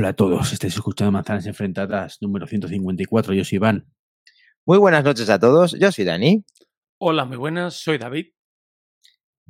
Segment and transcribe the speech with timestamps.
[0.00, 3.34] Hola a todos, estáis escuchando Manzanas Enfrentadas número 154.
[3.34, 3.86] Yo soy Iván.
[4.64, 6.42] Muy buenas noches a todos, yo soy Dani.
[6.98, 8.28] Hola, muy buenas, soy David.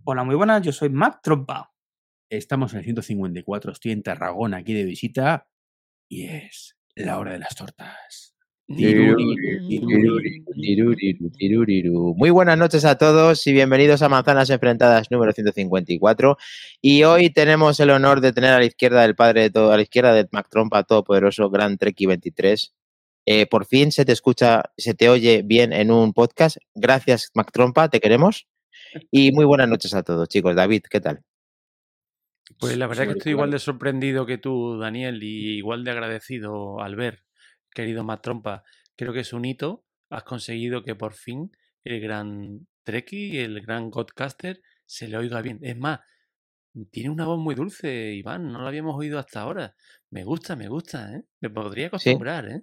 [0.02, 1.72] Hola, muy buenas, yo soy Mac Trompa.
[2.28, 5.46] Estamos en el 154, estoy en Tarragona aquí de visita
[6.08, 8.29] y es la hora de las tortas.
[8.72, 8.94] Muy
[12.30, 16.36] buenas noches a todos y bienvenidos a Manzanas Enfrentadas número 154.
[16.80, 19.76] Y hoy tenemos el honor de tener a la izquierda del padre de todo, a
[19.76, 22.72] la izquierda de Mac Trompa, todopoderoso Gran Treki 23.
[23.26, 26.58] Eh, por fin se te escucha, se te oye bien en un podcast.
[26.76, 28.46] Gracias, Mac Trompa, te queremos.
[29.10, 30.54] Y muy buenas noches a todos, chicos.
[30.54, 31.24] David, ¿qué tal?
[32.60, 36.80] Pues la verdad que estoy igual de sorprendido que tú, Daniel, y igual de agradecido
[36.80, 37.24] al ver
[37.74, 38.64] querido Matt Trompa,
[38.96, 39.84] creo que es un hito.
[40.10, 41.52] Has conseguido que por fin
[41.84, 45.58] el gran Treki, el gran Godcaster, se le oiga bien.
[45.62, 46.00] Es más,
[46.90, 49.74] tiene una voz muy dulce, Iván, no lo habíamos oído hasta ahora.
[50.10, 51.22] Me gusta, me gusta, ¿eh?
[51.40, 52.62] Me podría acostumbrar, ¿eh?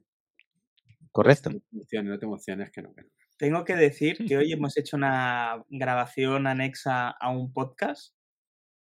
[1.11, 1.49] Correcto.
[1.51, 2.93] No te emociones, que no.
[2.93, 3.09] Que no.
[3.37, 8.15] Tengo que decir que hoy hemos hecho una grabación anexa a un podcast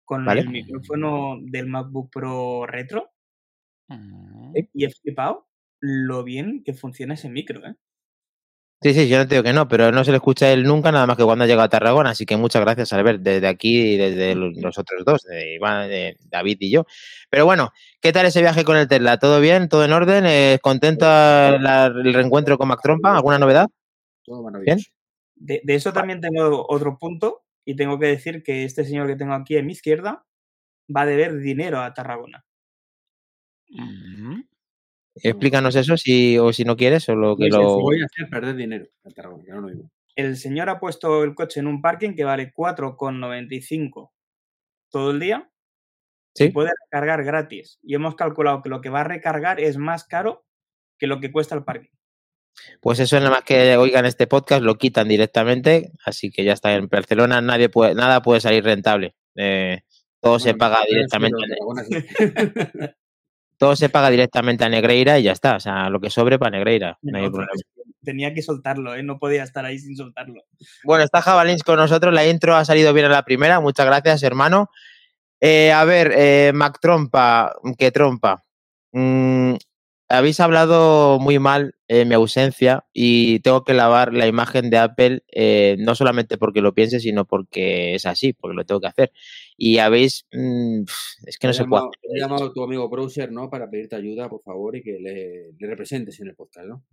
[0.05, 0.41] con Vale.
[0.41, 3.11] el micrófono del MacBook Pro Retro
[3.89, 4.51] Mm.
[4.73, 5.47] y he flipado
[5.79, 7.75] lo bien que funciona ese micro, ¿eh?
[8.79, 10.61] Sí, sí, yo no te digo que no, pero no se le escucha a él
[10.63, 12.11] nunca, nada más que cuando ha llegado a Tarragona.
[12.11, 16.15] Así que muchas gracias, Albert, desde aquí y desde los otros dos, de Iván, de
[16.25, 16.85] David y yo.
[17.31, 19.17] Pero bueno, ¿qué tal ese viaje con el Tesla?
[19.17, 19.67] ¿Todo bien?
[19.67, 20.25] ¿Todo en orden?
[20.27, 23.15] Eh, ¿Contento la- el reencuentro con Mac Trompa?
[23.15, 23.67] ¿Alguna novedad?
[24.23, 24.91] Todo maravilloso.
[25.33, 29.15] De, de eso también tengo otro punto y tengo que decir que este señor que
[29.15, 30.23] tengo aquí a mi izquierda
[30.95, 32.45] va a deber dinero a Tarragona.
[33.69, 34.41] Mm.
[35.23, 37.79] Explícanos eso si, o si no quieres, o lo que Muy lo.
[37.79, 38.85] Voy a hacer perder dinero
[39.47, 39.91] no lo digo.
[40.15, 44.11] El señor ha puesto el coche en un parking que vale 4,95
[44.89, 45.49] todo el día
[46.33, 47.79] y Sí, puede recargar gratis.
[47.83, 50.45] Y hemos calculado que lo que va a recargar es más caro
[50.97, 51.91] que lo que cuesta el parking.
[52.81, 56.73] pues eso nada más que oigan este podcast lo quitan directamente, así que ya está.
[56.73, 59.15] En Barcelona nadie puede, nada puede salir rentable.
[59.35, 59.81] Eh,
[60.19, 61.37] todo se paga directamente.
[63.57, 65.55] Todo se paga directamente a Negreira y ya está.
[65.55, 66.97] O sea, lo que sobre para Negreira.
[67.01, 67.51] No hay Otra problema.
[67.53, 67.63] vez,
[68.03, 69.03] Tenía que soltarlo, ¿eh?
[69.03, 70.41] no podía estar ahí sin soltarlo.
[70.83, 72.13] Bueno, está Jabalins con nosotros.
[72.13, 73.59] La intro ha salido bien a la primera.
[73.59, 74.69] Muchas gracias, hermano.
[75.41, 78.43] Eh, a ver, eh, Mac Trompa, que trompa.
[78.93, 79.55] Mm,
[80.09, 85.23] habéis hablado muy mal en mi ausencia y tengo que lavar la imagen de Apple,
[85.31, 89.11] eh, no solamente porque lo piense, sino porque es así, porque lo tengo que hacer.
[89.57, 90.25] Y habéis.
[90.31, 90.83] mm,
[91.25, 91.63] es que no puede.
[91.63, 93.49] llamado- He llamado a tu amigo Browser, ¿no?
[93.49, 96.83] Para pedirte ayuda, por favor, y que le, le representes en el podcast, ¿no?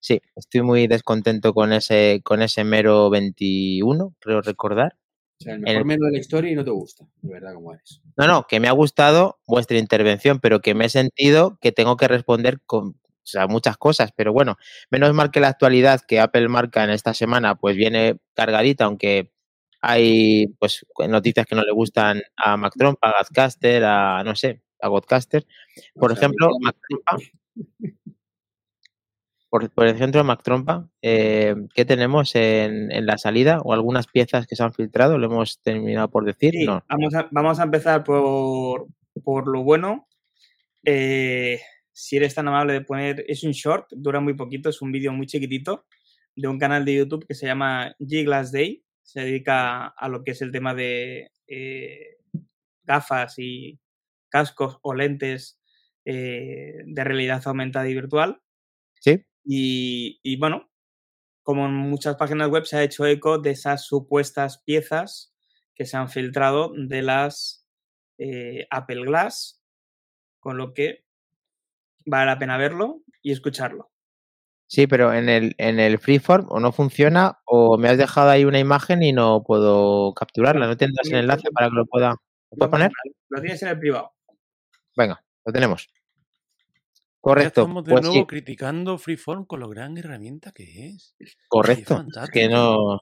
[0.00, 4.96] Sí, estoy muy descontento con ese, con ese mero 21, creo recordar.
[5.40, 7.54] O sea, el mejor el- menú de la historia y no te gusta, de verdad,
[7.54, 8.00] como eres.
[8.16, 11.96] No, no, que me ha gustado vuestra intervención, pero que me he sentido que tengo
[11.96, 14.10] que responder con o sea, muchas cosas.
[14.16, 14.56] Pero bueno,
[14.90, 19.32] menos mal que la actualidad que Apple marca en esta semana, pues viene cargadita, aunque
[19.88, 24.62] hay pues noticias que no le gustan a Mac Trompa, a Gadcaster, a no sé,
[24.80, 25.46] a Godcaster.
[25.94, 27.16] Por ejemplo, Mac Trompa.
[29.48, 33.60] Por, por ejemplo, Mac Trompa, eh, ¿qué tenemos en, en la salida?
[33.62, 35.18] ¿O algunas piezas que se han filtrado?
[35.18, 36.50] ¿Lo hemos terminado por decir?
[36.50, 36.84] Sí, No.
[36.88, 38.88] vamos, a, vamos a empezar por,
[39.22, 40.08] por lo bueno.
[40.84, 41.60] Eh,
[41.92, 45.12] si eres tan amable de poner, es un short, dura muy poquito, es un vídeo
[45.12, 45.86] muy chiquitito
[46.34, 48.82] de un canal de YouTube que se llama G-Glass Day.
[49.06, 52.18] Se dedica a lo que es el tema de eh,
[52.82, 53.80] gafas y
[54.28, 55.58] cascos o lentes
[56.04, 58.42] eh, de realidad aumentada y virtual.
[59.00, 59.24] ¿Sí?
[59.44, 60.70] Y, y, bueno,
[61.42, 65.32] como en muchas páginas web se ha hecho eco de esas supuestas piezas
[65.74, 67.66] que se han filtrado de las
[68.18, 69.62] eh, Apple Glass,
[70.40, 71.04] con lo que
[72.04, 73.90] vale la pena verlo y escucharlo.
[74.68, 78.44] Sí, pero en el, en el freeform o no funciona o me has dejado ahí
[78.44, 80.66] una imagen y no puedo capturarla.
[80.66, 82.18] ¿No tendrás el enlace para que lo pueda ¿lo No
[82.58, 82.92] puedes pasa poner?
[83.28, 84.12] Lo tienes en el privado.
[84.96, 85.86] Venga, lo tenemos.
[85.88, 86.00] Ya
[87.20, 87.60] Correcto.
[87.62, 91.14] estamos de Pues nuevo sí, criticando Freeform con lo gran herramienta que es.
[91.48, 92.04] correcto.
[92.22, 93.00] Es que no.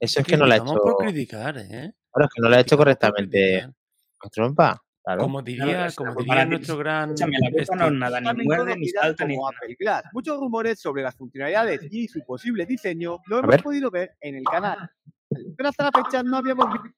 [0.00, 0.96] Eso es que no la ha Criticamos hecho.
[0.96, 1.92] por criticar, ¿eh?
[2.12, 3.68] Claro, es que no la ha hecho correctamente.
[4.32, 4.83] Trompa.
[5.04, 5.20] Claro.
[5.22, 8.26] Como diría, es como diría nuestro gran Escúchame, la cosa no es Steve- nada, ni
[8.26, 9.58] También muerde, ni conocida salta, ni como nada.
[9.62, 10.04] Apple Glass.
[10.14, 13.62] Muchos rumores sobre las funcionalidades y su posible diseño lo hemos ver.
[13.62, 14.90] podido ver en el canal.
[15.58, 16.88] Pero hasta la fecha no habíamos visto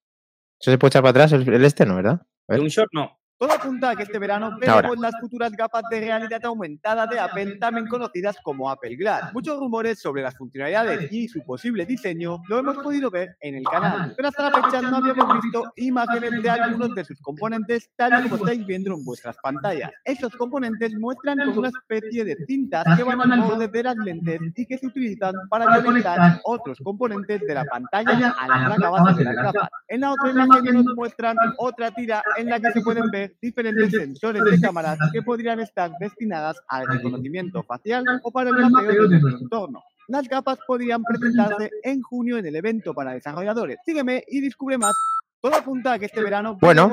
[0.61, 1.97] Eso se puede echar para atrás el, el este, ¿no?
[1.97, 2.23] ¿Verdad?
[2.49, 3.19] De un short no.
[3.39, 7.57] Todo apunta a que este verano veremos las futuras gafas de realidad aumentada de Apple,
[7.57, 9.35] también conocidas como Apple Glass.
[9.35, 13.65] Muchos rumores sobre las funcionalidades y su posible diseño lo hemos podido ver en el
[13.65, 18.25] canal, pero hasta la fecha no habíamos visto imágenes de algunos de sus componentes tal
[18.25, 19.91] y como estáis viendo en vuestras pantallas.
[20.07, 24.41] Estos componentes muestran como una especie de cintas que van al borde de las lentes
[24.55, 29.19] y que se utilizan para conectar otros componentes de la pantalla a la placa base
[29.19, 29.69] de las gafas.
[29.89, 33.91] En la otra imagen nos muestran otra tira en la que se pueden ver diferentes
[33.91, 39.21] sensores de cámaras que podrían estar destinadas al reconocimiento facial o para el mapeo de
[39.21, 39.83] nuestro entorno.
[40.09, 43.79] Las gafas podrían presentarse en junio en el evento para desarrolladores.
[43.85, 44.95] Sígueme y descubre más.
[45.41, 46.57] Todo apunta a que este verano.
[46.61, 46.93] Bueno,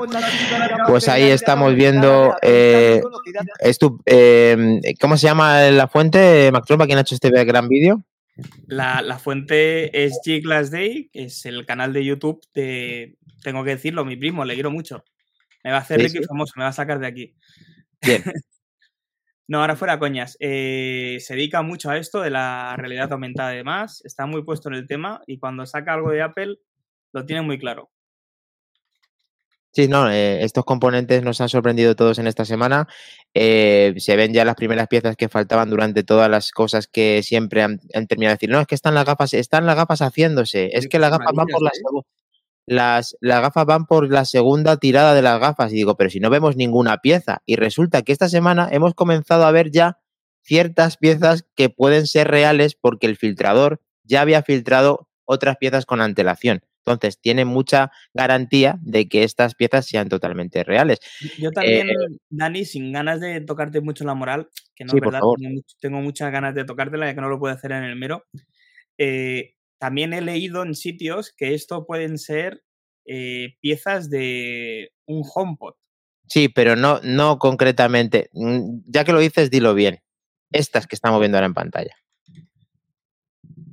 [0.86, 3.00] pues ahí estamos viendo, eh,
[3.60, 8.02] Estu- eh, ¿Cómo se llama la fuente, Mac Trompa, quien ha hecho este gran vídeo?
[8.66, 13.62] La, la fuente es G Glass Day, que es el canal de YouTube de, tengo
[13.64, 15.04] que decirlo, mi primo, le quiero mucho.
[15.64, 16.28] Me va a hacer Sí, rico y sí.
[16.28, 17.34] famoso, me va a sacar de aquí.
[18.02, 18.22] Bien.
[19.46, 20.38] No, ahora fuera coñas.
[20.40, 24.00] eh, se dedica mucho a esto de la realidad aumentada y demás.
[24.06, 26.56] Está muy puesto en el tema y cuando saca algo de Apple
[27.12, 27.90] lo tiene muy claro.
[29.72, 32.88] Sí, no, eh, estos componentes nos han sorprendido todos en esta semana.
[33.34, 37.62] Eh, se ven ya las primeras piezas que faltaban durante todas las cosas que siempre
[37.62, 38.50] han, han terminado de decir.
[38.50, 40.70] No, es que están las gafas, están las gafas haciéndose.
[40.72, 41.82] Es que las gafas van por la amarillas, ¿eh?
[41.82, 42.04] segu-
[42.66, 45.72] las, las gafas van por la segunda tirada de las gafas.
[45.72, 47.42] Y digo, pero si no vemos ninguna pieza.
[47.46, 49.98] Y resulta que esta semana hemos comenzado a ver ya
[50.42, 56.00] ciertas piezas que pueden ser reales porque el filtrador ya había filtrado otras piezas con
[56.00, 56.62] antelación.
[56.86, 60.98] Entonces, tiene mucha garantía de que estas piezas sean totalmente reales.
[61.38, 61.88] Yo también,
[62.28, 65.20] Dani, sin ganas de tocarte mucho la moral, que no Eh, Sí, es verdad,
[65.80, 68.24] tengo muchas ganas de tocártela ya que no lo puedo hacer en el mero.
[68.98, 72.62] eh, también he leído en sitios que esto pueden ser
[73.06, 75.74] eh, piezas de un HomePod.
[76.28, 78.30] Sí, pero no, no concretamente.
[78.32, 80.00] Mm, Ya que lo dices, dilo bien.
[80.50, 81.96] Estas que estamos viendo ahora en pantalla.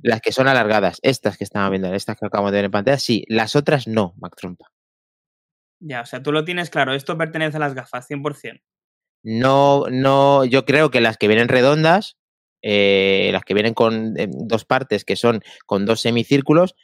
[0.02, 2.98] Las que son alargadas, estas que estamos viendo, estas que acabamos de ver en pantalla,
[2.98, 3.24] sí.
[3.28, 4.66] Las otras no, Mac Trompa.
[5.80, 8.60] Ya, o sea, tú lo tienes claro, esto pertenece a las gafas, 100%.
[9.24, 12.18] No, no, yo creo que las que vienen redondas,
[12.62, 16.74] eh, las que vienen con eh, dos partes, que son con dos semicírculos,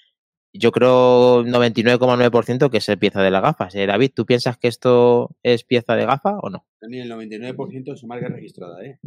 [0.53, 3.75] yo creo 99,9% que es pieza de las gafas.
[3.75, 6.67] Eh, David, ¿tú piensas que esto es pieza de gafa o no?
[6.89, 8.99] Ni el 99% es marca registrada, ¿eh?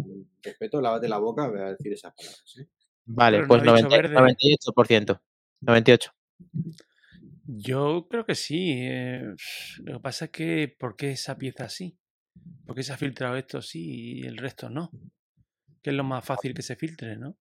[0.42, 2.68] Respeto, lávate la boca, voy a decir esas palabras, ¿eh?
[3.06, 4.36] Vale, Pero no pues ha dicho 90 verde.
[4.76, 5.22] 98%.
[5.62, 6.12] 98.
[7.46, 8.74] Yo creo que sí.
[8.78, 9.34] eh,
[9.84, 11.98] lo que pasa es que, ¿por qué esa pieza sí?
[12.66, 14.92] ¿Por qué se ha filtrado esto sí y el resto no?
[15.82, 17.38] Que es lo más fácil que se filtre, ¿no?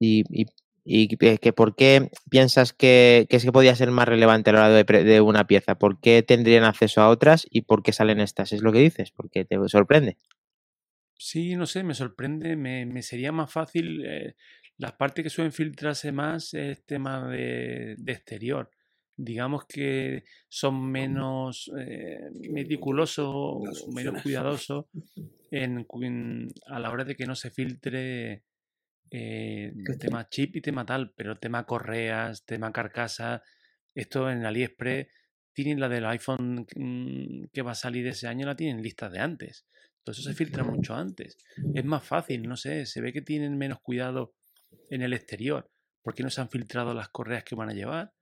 [0.00, 0.46] ¿Y, y,
[0.84, 4.58] y que, por qué piensas que, que es que podía ser más relevante a la
[4.66, 5.76] hora de, de una pieza?
[5.78, 8.52] ¿Por qué tendrían acceso a otras y por qué salen estas?
[8.52, 9.10] ¿Es lo que dices?
[9.12, 10.18] Porque te sorprende.
[11.18, 12.56] Sí, no sé, me sorprende.
[12.56, 14.04] Me, me sería más fácil.
[14.06, 14.34] eh,
[14.76, 18.70] las partes que suelen filtrarse más es tema de, de exterior.
[19.20, 24.86] Digamos que son menos eh, meticulosos, menos cuidadosos
[25.50, 25.86] en,
[26.66, 28.44] a la hora de que no se filtre
[29.10, 33.42] eh, tema chip y tema tal, pero tema correas, tema carcasa,
[33.92, 35.08] esto en AliExpress
[35.52, 39.18] tienen la del iPhone mm, que va a salir ese año, la tienen lista de
[39.18, 39.66] antes.
[39.98, 41.36] Entonces eso se filtra mucho antes.
[41.74, 44.34] Es más fácil, no sé, se ve que tienen menos cuidado
[44.90, 45.68] en el exterior.
[46.02, 48.12] ¿Por qué no se han filtrado las correas que van a llevar?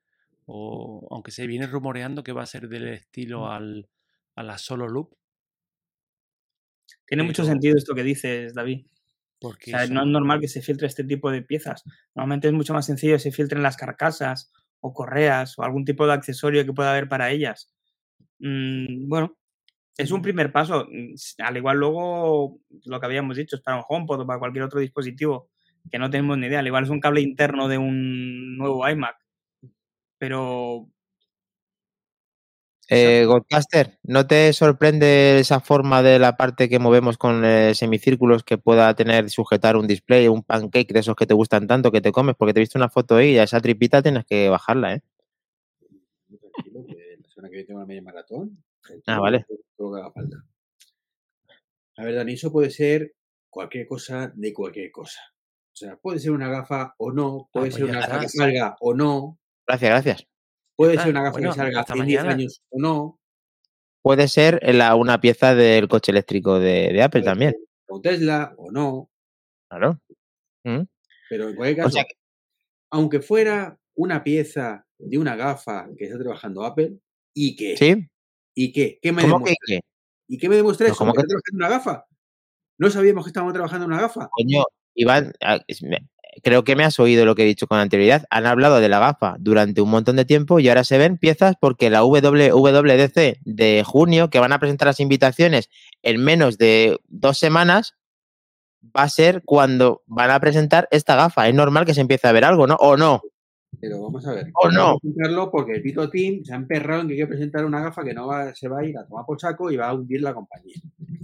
[0.46, 3.88] O aunque se viene rumoreando que va a ser del estilo al,
[4.34, 5.14] a la solo loop.
[7.06, 8.86] Tiene mucho sentido esto que dices, David.
[8.86, 11.84] O Porque sea, no es normal que se filtre este tipo de piezas.
[12.14, 16.06] Normalmente es mucho más sencillo que se filtren las carcasas o correas o algún tipo
[16.06, 17.72] de accesorio que pueda haber para ellas.
[18.38, 19.36] Mm, bueno,
[19.96, 20.86] es un primer paso.
[20.90, 24.64] Mm, Al igual luego lo que habíamos dicho es para un HomePod o para cualquier
[24.64, 25.50] otro dispositivo
[25.90, 26.60] que no tenemos ni idea.
[26.60, 29.16] Al igual es un cable interno de un nuevo iMac.
[30.18, 30.88] Pero
[32.88, 38.44] Eh, Godcaster, ¿no te sorprende esa forma de la parte que movemos con eh, semicírculos
[38.44, 42.00] que pueda tener, sujetar un display, un pancake de esos que te gustan tanto que
[42.00, 42.37] te comes?
[42.37, 45.02] Porque te he visto una foto ahí y a esa tripita tienes que bajarla, ¿eh?
[46.28, 48.62] Muy tranquilo, que la semana que viene tengo una media maratón.
[48.85, 49.46] Ah, tranquilo, vale.
[49.76, 50.37] todo- lo que haga falta.
[51.96, 53.14] A ver, Dani, eso puede ser
[53.50, 55.20] cualquier cosa de cualquier cosa.
[55.73, 58.76] O sea, puede ser una gafa o no, puede pues ser una gafa que salga
[58.80, 60.26] o no, Gracias, gracias.
[60.76, 61.04] puede está.
[61.04, 62.35] ser una gafa Bueno, que salga hasta en 10 mañana.
[62.35, 63.18] años o no.
[64.02, 67.54] Puede ser la- una pieza del coche eléctrico de, de Apple puede también.
[67.88, 69.11] Un Tesla o no,
[69.68, 70.00] Claro.
[70.64, 70.82] Mm.
[71.28, 72.14] pero en cualquier O caso, sea que-
[72.92, 76.99] aunque fuera una pieza de una gafa que está trabajando Apple
[77.35, 78.06] y que Sí,
[78.54, 78.99] ¿Y qué?
[79.02, 79.80] ¿Qué me ¿Cómo que qué?
[80.28, 80.99] ¿Y qué me demuestra No, eso?
[80.99, 82.06] ¿cómo ¿Que estoy trabajando en una gafa?
[82.78, 84.28] No sabíamos que estábamos trabajando en una gafa.
[84.32, 85.61] Coño, Iván, ah,
[86.43, 88.25] creo que me has oído lo que he dicho con anterioridad.
[88.31, 91.57] Han hablado de la gafa durante un montón de tiempo y ahora se ven piezas
[91.61, 95.71] porque la WWDC de junio, que van a presentar las invitaciones
[96.02, 97.95] en menos de dos semanas,
[98.97, 101.49] va a ser cuando van a presentar esta gafa.
[101.49, 102.76] Es normal que se empiece a ver algo, ¿no?
[102.76, 103.23] ¿O no?
[103.81, 104.47] Pero vamos a ver.
[104.55, 104.99] ¿O no?
[105.02, 107.81] Vamos a porque el Tito Team se ha emperrado en que hay que presentar una
[107.83, 109.95] gafa que no va, se va a ir a tomar por saco y va a
[109.95, 110.76] hundir la compañía.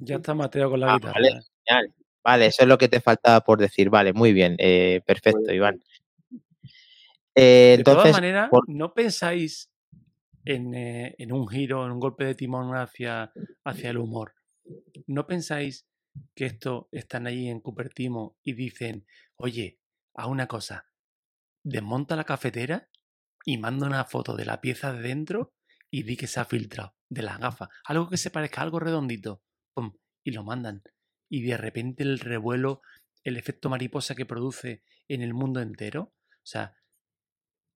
[0.02, 1.14] Ya está Mateo con la Ah, guitarra.
[1.14, 1.40] vale.
[1.64, 1.94] Genial.
[2.24, 3.90] Vale, eso es lo que te faltaba por decir.
[3.90, 4.56] Vale, muy bien.
[4.58, 5.82] eh, perfecto, Iván.
[7.34, 9.70] Eh, De todas entonces, maneras, por- ¿no pensáis
[10.44, 13.32] en, eh, en un giro, en un golpe de timón hacia,
[13.64, 14.34] hacia el humor?
[15.06, 15.86] ¿No pensáis
[16.34, 19.78] que esto están ahí en Cupertimo y dicen, oye,
[20.14, 20.86] a una cosa,
[21.64, 22.88] desmonta la cafetera
[23.44, 25.54] y manda una foto de la pieza de dentro
[25.90, 27.70] y di que se ha filtrado de las gafas?
[27.86, 29.42] Algo que se parezca a algo redondito.
[29.74, 30.82] pum, y lo mandan.
[31.32, 32.82] Y de repente el revuelo,
[33.24, 36.12] el efecto mariposa que produce en el mundo entero.
[36.28, 36.76] O sea,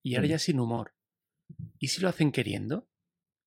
[0.03, 0.31] y ahora Mm.
[0.31, 0.93] ya sin humor.
[1.79, 2.87] ¿Y si lo hacen queriendo?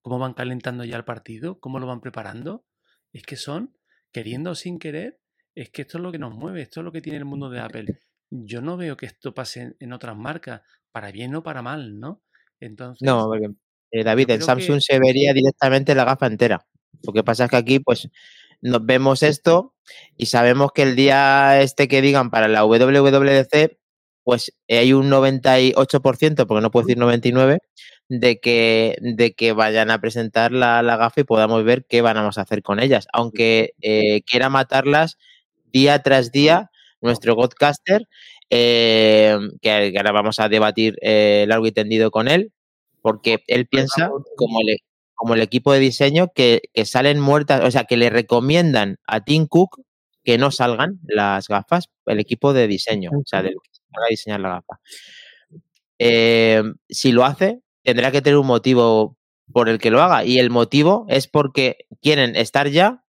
[0.01, 1.59] ¿Cómo van calentando ya el partido?
[1.59, 2.65] ¿Cómo lo van preparando?
[3.13, 3.77] Es que son,
[4.11, 5.19] queriendo o sin querer,
[5.53, 7.51] es que esto es lo que nos mueve, esto es lo que tiene el mundo
[7.51, 7.85] de Apple.
[8.31, 10.61] Yo no veo que esto pase en, otras marcas,
[10.91, 12.23] para bien o para mal, ¿no?
[12.59, 13.49] Entonces, No, porque,
[13.91, 16.65] eh, David, en Samsung que- se vería directamente la gafa entera.
[17.03, 18.09] Lo que pasa es que aquí, pues,
[18.61, 19.73] nos vemos esto
[20.17, 23.77] y sabemos que el día este que digan para la WWDC,
[24.23, 27.59] pues eh, hay un 98%, porque no puedo decir 99%,
[28.09, 32.37] de que, de que vayan a presentar la, la gafa y podamos ver qué vamos
[32.37, 33.07] a hacer con ellas.
[33.13, 35.17] Aunque eh, quiera matarlas
[35.71, 38.07] día tras día, nuestro Godcaster,
[38.49, 42.51] eh, que, ahora vamos a debatir eh, largo y tendido con él,
[43.01, 44.77] porque él piensa, como el,
[45.19, 49.25] como el equipo de diseño, que, que salen muertas, o sea, que le recomiendan a
[49.25, 49.81] Tim Cook
[50.23, 54.05] que no salgan las gafas, el equipo de diseño, o sea, del que se va
[54.05, 54.79] a diseñar la gafa.
[55.99, 59.17] Eh, si lo hace, tendrá que tener un motivo
[59.51, 63.03] por el que lo haga, y el motivo es porque quieren estar ya,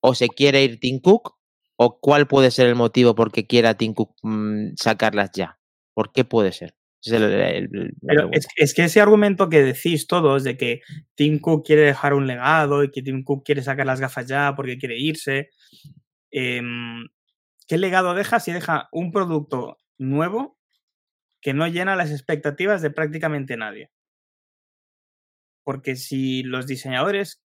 [0.00, 1.36] o se quiere ir Tim Cook,
[1.76, 5.58] o cuál puede ser el motivo por qué quiera Tim Cook mm, sacarlas ya.
[5.94, 6.74] ¿Por qué puede ser?
[7.04, 8.38] Esa es el- el- el- la Pero pregunta.
[8.38, 10.80] es, es que ese argumento que decís todos de que
[11.14, 14.54] Tim Cook quiere dejar un legado y que Tim Cook quiere sacar las gafas ya
[14.56, 15.50] porque quiere irse,
[16.32, 17.08] em,
[17.68, 20.58] ¿qué legado deja si deja un producto nuevo
[21.42, 23.90] que no llena las expectativas de prácticamente nadie?
[25.66, 27.42] Porque si los diseñadores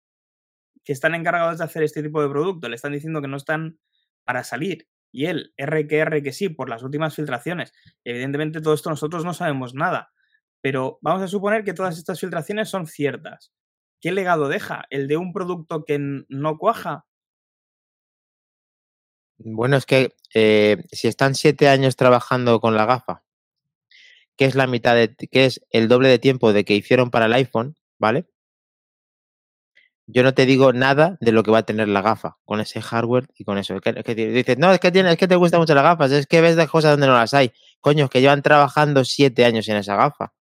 [0.85, 3.79] que están encargados de hacer este tipo de producto le están diciendo que no están
[4.25, 7.73] para salir y él, R que sí, por las últimas filtraciones,
[8.05, 10.13] evidentemente todo esto nosotros no sabemos nada,
[10.61, 13.53] pero vamos a suponer que todas estas filtraciones son ciertas.
[14.01, 14.85] ¿Qué legado deja?
[14.91, 15.99] ¿El de un producto que
[16.29, 17.07] no cuaja?
[19.39, 23.25] Bueno, es que eh, si están siete años trabajando con la gafa,
[24.37, 27.27] que es la mitad de, que es el doble de tiempo de que hicieron para
[27.27, 28.27] el iPhone, ¿vale?
[30.11, 32.81] Yo no te digo nada de lo que va a tener la gafa con ese
[32.81, 33.75] hardware y con eso.
[33.77, 35.85] Es que, es que dices, no, es que, tiene, es que te gustan mucho las
[35.85, 37.53] gafas, es que ves de cosas donde no las hay.
[37.81, 40.33] Coño, es que llevan trabajando siete años en esa gafa,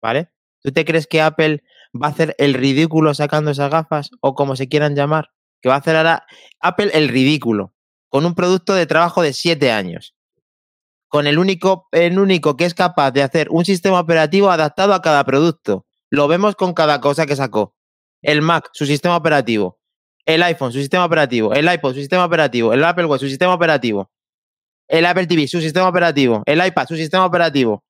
[0.00, 0.30] ¿vale?
[0.62, 1.62] ¿Tú te crees que Apple
[1.94, 5.32] va a hacer el ridículo sacando esas gafas o como se quieran llamar?
[5.60, 6.24] Que va a hacer ahora
[6.58, 7.74] Apple el ridículo
[8.08, 10.14] con un producto de trabajo de siete años.
[11.08, 15.02] Con el único, el único que es capaz de hacer un sistema operativo adaptado a
[15.02, 15.86] cada producto.
[16.08, 17.74] Lo vemos con cada cosa que sacó.
[18.22, 19.78] El Mac, su sistema operativo.
[20.24, 21.52] El iPhone, su sistema operativo.
[21.52, 22.72] El iPod, su sistema operativo.
[22.72, 24.10] El Apple Watch, su sistema operativo.
[24.88, 26.42] El Apple TV, su sistema operativo.
[26.46, 27.84] El iPad, su sistema operativo.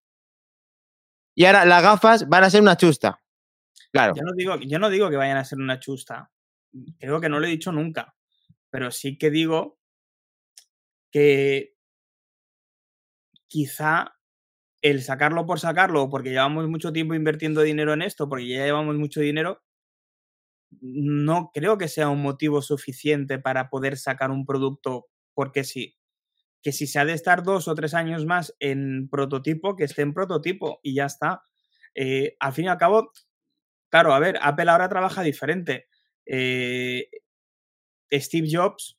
[1.35, 3.21] Y ahora las gafas van a ser una chusta.
[3.91, 4.15] Claro.
[4.17, 6.31] Yo no, digo, yo no digo que vayan a ser una chusta.
[6.99, 8.15] Creo que no lo he dicho nunca.
[8.71, 9.79] Pero sí que digo
[11.11, 11.75] que
[13.49, 14.17] quizá
[14.81, 18.97] el sacarlo por sacarlo, porque llevamos mucho tiempo invirtiendo dinero en esto, porque ya llevamos
[18.97, 19.63] mucho dinero,
[20.81, 25.97] no creo que sea un motivo suficiente para poder sacar un producto porque sí.
[26.63, 30.03] Que si se ha de estar dos o tres años más en prototipo, que esté
[30.03, 31.43] en prototipo y ya está.
[31.95, 33.13] Eh, al fin y al cabo,
[33.91, 35.87] claro, a ver, Apple ahora trabaja diferente.
[36.27, 37.09] Eh,
[38.13, 38.99] Steve Jobs,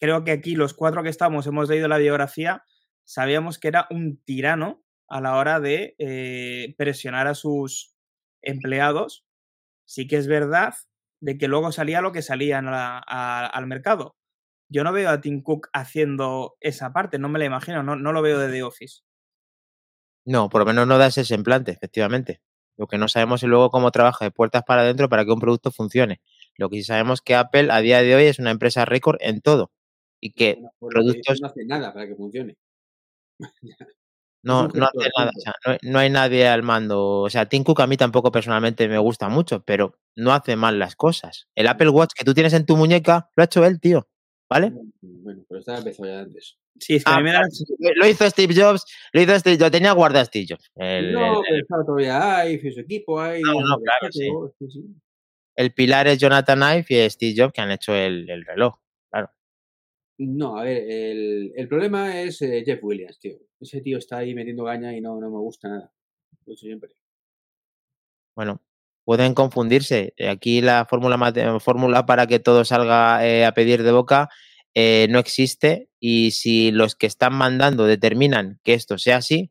[0.00, 2.64] creo que aquí los cuatro que estamos hemos leído la biografía,
[3.04, 7.94] sabíamos que era un tirano a la hora de eh, presionar a sus
[8.42, 9.25] empleados.
[9.86, 10.74] Sí que es verdad
[11.20, 14.16] de que luego salía lo que salía la, a, al mercado.
[14.68, 18.12] Yo no veo a Tim Cook haciendo esa parte, no me la imagino, no, no
[18.12, 19.02] lo veo de The Office.
[20.24, 22.40] No, por lo menos no da ese semblante, efectivamente.
[22.76, 25.40] Lo que no sabemos es luego cómo trabaja de puertas para adentro para que un
[25.40, 26.20] producto funcione.
[26.56, 29.16] Lo que sí sabemos es que Apple a día de hoy es una empresa récord
[29.20, 29.70] en todo
[30.20, 32.56] y que productos no hace nada para que funcione.
[34.46, 37.20] no, no hace nada, o sea, no, hay- no hay nadie al mando.
[37.20, 40.78] O sea, Tim Cook a mí tampoco personalmente me gusta mucho, pero no hace mal
[40.78, 41.48] las cosas.
[41.54, 44.08] El Apple Watch que tú tienes en tu muñeca lo ha hecho él, tío.
[44.48, 44.72] ¿Vale?
[45.02, 46.56] Bueno, pero estaba empezado ya antes.
[46.78, 47.40] Sí, es que a Ah, mí me da...
[47.96, 50.70] Lo hizo Steve Jobs, lo hizo Steve Jobs, tenía guarda Steve Jobs.
[50.76, 53.42] El, no, el- pero estaba todavía fue su equipo ahí.
[53.42, 54.84] No, no, claro, respeto, sí, sí.
[55.56, 58.76] el pilar es Jonathan Ive y Steve Jobs que han hecho el, el reloj.
[60.18, 63.36] No, a ver, el, el problema es eh, Jeff Williams, tío.
[63.60, 65.92] Ese tío está ahí metiendo gaña y no, no me gusta nada.
[66.46, 66.90] Lo siempre.
[68.34, 68.62] Bueno,
[69.04, 70.14] pueden confundirse.
[70.16, 74.28] Eh, Aquí la fórmula mate- fórmula para que todo salga eh, a pedir de boca
[74.74, 79.50] eh, no existe y si los que están mandando determinan que esto sea así,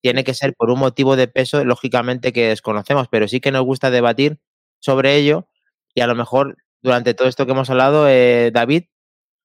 [0.00, 3.64] tiene que ser por un motivo de peso, lógicamente que desconocemos, pero sí que nos
[3.64, 4.38] gusta debatir
[4.78, 5.48] sobre ello
[5.94, 8.84] y a lo mejor durante todo esto que hemos hablado, eh, David,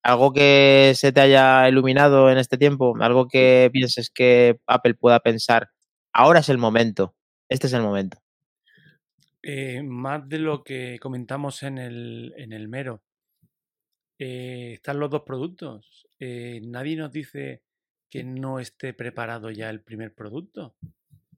[0.05, 5.19] algo que se te haya iluminado en este tiempo, algo que pienses que Apple pueda
[5.19, 5.71] pensar,
[6.13, 7.15] ahora es el momento,
[7.49, 8.19] este es el momento.
[9.41, 13.01] Eh, más de lo que comentamos en el, en el mero.
[14.19, 16.07] Eh, están los dos productos.
[16.19, 17.63] Eh, nadie nos dice
[18.07, 20.75] que no esté preparado ya el primer producto.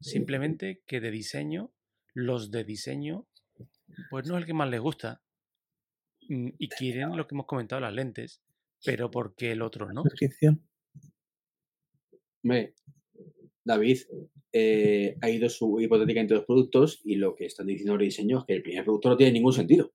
[0.01, 1.71] Simplemente que de diseño,
[2.13, 3.27] los de diseño,
[4.09, 5.21] pues no es el que más les gusta.
[6.27, 8.41] Mm, Y quieren lo que hemos comentado, las lentes,
[8.87, 10.01] pero porque el otro no.
[10.03, 10.65] Suscripción.
[12.43, 12.73] Hombre,
[13.65, 13.97] David,
[14.53, 18.41] eh, ha ido su hipotética entre dos productos y lo que están diciendo los diseños
[18.41, 19.91] es que el primer producto no tiene ningún sentido.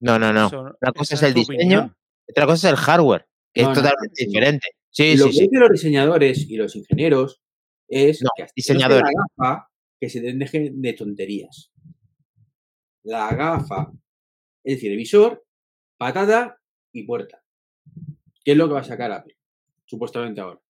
[0.00, 0.46] No, no, no.
[0.46, 1.96] Eso- Una cosa es el diseño, opinión.
[2.28, 4.30] otra cosa es el hardware, que No, es no, totalmente no.
[4.30, 4.66] diferente.
[4.90, 5.42] Sí, lo sí, que sí.
[5.44, 7.42] dicen los diseñadores y los ingenieros
[7.88, 9.02] es No, que diseñadores.
[9.02, 9.10] la
[9.46, 9.68] gafa,
[10.00, 11.72] que se dejen de tonterías.
[13.04, 13.92] La gafa,
[14.64, 15.44] es decir, el visor,
[16.02, 16.58] patada
[16.92, 17.44] y puerta.
[18.44, 19.36] ¿Qué es lo que va a sacar Apple?
[19.86, 20.60] Supuestamente ahora.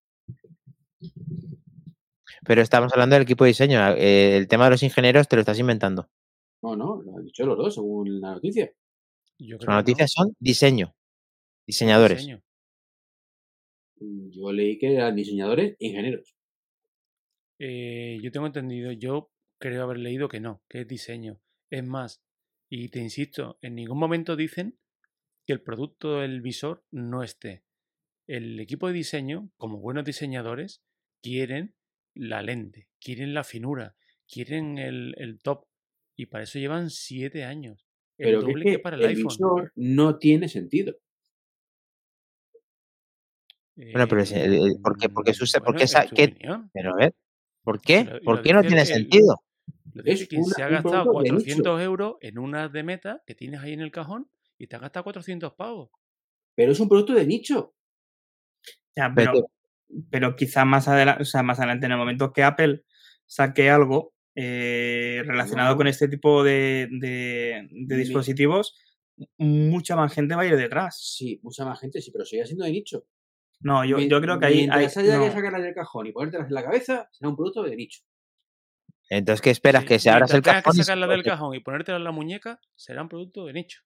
[2.47, 3.79] Pero estamos hablando del equipo de diseño.
[3.97, 6.11] eh, el tema de los ingenieros te lo estás inventando.
[6.63, 8.71] No, no, lo han dicho los dos según la noticia.
[9.39, 9.81] Yo creo Las no.
[9.81, 10.95] noticias son diseño,
[11.67, 12.19] diseñadores.
[12.19, 12.43] Diseño.
[14.37, 16.35] Yo leí que eran diseñadores e ingenieros.
[17.59, 21.41] Eh, yo tengo entendido, yo creo haber leído que no, que es diseño.
[21.71, 22.21] Es más,
[22.69, 24.79] y te insisto, en ningún momento dicen
[25.47, 27.63] que el producto del visor no esté.
[28.27, 30.83] El equipo de diseño, como buenos diseñadores,
[31.23, 31.75] quieren
[32.15, 33.97] la lente, quieren la finura,
[34.29, 35.67] quieren el, el top.
[36.17, 37.87] Y para eso llevan siete años.
[38.19, 39.29] El Pero que, es doble que, que para el, el iPhone.
[39.29, 40.97] visor no tiene sentido.
[43.75, 45.09] Bueno, pero es- el- el- ¿por qué?
[45.09, 46.71] Porque Eh, su- ¿por bueno, qué es sa- tu qué- opinión.
[46.73, 47.15] Pero a ver,
[47.65, 48.21] ¿por qué?
[48.25, 49.43] ¿Por qué no tiene sentido?
[49.95, 51.35] Lo Es una- se ha gastado producto de nicho.
[51.45, 54.31] 400 euros en unas de meta que tienes ahí en el cajón
[54.63, 55.91] y te has gastado 400 pavos.
[56.55, 57.75] Pero es un producto de nicho.
[58.97, 59.47] Ya, Pero- pero,
[60.11, 62.85] pero quizá más adelante, o sea, más adelante, en el momento que Apple
[63.27, 65.77] saque algo eh, relacionado No.
[65.77, 68.75] con este tipo de, de- dispositivos,
[69.37, 70.99] mucha más gente va a ir detrás.
[71.19, 73.05] Sí, mucha más gente, sí, pero sigue siendo de nicho.
[73.61, 74.57] No, yo, yo creo que ahí.
[74.69, 75.25] Mientras haya no.
[75.25, 78.01] que sacarlas del cajón y ponértelas en la cabeza, será un producto de nicho.
[79.11, 79.83] Entonces, ¿qué esperas?
[79.83, 80.73] Sí, Que se abras el cajón.
[80.77, 83.83] que sacarla del cajón y ponértela en la muñeca, será un producto de nicho.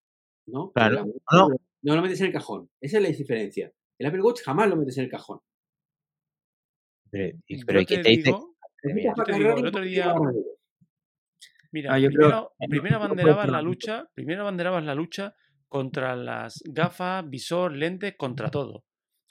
[0.47, 0.73] ¿No?
[0.73, 1.57] Claro, Pero no.
[1.83, 2.71] no lo metes en el cajón.
[2.81, 3.73] Esa es la diferencia.
[3.99, 5.41] El Apple Watch jamás lo metes en el cajón.
[7.11, 8.23] Pero, y- Yo pero ¿y te quién te dice?
[8.25, 8.57] digo,
[9.17, 10.15] yo te digo, el otro día,
[11.73, 15.35] mira, Ah, yo creo- primero, primero abanderabas la lucha, primero abanderabas la lucha
[15.69, 18.85] contra las gafas, visor, lentes, contra todo.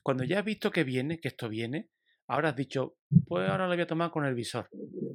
[0.04, 1.90] Cuando ya has visto que viene, que esto viene,
[2.28, 2.98] ahora has dicho,
[3.28, 4.70] pues ahora lo voy a tomar con el visor.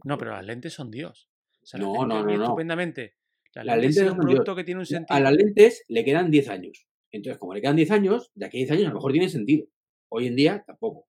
[0.04, 1.28] No, pero las lentes son Dios.
[1.62, 2.44] O sea, las No, lentes no, no.
[2.44, 3.16] estupendamente.
[3.54, 4.34] Las Las lentes lentes sí no es un son Dios.
[4.36, 5.16] producto que tiene un sentido.
[5.16, 6.86] A las lentes le quedan 10 años.
[7.10, 9.28] Entonces, como le quedan 10 años, de aquí a 10 años a lo mejor tiene
[9.28, 9.66] sentido.
[10.08, 11.06] Hoy en día tampoco.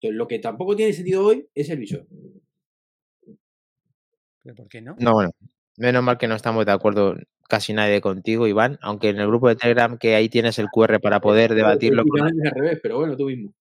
[0.00, 2.06] Entonces, lo que tampoco tiene sentido hoy es el visor.
[4.42, 4.96] ¿Pero por qué no?
[4.98, 5.30] No, bueno,
[5.76, 7.16] menos mal que no estamos de acuerdo
[7.48, 11.00] casi nadie contigo, Iván, aunque en el grupo de Telegram que ahí tienes el QR
[11.00, 13.54] para poder debatirlo con Prácticamente es al revés, pero bueno, tú mismo.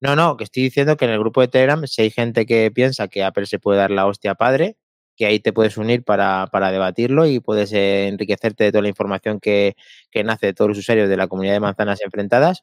[0.00, 2.70] No, no, que estoy diciendo que en el grupo de Telegram, si hay gente que
[2.70, 4.76] piensa que Apple se puede dar la hostia padre,
[5.18, 9.40] que ahí te puedes unir para, debatirlo y puedes eh, enriquecerte de toda la información
[9.40, 9.76] que,
[10.12, 12.62] que nace de todos los usuarios de la comunidad de manzanas enfrentadas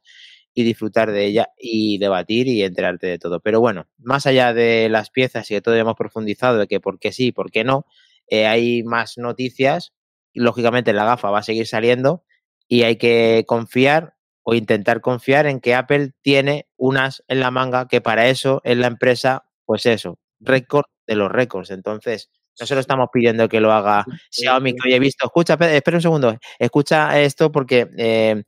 [0.53, 3.41] y disfrutar de ella y debatir y enterarte de todo.
[3.41, 6.97] Pero bueno, más allá de las piezas y de todo hemos profundizado de que por
[6.97, 7.85] qué sí, por qué no,
[8.29, 9.93] eh, hay más noticias
[10.31, 12.23] y lógicamente la gafa va a seguir saliendo
[12.69, 17.89] y hay que confiar o intentar confiar en que Apple tiene unas en la manga
[17.89, 21.69] que para eso es la empresa, pues eso, récord de los récords.
[21.71, 25.25] Entonces, no se lo estamos pidiendo que lo haga Xiaomi, que hoy he visto.
[25.25, 26.37] Escucha, pe- espera un segundo.
[26.59, 28.43] Escucha esto porque eh,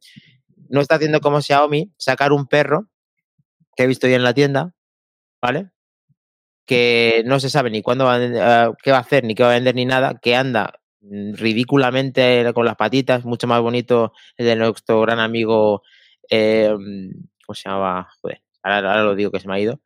[0.70, 2.88] no está haciendo como Xiaomi sacar un perro
[3.76, 4.74] que he visto hoy en la tienda,
[5.42, 5.72] ¿vale?
[6.66, 9.44] Que no se sabe ni cuándo va a, ah, qué va a hacer, ni qué
[9.44, 14.12] va a vender, ni nada, que anda mm, ridículamente con las patitas, mucho más bonito
[14.38, 15.84] el de nuestro gran amigo,
[16.30, 16.70] eh,
[17.46, 18.10] ¿cómo se llama?
[18.22, 19.80] Joder, ahora, ahora lo digo que se me ha ido,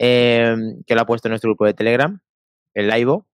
[0.00, 2.20] eh, que lo ha puesto en nuestro grupo de Telegram,
[2.74, 3.26] el Laivo.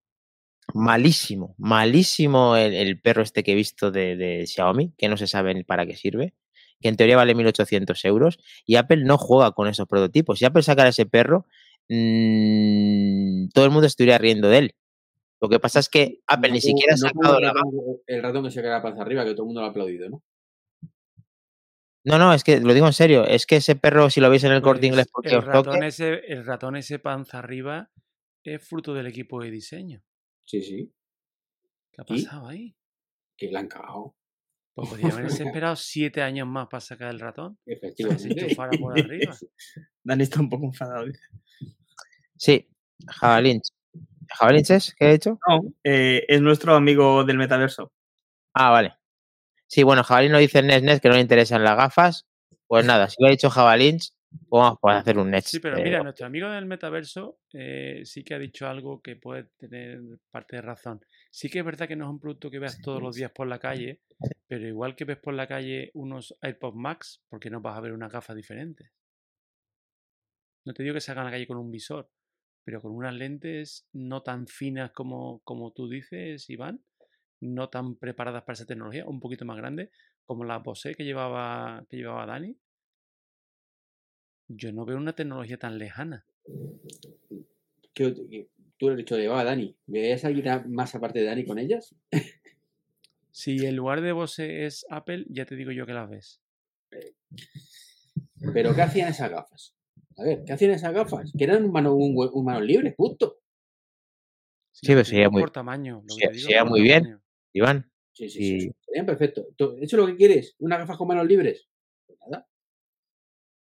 [0.75, 5.27] Malísimo, malísimo el, el perro este que he visto de, de Xiaomi, que no se
[5.27, 6.35] sabe ni para qué sirve,
[6.81, 10.39] que en teoría vale 1.800 euros, y Apple no juega con esos prototipos.
[10.39, 11.47] Si Apple sacara ese perro,
[11.89, 14.75] mm, todo el mundo estuviera riendo de él.
[15.41, 17.53] Lo que pasa es que Apple No ni siquiera ha no sacado el la...
[17.53, 17.71] ratón,
[18.07, 20.23] el ratón que se la panza arriba, que todo el mundo lo ha aplaudido, ¿no?
[22.05, 24.43] No, no, es que lo digo en serio, es que ese perro, si lo veis
[24.45, 27.39] en el corte Pues, inglés porque el os toque, ratón, ese, el ratón ese panza
[27.39, 27.91] arriba
[28.45, 30.03] es fruto del equipo de diseño.
[30.45, 30.93] Sí, sí.
[31.93, 32.25] ¿Qué ha ¿Y?
[32.25, 32.77] pasado ahí?
[33.37, 34.15] Que la han cagado.
[34.75, 37.59] Pues podría haberse esperado siete años más para sacar el ratón.
[37.65, 38.45] Se Efectivamente.
[38.45, 39.37] enchufara por arriba.
[40.03, 41.07] Dani está un poco enfadado.
[42.37, 42.69] sí,
[43.07, 43.69] Javalinch.
[44.29, 44.95] ¿Javalinch es?
[44.95, 45.39] ¿Qué he hecho?
[45.49, 47.93] No, eh, es nuestro amigo del metaverso.
[48.55, 48.95] Ah, vale.
[49.67, 52.27] Sí, bueno, Jabalín no dice Nes Nes que no le interesan las gafas.
[52.67, 55.51] Pues nada, si lo ha dicho Javalinch, pues vamos a hacer un Nets.
[55.51, 59.17] Sí, pero eh, mira, nuestro amigo del metaverso eh, sí que ha dicho algo que
[59.17, 61.01] puede tener parte de razón.
[61.31, 63.47] Sí que es verdad que no es un producto que veas todos los días por
[63.47, 64.01] la calle,
[64.47, 67.81] pero igual que ves por la calle unos iPod Max, ¿por qué no vas a
[67.81, 68.91] ver unas gafas diferentes?
[70.65, 72.09] No te digo que salgan a la calle con un visor,
[72.65, 76.85] pero con unas lentes no tan finas como, como tú dices, Iván,
[77.41, 79.91] no tan preparadas para esa tecnología, un poquito más grande,
[80.25, 82.57] como la Bose que llevaba, que llevaba Dani.
[84.49, 86.27] Yo no veo una tecnología tan lejana.
[87.95, 89.77] ¿Qué- qué- tú lo has dicho, llevaba a Dani.
[89.87, 91.95] ¿Veías a alguien más aparte de Dani con ellas?
[93.31, 96.41] Si el lugar de Bose es Apple, ya te digo yo que las ves.
[98.53, 99.75] ¿Pero qué hacían esas gafas?
[100.19, 101.33] A ver, ¿qué hacían esas gafas?
[101.37, 103.39] Que eran un mano, un, un manos libres, punto.
[104.73, 106.03] Sí, pero te sería muy- por tamaño.
[106.07, 107.21] lo que se- te digo sería por muy bien.
[107.55, 107.91] Iván.
[108.13, 108.73] Sí, sí, Y- sí.
[108.81, 109.47] Serían perfecto.
[109.57, 110.55] ¿Tú- ¿Eso es lo que quieres?
[110.59, 111.69] ¿Unas gafas con manos libres?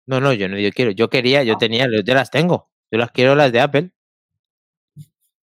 [0.08, 0.90] No, no, yo no yo quiero.
[0.90, 1.58] Yo quería, yo Ah.
[1.58, 2.70] tenía, yo ya las tengo.
[2.90, 3.92] Yo las quiero las de Apple,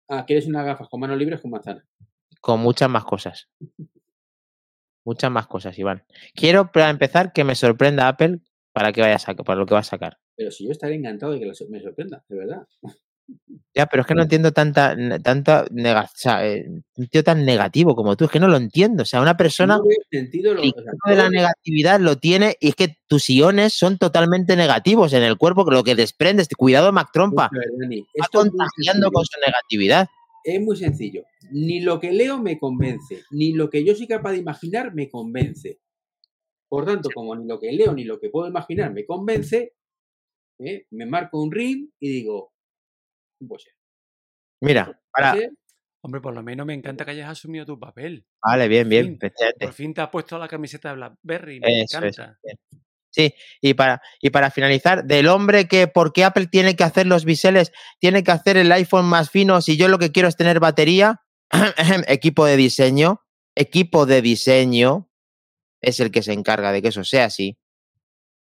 [0.08, 1.86] Ah, ¿quieres unas gafas con manos libres con manzana?
[2.40, 3.50] con muchas más cosas.
[5.06, 6.06] Muchas más cosas, Iván.
[6.34, 8.40] Quiero, para empezar, que me sorprenda Apple
[8.74, 10.18] para que vaya a sacar, para lo que va a sacar.
[10.36, 12.68] Pero si yo estaré encantado de que me sorprenda, de verdad.
[13.76, 17.44] Ya, pero es que no entiendo tanta, tanta nega- o sea, eh, un tío tan
[17.44, 19.02] negativo como tú, es que no lo entiendo.
[19.02, 22.98] O sea, una persona No sentido lo, de la negatividad lo tiene y es que
[23.08, 27.50] tus iones son totalmente negativos en el cuerpo, que lo que desprendes, cuidado Mac Trompa,
[27.52, 27.62] va
[28.14, 30.08] esto es contagiando con su negatividad.
[30.44, 31.24] Es muy sencillo.
[31.52, 35.10] Ni lo que leo me convence, ni lo que yo soy capaz de imaginar me
[35.10, 35.80] convence.
[36.68, 39.74] Por tanto, como ni lo que leo ni lo que puedo imaginar me convence,
[40.60, 40.86] ¿eh?
[40.92, 42.53] me marco un ring y digo,
[44.62, 45.36] Mira, para,
[46.06, 48.26] Hombre, por lo menos me encanta que hayas asumido tu papel.
[48.42, 49.66] vale, bien, bien, fin, efectivamente.
[49.66, 51.60] Por fin te has puesto la camiseta de BlackBerry.
[51.62, 52.38] Me Eso encanta.
[53.10, 57.08] Sí, y para, y para finalizar, del hombre que, ¿por qué Apple tiene que hacer
[57.08, 57.72] los biseles?
[58.00, 61.22] Tiene que hacer el iPhone más fino si yo lo que quiero es tener batería.
[62.08, 63.22] equipo de diseño,
[63.56, 65.10] equipo de diseño
[65.80, 67.58] es el que se encarga de que eso sea así.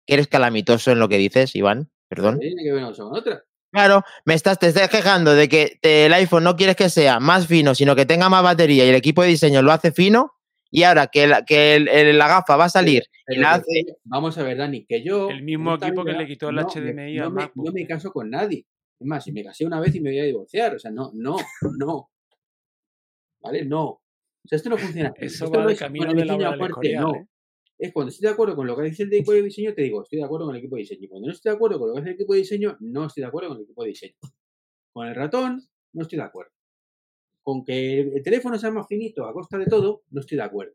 [0.04, 2.38] Que eres calamitoso en lo que dices, Iván, perdón.
[2.38, 3.44] tiene que ver una cosa con otra.
[3.76, 7.20] Claro, me estás, te estás quejando de que te- el iPhone no quieres que sea
[7.20, 10.32] más fino, sino que tenga más batería y el equipo de diseño lo hace fino.
[10.70, 13.52] Y ahora que la, que el- el- la gafa va a salir y Pero la
[13.54, 13.84] hace.
[14.04, 15.28] Vamos a ver, Dani, que yo.
[15.28, 17.66] El mismo equipo que le quitó el no HDMI me, no me- MacBook.
[17.66, 18.64] no me caso con nadie.
[18.98, 20.74] Es más, si me casé una vez y me voy a divorciar.
[20.74, 21.36] O sea, no, no,
[21.78, 22.08] no.
[23.42, 23.64] ¿Vale?
[23.66, 23.82] No.
[23.84, 24.00] O
[24.48, 25.12] sea, esto no funciona.
[25.18, 27.14] Eso Esto va no de es camino de la aparte, Escorial, no.
[27.14, 27.26] ¿eh?
[27.78, 30.02] Es cuando estoy de acuerdo con lo que dice el equipo de diseño, te digo,
[30.02, 31.00] estoy de acuerdo con el equipo de diseño.
[31.04, 33.06] Y cuando no estoy de acuerdo con lo que hace el equipo de diseño, no
[33.06, 34.14] estoy de acuerdo con el equipo de diseño.
[34.92, 35.62] Con el ratón,
[35.92, 36.52] no estoy de acuerdo.
[37.42, 40.72] Con que el teléfono sea más finito a costa de todo, no estoy de acuerdo.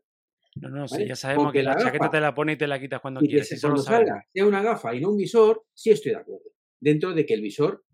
[0.56, 1.08] No, no, sí, ¿vale?
[1.08, 3.00] ya sabemos Porque que la la chaqueta gafa- te la pones y te la quitas
[3.00, 3.52] cuando Y que quieres.
[3.62, 6.44] lo cuando salga sea una gafa y no un visor, sí estoy de acuerdo.
[6.78, 7.84] Dentro de que el visor,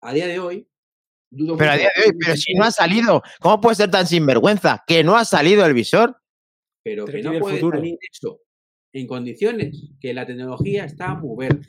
[0.00, 0.68] a día de hoy,
[1.30, 4.06] dudo Pero a día de hoy, pero si no ha salido, ¿cómo puede ser tan
[4.06, 4.82] sinvergüenza?
[4.86, 6.16] Que no ha salido el visor.
[6.82, 7.78] Pero que no puede futuro.
[7.78, 8.40] salir eso
[8.92, 11.66] en condiciones que la tecnología está muy verde.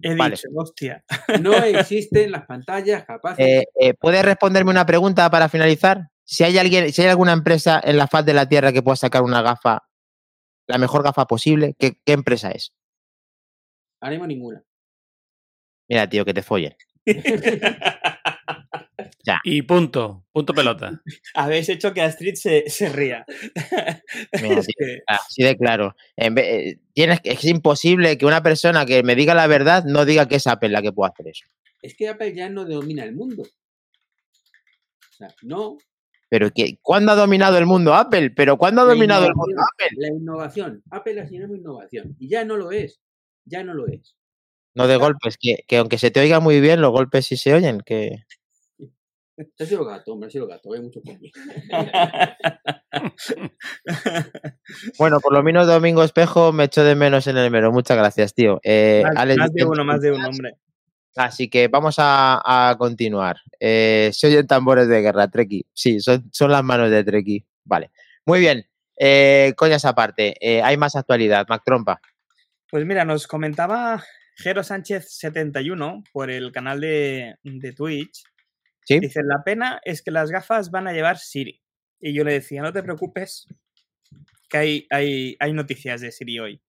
[0.00, 0.34] He Vale.
[0.34, 1.04] dicho, hostia.
[1.40, 3.44] No existen las pantallas capaces.
[3.44, 6.08] Eh, eh, ¿Puedes responderme una pregunta para finalizar?
[6.24, 8.96] Si hay alguien, si hay alguna empresa en la faz de la Tierra que pueda
[8.96, 9.84] sacar una gafa,
[10.66, 12.72] la mejor gafa posible, ¿qué, qué empresa es?
[14.00, 14.64] Ahora mismo ninguna.
[15.88, 16.74] Mira, tío, que te follen.
[19.44, 21.00] Y punto, punto pelota.
[21.34, 23.24] Habéis hecho que Astrid se, se ría.
[24.42, 25.94] Mira, Es tío, que- Así de claro.
[26.16, 30.04] En vez- eh, tienes, es imposible que una persona que me diga la verdad no
[30.04, 31.44] diga que es Apple la que puede hacer eso.
[31.82, 33.42] Es que Apple ya no domina el mundo.
[33.42, 35.78] O sea, no.
[36.28, 38.30] Pero que, ¿cuándo ha dominado el mundo Apple?
[38.30, 39.88] ¿Pero cuándo ha dominado el mundo Apple?
[39.98, 40.82] La innovación.
[40.90, 42.16] Apple ha sido innovación.
[42.18, 43.00] Y ya no lo es.
[43.44, 44.16] Ya no lo es.
[44.74, 47.52] No de golpes, que, que aunque se te oiga muy bien, los golpes sí se
[47.52, 47.82] oyen.
[47.84, 48.24] Que...
[49.56, 50.72] Se ha sido gato, sido gato.
[50.72, 51.30] Hay mucho por mí.
[54.98, 57.72] Bueno, por lo menos Domingo Espejo me echo de menos en el mero.
[57.72, 58.60] Muchas gracias, tío.
[58.62, 60.56] Eh, más, Alex más de uno, más de uno, hombre.
[61.16, 63.36] Así que vamos a, a continuar.
[63.60, 65.66] Eh, se oyen tambores de guerra, Treki.
[65.72, 67.44] Sí, son, son las manos de Treki.
[67.64, 67.90] Vale.
[68.24, 68.66] Muy bien.
[68.96, 71.46] Eh, coñas aparte, eh, hay más actualidad.
[71.48, 72.00] Mac Trompa.
[72.70, 74.02] Pues mira, nos comentaba
[74.36, 78.22] Jero Sánchez 71 por el canal de, de Twitch.
[78.84, 78.98] ¿Sí?
[79.00, 81.60] Dice, la pena es que las gafas van a llevar Siri.
[82.00, 83.46] Y yo le decía, no te preocupes,
[84.48, 86.62] que hay, hay, hay noticias de Siri hoy.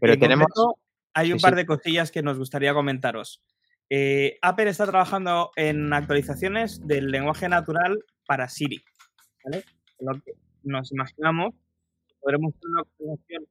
[0.00, 0.46] Pero En tenemos.
[0.52, 0.80] concreto,
[1.14, 3.42] hay un Sí, par de cosillas que nos gustaría comentaros.
[3.90, 8.82] Eh, Apple está trabajando en actualizaciones del lenguaje natural para Siri.
[9.44, 9.64] ¿vale?
[10.00, 11.54] Lo que nos imaginamos
[12.08, 13.46] que podremos tener una actualización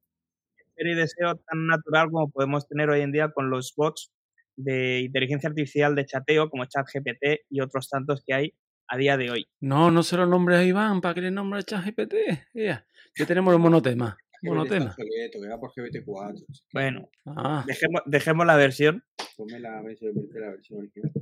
[0.76, 4.12] de deseo tan natural como podemos tener hoy en día con los bots
[4.56, 8.54] de inteligencia artificial de chateo como ChatGPT y otros tantos que hay
[8.88, 9.48] a día de hoy.
[9.60, 12.14] No, no se lo nombres a Iván para que le nombre a ChatGPT.
[12.54, 12.86] Ya,
[13.16, 14.16] ya tenemos el monotema.
[14.42, 14.94] Monotema.
[14.94, 16.44] Que va por GBT4.
[16.74, 19.02] Bueno, Ah, dejemos, dejemos la versión
[19.36, 21.12] Ponme la versión, la versión original.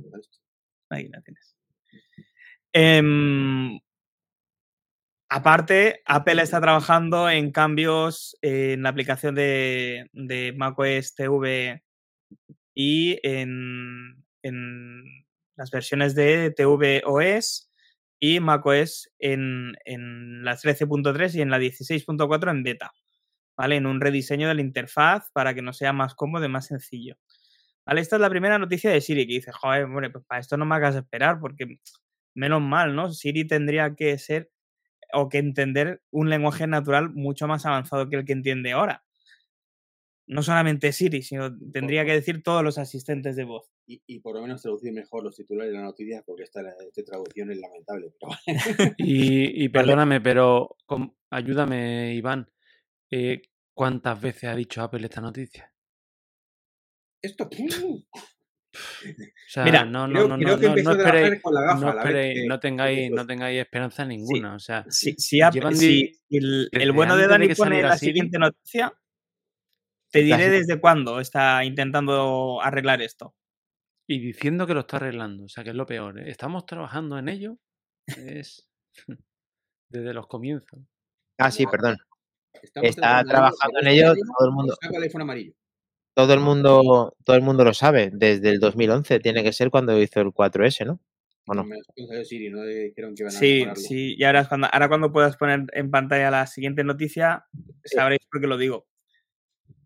[0.89, 1.55] Ahí la tienes.
[2.73, 3.79] Em,
[5.29, 11.81] aparte, Apple está trabajando en cambios en la aplicación de, de macOS TV
[12.73, 15.03] y en, en
[15.55, 17.69] las versiones de tvOS
[18.19, 22.91] y macOS en, en la 13.3 y en la 16.4 en beta.
[23.55, 23.75] ¿Vale?
[23.75, 27.17] En un rediseño de la interfaz para que nos sea más cómodo y más sencillo.
[27.85, 28.01] ¿Vale?
[28.01, 30.65] Esta es la primera noticia de Siri que dice, joder, hombre, pues para esto no
[30.65, 31.79] me hagas esperar porque
[32.33, 33.11] menos mal, ¿no?
[33.11, 34.49] Siri tendría que ser
[35.13, 39.03] o que entender un lenguaje natural mucho más avanzado que el que entiende ahora.
[40.25, 43.69] No solamente Siri, sino tendría que decir todos los asistentes de voz.
[43.85, 47.03] Y, y por lo menos traducir mejor los titulares de la noticia, porque esta, esta
[47.03, 48.13] traducción es lamentable.
[48.19, 48.31] Pero
[48.97, 50.77] y, y perdóname, pero
[51.29, 52.49] ayúdame, Iván.
[53.11, 53.41] eh,
[53.75, 55.73] ¿Cuántas veces ha dicho Apple esta noticia?
[57.21, 57.49] Esto.
[58.75, 61.15] O sea, Mira, no, no, creo, no, creo no, que no, empezó no a trabajar
[61.21, 61.79] esperéis, con la gafa.
[61.79, 64.55] no, esperéis- que- no tengáis, que no tengáis esperanza ninguna.
[64.55, 65.15] O sea, Si,
[65.51, 65.75] Llevan
[66.31, 68.11] el, bueno de Dani pone la Siri.
[68.13, 68.91] siguiente noticia,
[70.13, 73.35] te diré desde cuándo está intentando arreglar esto.
[74.07, 76.19] y diciendo que lo está arreglando, o sea, que es lo peor.
[76.19, 76.29] ¿eh?
[76.29, 77.57] Estamos trabajando en ello
[78.05, 78.67] es
[79.89, 80.79] desde los comienzos.
[81.39, 81.97] Ah, sí, perdón.
[82.61, 84.77] Estamos Está trabajando en el ello todo el mundo.
[84.81, 85.55] El.
[86.13, 88.11] Todo el mundo, todo el mundo lo sabe.
[88.13, 91.01] Desde el 2011 tiene que ser cuando hizo el 4S, ¿no?
[91.47, 91.63] ¿O no?
[91.63, 94.67] Me lo salió Siri, no dijeron que iban a Sí, sí, y ahora, es cuando,
[94.71, 97.45] ahora cuando puedas poner en pantalla la siguiente noticia,
[97.83, 98.85] sabréis por qué lo digo.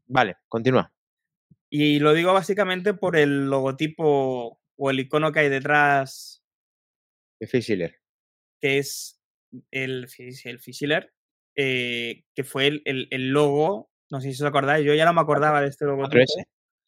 [0.08, 0.91] Vale, continúa.
[1.70, 6.43] Y lo digo básicamente por el logotipo o el icono que hay detrás,
[7.39, 7.93] Difícil.
[8.62, 9.22] que es
[9.72, 10.08] el,
[10.46, 11.13] el Fishiller,
[11.56, 15.13] eh, que fue el, el- el logo, no sé si os acordáis, yo ya no
[15.13, 16.46] me acordaba de este logotipo 4S.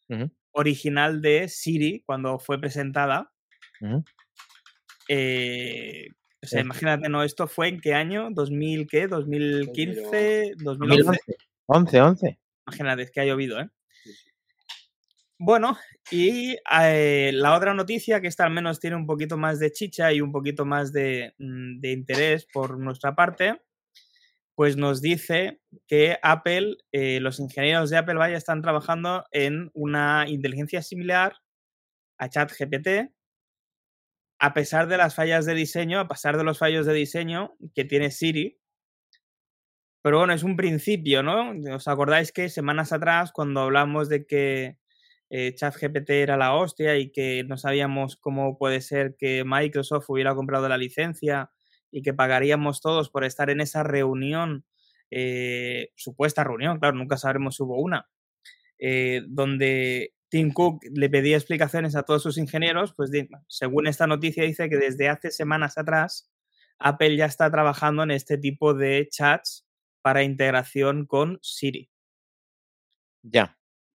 [0.08, 3.30] Ujú, original de Siri cuando fue presentada.
[3.80, 4.02] ujú.
[5.08, 6.08] Eh,
[6.42, 6.64] o sea, Sí.
[6.66, 7.22] imagínate, ¿no?
[7.22, 8.30] ¿Esto fue en qué año?
[8.30, 9.08] ¿2000 qué?
[9.08, 10.54] ¿2015?
[10.56, 10.58] ¿2011?
[10.62, 11.20] 2011.
[11.66, 12.38] 11, 11.
[12.70, 13.68] Imagínate, es que ha llovido, ¿eh?
[15.42, 15.78] Bueno,
[16.10, 20.12] y eh, la otra noticia, que esta al menos tiene un poquito más de chicha
[20.12, 23.58] y un poquito más de, mm, de interés por nuestra parte,
[24.54, 30.26] pues nos dice que Apple, eh, los ingenieros de Apple vaya están trabajando en una
[30.28, 31.36] inteligencia similar
[32.18, 33.10] a ChatGPT,
[34.38, 37.86] a pesar de las fallas de diseño, a pesar de los fallos de diseño que
[37.86, 38.59] tiene Siri,
[40.02, 41.52] pero bueno, es un principio, ¿no?
[41.74, 44.78] ¿Os acordáis que semanas atrás, cuando hablamos de que
[45.30, 50.34] eh, ChatGPT era la hostia y que no sabíamos cómo puede ser que Microsoft hubiera
[50.34, 51.50] comprado la licencia
[51.92, 54.64] y que pagaríamos todos por estar en esa reunión,
[55.10, 58.08] eh, supuesta reunión, claro, nunca sabremos si hubo una,
[58.78, 63.10] eh, donde Tim Cook le pedía explicaciones a todos sus ingenieros, pues
[63.48, 66.30] según esta noticia dice que desde hace semanas atrás
[66.78, 69.66] Apple ya está trabajando en este tipo de chats
[70.02, 71.90] para integración con Siri,
[73.22, 73.56] Ya.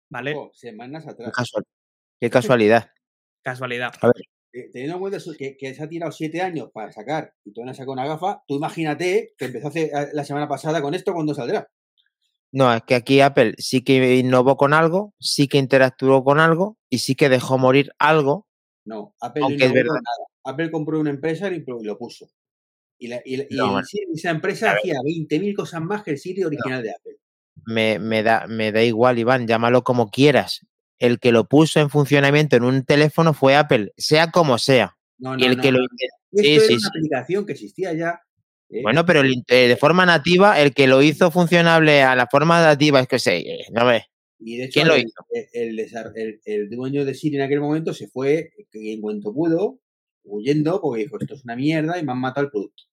[0.10, 0.34] ¿vale?
[0.36, 1.32] Oh, semanas Qué, atrás.
[1.34, 1.66] casual-
[2.20, 2.92] qué casualidad.
[3.44, 3.94] Casualidad.
[4.02, 4.16] A ver,
[4.54, 7.72] eh, teniendo en cuenta que, que se ha tirado siete años para sacar y todavía
[7.72, 11.34] no sacado una gafa, tú imagínate que empezó hace, la semana pasada con esto, ¿cuándo
[11.34, 11.70] saldrá?
[12.52, 16.78] No, es que aquí Apple sí que innovó con algo, sí que interactuó con algo
[16.90, 18.46] y sí que dejó morir algo.
[18.84, 20.26] No, Apple no innovó nada.
[20.44, 22.28] Apple compró una empresa y lo puso.
[23.02, 23.88] Y, la- y la- y No, el bueno.
[23.88, 27.14] Siri- esa empresa hacía 20.000 cosas más que el Siri original de Apple.
[27.66, 30.66] Me, me da, me da igual, Iván, llámalo como quieras.
[31.00, 34.98] El que lo puso en funcionamiento en un teléfono fue Apple, sea como sea.
[35.18, 35.80] No, Y el que lo.
[35.82, 35.90] Esto
[36.44, 36.88] sí, era sí, una sí.
[36.90, 38.22] aplicación que existía ya.
[38.70, 38.82] ¿eh?
[38.84, 42.62] Bueno, pero el eh, de forma nativa, el que lo hizo funcionable a la forma
[42.62, 44.06] nativa, es que sé, eh, no ve.
[44.40, 45.26] Y de hecho, ¿Quién lo el, hizo?
[46.14, 49.80] el- el dueño de Siri en aquel momento se fue en cuanto pudo,
[50.24, 52.84] huyendo, porque dijo, esto es una mierda y me han matado el producto.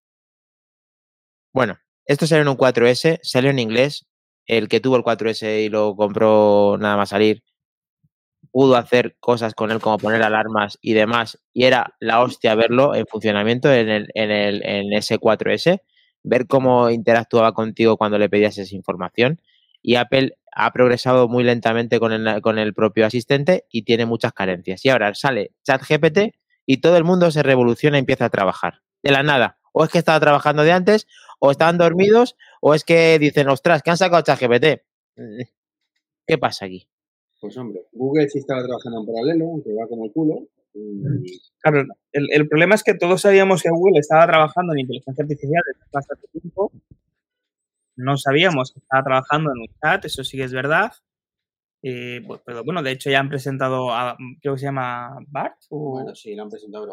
[1.58, 4.06] Bueno, esto salió en un 4S, salió en inglés.
[4.46, 7.42] El que tuvo el 4S y lo compró nada más salir,
[8.52, 11.40] pudo hacer cosas con él como poner alarmas y demás.
[11.52, 15.80] Y era la hostia verlo en funcionamiento en, el, en, el, en ese 4S,
[16.22, 19.42] ver cómo interactuaba contigo cuando le pedías esa información.
[19.82, 24.32] Y Apple ha progresado muy lentamente con el, con el propio asistente y tiene muchas
[24.32, 24.84] carencias.
[24.84, 28.82] Y ahora sale ChatGPT y todo el mundo se revoluciona y empieza a trabajar.
[29.02, 29.58] De la nada.
[29.72, 31.06] O es que estaba trabajando de antes,
[31.38, 34.82] o estaban dormidos, o es que dicen, ostras, que han sacado ChatGPT.
[35.16, 35.40] Mm,
[36.26, 36.88] ¿Qué pasa aquí?
[37.40, 40.48] Pues hombre, Google sí estaba trabajando en paralelo, aunque va como el culo.
[40.74, 45.22] y- Claro, el, el problema es que todos sabíamos que Google estaba trabajando en inteligencia
[45.22, 46.72] artificial desde hace bastante tiempo.
[47.96, 50.92] No sabíamos que estaba trabajando en un chat, eso sí que es verdad.
[51.82, 55.56] Eh, pues, pero bueno, de hecho ya han presentado a, creo que se llama Bart.
[55.70, 56.84] o- Bueno, sí, lo han presentado,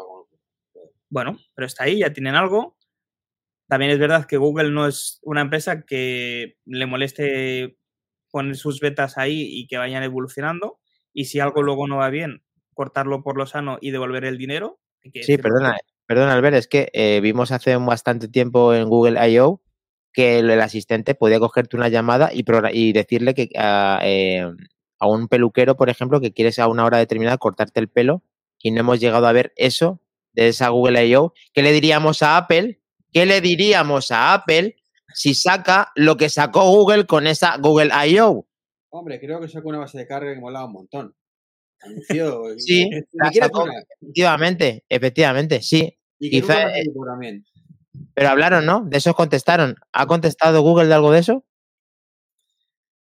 [0.74, 2.76] pero Bueno, pero está ahí, ya tienen algo.
[3.68, 7.76] También es verdad que Google no es una empresa que le moleste
[8.30, 10.78] poner sus betas ahí y que vayan evolucionando.
[11.12, 12.42] Y si algo luego no va bien,
[12.74, 14.78] cortarlo por lo sano y devolver el dinero.
[15.12, 15.76] que Sí, perdona,
[16.06, 19.62] perdona Albert, es que eh, vimos hace bastante tiempo en Google I.O.
[20.12, 24.46] que el, el asistente podía cogerte una llamada y, y decirle que a, eh,
[24.98, 28.22] a un peluquero, por ejemplo, que quieres a una hora determinada cortarte el pelo
[28.58, 30.00] y no hemos llegado a ver eso
[30.32, 31.32] de esa Google I.O.
[31.52, 32.80] ¿Qué le diríamos a Apple?
[33.16, 34.76] ¿Qué le diríamos a Apple
[35.14, 38.46] si saca lo que sacó Google con esa Google I.O.?
[38.90, 41.14] Hombre, creo que sacó una base de carga que molaba un montón.
[41.80, 42.42] Anunció.
[42.58, 43.62] Sí, ¿me la quieres sacó.
[43.62, 43.72] una?
[44.02, 45.96] Efectivamente, efectivamente, sí.
[46.18, 46.84] Y quizá, eh.
[48.12, 48.84] Pero hablaron, ¿no?
[48.84, 49.76] De eso contestaron.
[49.92, 51.42] ¿Ha contestado Google de algo de eso?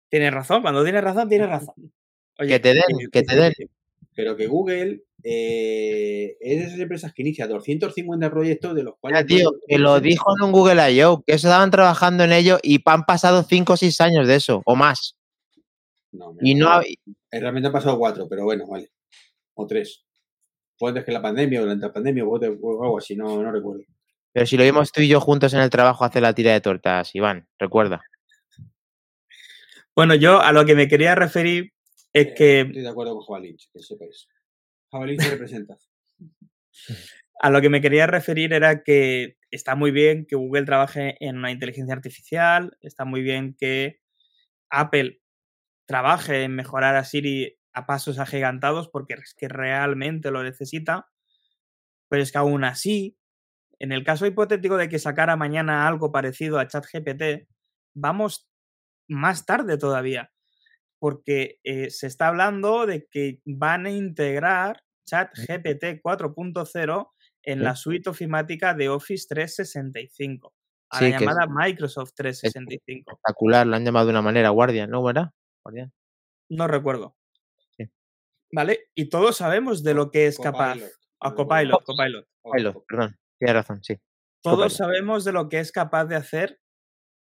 [0.10, 1.76] Tienes razón, cuando tienes razón, tienes razón.
[2.40, 3.54] Oye, Que te den, que te den.
[4.16, 9.26] Pero que Google eh, es de esas empresas que inicia 250 proyectos de los cuales.
[9.26, 12.82] Mira, tío, que lo dijo en un Google I.O., que estaban trabajando en ello y
[12.86, 15.18] han pasado 5 o 6 años de eso, o más.
[16.12, 16.80] No, Y no, ha...
[16.80, 16.84] ha-
[17.32, 18.92] Realmente han pasado cuatro, pero bueno, vale.
[19.54, 20.04] O tres.
[20.78, 23.52] Fue antes que la pandemia o durante la pandemia o o algo así, no, no
[23.52, 23.84] recuerdo.
[24.34, 26.60] pero si lo vimos tú y yo juntos en el trabajo hacer la tira de
[26.62, 28.02] tortas, Iván, recuerda.
[29.96, 31.72] Bueno, yo a lo que me quería referir
[32.14, 34.28] es Eh, que Estoy de acuerdo con Jabalins, que sepáis.
[34.92, 35.78] Jabalins se representa.
[37.42, 41.38] a lo que me quería referir era que está muy bien que Google trabaje en
[41.38, 44.00] una inteligencia artificial, está muy bien que
[44.70, 45.22] Apple
[45.86, 51.08] trabaje en mejorar a Siri a pasos agigantados porque es que realmente lo necesita,
[52.10, 53.18] pero es que aún así,
[53.80, 57.48] en el caso hipotético de que sacara mañana algo parecido a ChatGPT,
[57.94, 58.50] vamos
[59.08, 60.31] más tarde todavía,
[61.02, 67.12] porque eh, se está hablando de que van a integrar ChatGPT 4.0
[67.44, 67.64] en Sí.
[67.64, 70.54] la suite ofimática de Office 365,
[70.92, 73.10] a la Sí, llamada Microsoft 365.
[73.14, 75.32] Espectacular, lo han llamado de una manera, Guardian, ¿no, verdad?
[75.66, 75.92] Guardian.
[76.50, 77.16] No recuerdo.
[77.76, 77.86] Sí.
[78.54, 78.90] ¿Vale?
[78.94, 80.74] Y todos sabemos de lo que es capaz.
[80.76, 80.92] Copilot.
[81.22, 82.28] A Copilot, Copilot.
[82.56, 83.96] Pilo, perdón, tienes razón, sí.
[84.44, 84.78] Todos Copilot.
[84.78, 86.60] sabemos de lo que es capaz de hacer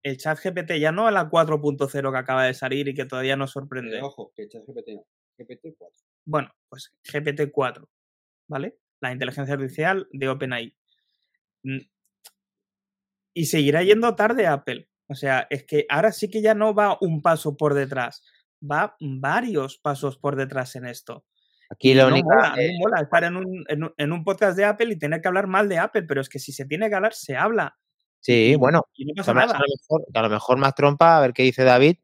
[0.03, 3.37] el chat GPT, ya no a la 4.0 que acaba de salir y que todavía
[3.37, 3.97] nos sorprende.
[3.97, 5.05] Eh, ojo, que ChatGPT no.
[5.37, 5.75] GPT-4.
[6.25, 7.87] Bueno, pues GPT-4,
[8.47, 8.77] ¿vale?
[9.01, 10.75] La inteligencia artificial de OpenAI.
[11.63, 11.79] Mm.
[13.35, 14.89] Y seguirá yendo tarde Apple.
[15.07, 18.23] O sea, es que ahora sí que ya no va un paso por detrás,
[18.61, 21.25] va varios pasos por detrás en esto.
[21.69, 22.23] Aquí no única.
[22.27, 24.99] mola, eh, no mola estar en un, en, un, en un podcast de Apple y
[24.99, 27.35] tener que hablar mal de Apple, pero es que si se tiene que hablar, se
[27.35, 27.75] habla.
[28.23, 29.59] Sí, bueno, Y no pasa Además, nada.
[29.59, 31.97] a, lo mejor, a lo mejor más trompa, a ver qué dice David,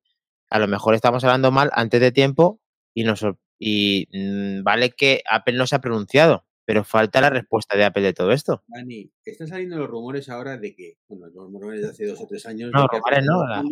[0.49, 2.59] a lo mejor estamos hablando mal antes de tiempo
[2.93, 3.25] y nos
[3.57, 8.03] y mm, vale que Apple no se ha pronunciado, pero falta la respuesta de Apple
[8.03, 8.63] de todo esto.
[8.67, 12.27] Dani, están saliendo los rumores ahora de que, bueno, los rumores de hace dos o
[12.27, 12.71] tres años.
[12.73, 13.63] No, rumores no, la-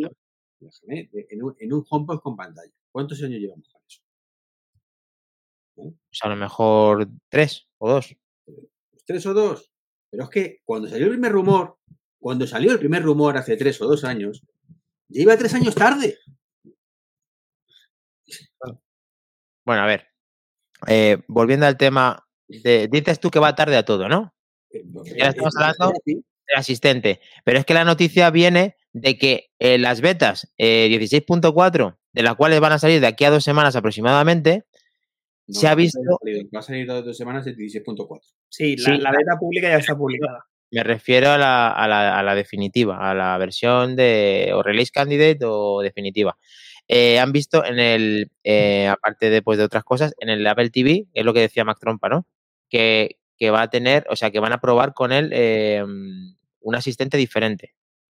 [0.60, 2.72] déjame, en, un, en un HomePod con pantalla.
[2.92, 4.02] ¿Cuántos años llevamos con eso?
[5.76, 8.16] Pues a lo mejor tres o dos.
[9.06, 9.72] tres o dos.
[10.10, 11.78] Pero es que cuando salió el primer rumor,
[12.20, 14.42] cuando salió el primer rumor hace tres o dos años,
[15.10, 16.18] ya iba tres años tarde.
[19.66, 20.08] Bueno, a ver.
[20.88, 24.34] eh, volviendo al tema, de- dices tú que va tarde a todo, ¿no?
[24.70, 26.26] Eh, pues, Ya estamos eh, hablando eh, sí.
[26.48, 27.20] El asistente.
[27.44, 32.36] Pero es que la noticia viene de que eh, las betas eh, 16.4, de las
[32.36, 34.66] cuales van a salir de aquí a dos semanas aproximadamente,
[35.48, 36.00] No, se ha visto-.
[36.56, 38.22] Va a salir dos, dos semanas el 16.4.
[38.50, 39.02] Sí, la, Sí.
[39.02, 40.46] la beta pública ya está publicada.
[40.72, 44.92] Me refiero a la, a la- a la definitiva, a la versión de o release
[44.92, 46.38] candidate o definitiva.
[46.88, 50.70] Eh, han visto en el, eh, aparte de, pues, de otras cosas, en el Apple
[50.70, 52.26] TV, es lo que decía Mac Trompa, ¿no?
[52.70, 55.84] Que, que va a tener, o sea, que van a probar con él eh,
[56.62, 57.74] un asistente diferente.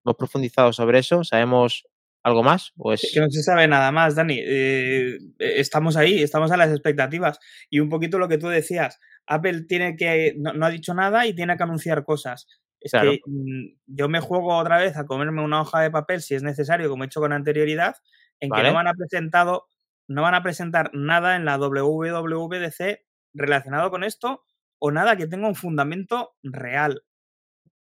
[0.05, 1.23] ¿Hemos profundizado sobre eso?
[1.23, 1.85] ¿Sabemos
[2.24, 2.72] algo más?
[2.78, 3.09] ¿O es...
[3.13, 4.39] Que no se sabe nada más, Dani.
[4.39, 7.39] Eh, eh, estamos ahí, estamos a las expectativas.
[7.70, 11.26] Y un poquito lo que tú decías, Apple tiene que, no, no ha dicho nada
[11.26, 12.47] y tiene que anunciar cosas.
[12.80, 13.11] Es Claro.
[13.11, 16.43] que mm, yo me juego otra vez a comerme una hoja de papel si es
[16.43, 17.95] necesario, como he hecho con anterioridad,
[18.39, 19.67] en que no van a presentado,
[20.07, 23.01] no van a presentar nada en la WWDC
[23.34, 24.43] relacionado con esto
[24.80, 27.03] o nada que tenga un fundamento real.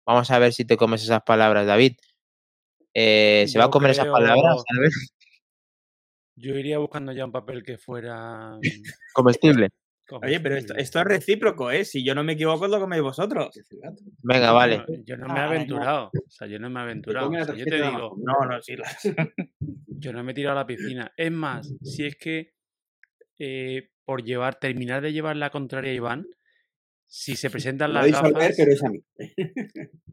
[0.05, 1.97] Vamos a ver si te comes esas palabras, David.
[3.01, 4.61] Eh, ¿Se va a comer esas palabras?
[4.77, 4.91] Ver,
[6.35, 8.57] Yo iría buscando ya un papel que fuera.
[8.57, 8.61] mm,
[9.13, 9.69] Comestible.
[10.21, 11.85] Oye, pero esto, es recíproco, ¿eh?
[11.85, 13.57] Si yo no me equivoco, lo coméis vosotros.
[14.23, 14.79] Venga, vale.
[14.79, 15.47] No, yo no me he no.
[15.47, 16.09] aventurado.
[16.13, 17.29] O sea, yo no me he aventurado.
[17.29, 18.17] O sea, yo te digo.
[18.17, 18.75] No, no, sí.
[18.75, 19.03] las-
[19.87, 21.13] yo no me he tirado a la piscina.
[21.15, 22.53] Es más, si es que
[23.37, 26.27] eh, por llevar, terminar de llevar la contraria a Iván,
[27.11, 28.53] si se presentan las gafas.
[28.55, 28.99] pero es a mí.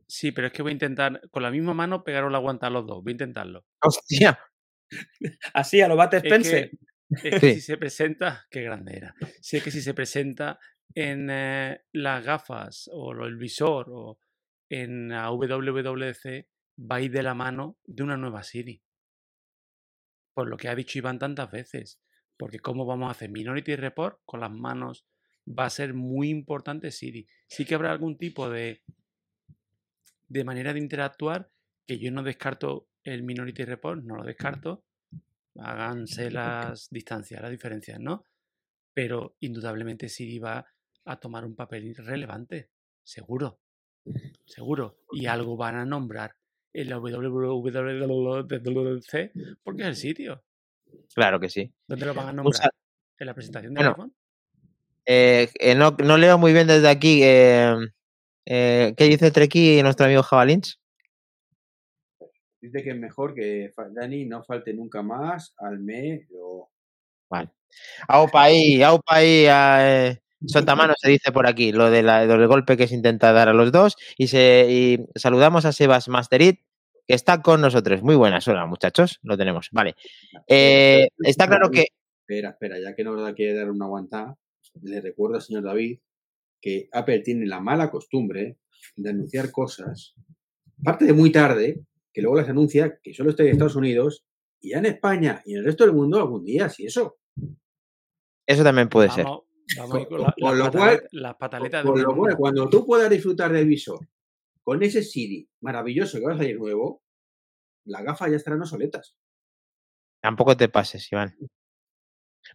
[0.08, 2.70] Sí, pero es que voy a intentar, con la misma mano, pegaros la guanta a
[2.70, 3.02] los dos.
[3.04, 3.64] Voy a intentarlo.
[3.82, 4.38] Hostia.
[5.54, 6.70] Así, a lo Bate Es Spencer.
[6.70, 7.54] que, es que Sí.
[7.56, 9.14] si se presenta, qué grande era.
[9.40, 10.58] Si es que si se presenta
[10.94, 14.18] en eh, las gafas o el visor o
[14.70, 18.82] en la WWDC, va a ir de la mano de una nueva Siri.
[20.34, 22.00] Por lo que ha dicho Iván tantas veces.
[22.38, 25.04] Porque cómo vamos a hacer Minority Report con las manos
[25.46, 27.26] va a ser muy importante Siri.
[27.48, 28.82] Sí que habrá algún tipo de,
[30.28, 31.50] de manera de interactuar
[31.86, 34.84] que yo no descarto el Minority Report, no lo descarto.
[35.58, 38.24] Háganse las distancias, las diferencias, ¿no?
[38.92, 40.66] Pero indudablemente Siri va
[41.04, 42.70] a tomar un papel relevante,
[43.04, 43.60] seguro,
[44.44, 44.98] seguro.
[45.12, 46.34] Y algo van a nombrar
[46.72, 49.32] en la WWDC
[49.62, 50.42] porque es el sitio.
[51.14, 51.72] Claro que sí.
[51.86, 52.62] ¿Dónde lo van a Un nombrar?
[52.62, 52.70] sa-
[53.18, 54.14] ¿En la presentación del Bueno, iPhone?
[55.06, 57.20] Eh, eh, no, no leo muy bien desde aquí.
[57.22, 57.74] eh,
[58.44, 60.78] eh, ¿Qué dice Treki nuestro amigo Jabalins?
[62.60, 66.26] Dice que es mejor que Dani no falte nunca más al mes.
[66.38, 66.70] o-
[67.30, 67.50] Vale.
[68.08, 68.80] Aupa ahí.
[69.48, 73.32] eh, Sotamano se dice por aquí, lo, de la- lo del golpe que se intenta
[73.32, 73.96] dar a los dos.
[74.16, 76.60] Y, se, y saludamos a Sebas Masterit,
[77.06, 78.02] que está con nosotros.
[78.02, 79.68] Muy buenas, hola muchachos, lo tenemos.
[79.72, 79.94] Vale.
[80.46, 81.86] Está claro que.
[82.20, 84.36] Espera, espera, ya que no da quiere dar una aguantada,
[84.82, 85.98] le recuerdo al señor David
[86.60, 88.58] que Apple tiene la mala costumbre
[88.96, 90.14] de anunciar cosas,
[90.82, 91.80] parte de muy tarde,
[92.12, 94.24] que luego las anuncia que solo está en Estados Unidos
[94.60, 97.18] y ya en España y en el resto del mundo algún día, si eso.
[98.46, 99.24] Eso también puede ser.
[99.24, 99.44] Vamos,
[99.76, 102.68] con Con- la- con las, lo cual- pataletas- las pataletas de Con lo cual, cuando
[102.70, 103.98] tú puedas disfrutar del visor
[104.62, 107.02] con ese Siri maravilloso que va a salir nuevo,
[107.84, 109.16] las gafas ya estarán obsoletas.
[110.22, 111.36] Tampoco te pases, Iván.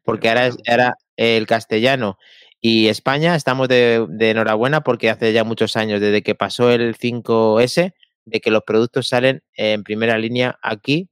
[0.03, 2.17] Porque ahora, es, ahora el castellano
[2.59, 6.95] y España estamos de, de enhorabuena porque hace ya muchos años, desde que pasó el
[6.95, 7.93] 5S,
[8.25, 11.09] de que los productos salen en primera línea aquí,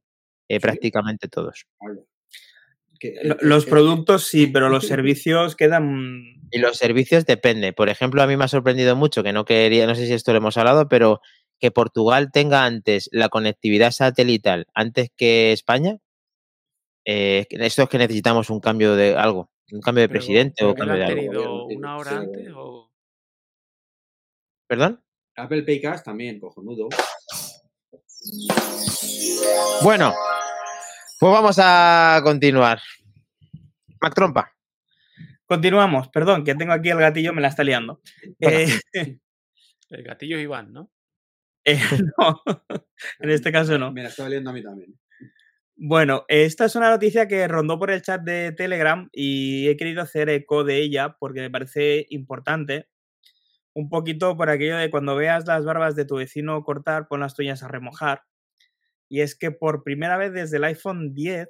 [0.47, 1.65] eh, prácticamente todos.
[2.99, 6.21] Que- Los productos sí, pero los servicios quedan.
[6.51, 7.73] Y los servicios depende.
[7.73, 10.31] Por ejemplo, a mí me ha sorprendido mucho, que no quería, no sé si esto
[10.31, 11.21] lo hemos hablado, pero
[11.59, 15.97] que Portugal tenga antes la conectividad satelital antes que España.
[17.11, 20.71] Eh, esto es que necesitamos un cambio de algo, un cambio de Pero- presidente pero
[20.71, 21.15] o cambio lo de algo.
[21.21, 22.91] tenido una hora antes o
[24.67, 25.03] ¿Perdón?
[25.35, 26.89] Apple Paycast también, cojonudo.
[29.81, 30.13] Bueno,
[31.19, 32.79] pues vamos a continuar.
[34.01, 34.53] Mac Trompa.
[35.45, 38.01] Continuamos, perdón, que tengo aquí el gatillo, me la está liando.
[38.41, 38.67] Eh,
[39.89, 40.91] el gatillo es Iván, ¿no?
[41.65, 41.79] eh,
[42.19, 42.41] no,
[43.19, 43.91] en este caso no.
[43.91, 44.93] Me la estaba leyendo a mí también.
[45.81, 50.01] Bueno, esta es una noticia que rondó por el chat de Telegram y he querido
[50.01, 52.89] hacer eco de ella porque me parece importante.
[53.73, 57.33] Un poquito por aquello de cuando veas las barbas de tu vecino cortar, pon las
[57.33, 58.23] tuyas a remojar.
[59.07, 61.47] Y es que por primera vez desde el iPhone 10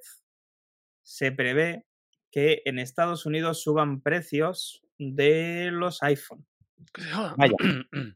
[1.02, 1.88] se prevé
[2.32, 6.46] que en Estados Unidos suban precios de los iPhone.
[7.36, 7.56] Vaya.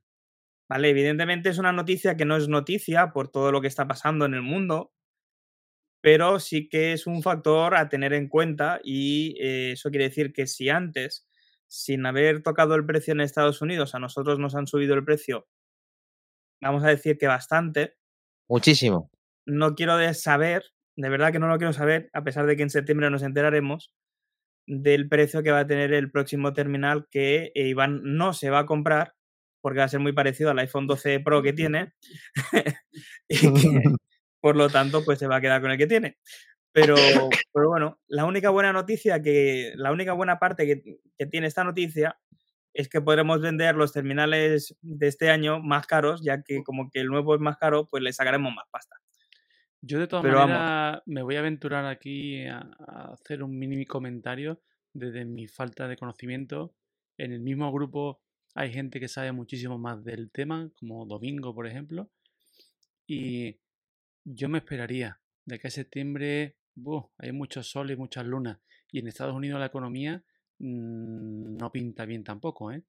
[0.69, 4.25] Vale, evidentemente es una noticia que no es noticia por todo lo que está pasando
[4.25, 4.91] en el mundo,
[6.03, 10.33] pero sí que es un factor a tener en cuenta y eh, eso quiere decir
[10.33, 11.29] que si antes,
[11.65, 15.47] sin haber tocado el precio en Estados Unidos, a nosotros nos han subido el precio,
[16.61, 17.95] vamos a decir que bastante,
[18.49, 19.11] Muchísimo.
[19.45, 20.65] no quiero saber,
[20.97, 23.93] de verdad que no lo quiero saber, a pesar de que en septiembre nos enteraremos
[24.67, 28.59] del precio que va a tener el próximo terminal que eh, Iván no se va
[28.59, 29.15] a comprar
[29.61, 31.93] porque va a ser muy parecido al iPhone 12 Pro que tiene
[33.29, 33.83] y que
[34.43, 36.17] por lo tanto pues se va a quedar con el que tiene.
[36.73, 36.95] Pero,
[37.53, 41.63] pero bueno, la única buena noticia que, la única buena parte que, que tiene esta
[41.63, 42.19] noticia
[42.73, 46.99] es que podremos vender los terminales de este año más caros, ya que como que
[46.99, 48.97] el nuevo es más caro, pues le sacaremos más pasta.
[49.79, 54.61] Yo de todas maneras me voy a aventurar aquí a, a hacer un mini comentario
[54.91, 56.75] desde mi falta de conocimiento.
[57.17, 58.21] En el mismo grupo
[58.55, 62.09] hay gente que sabe muchísimo más del tema, como Domingo, por ejemplo.
[63.07, 63.62] Y
[64.25, 68.59] yo me esperaría de que a septiembre buh, hay mucho sol y muchas lunas.
[68.91, 70.23] Y en Estados Unidos la economía
[70.59, 72.83] mm, no pinta bien tampoco, ¿eh?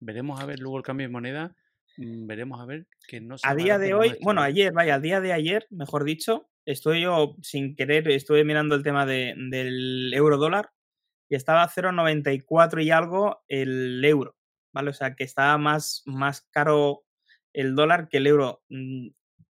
[0.00, 1.56] Veremos a ver luego el cambio de moneda.
[1.96, 5.00] mm, Veremos a ver que no se A día de hoy, bueno, ayer, vaya, a
[5.00, 10.12] día de ayer, mejor dicho, estoy yo sin querer, estuve mirando el tema de- del
[10.14, 10.70] euro dólar
[11.28, 14.36] y estaba a 0,94 y algo el euro,
[14.72, 14.90] ¿vale?
[14.90, 17.04] O sea, que estaba más, más caro
[17.52, 19.08] el dólar que el euro, mm,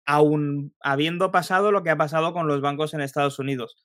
[0.10, 3.78] aún habiendo pasado lo que ha pasado con los bancos en Estados Unidos.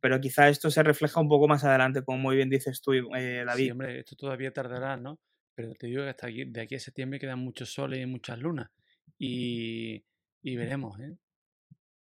[0.00, 3.44] Pero quizá esto se refleja un poco más adelante, como muy bien dices tú, eh,
[3.44, 3.64] David.
[3.64, 5.18] Sí, hombre, esto todavía tardará, ¿no?
[5.54, 8.38] Pero te digo que hasta aquí, de aquí a septiembre quedan muchos soles y muchas
[8.38, 8.70] lunas.
[9.18, 10.02] Y,
[10.42, 11.16] y veremos, ¿eh?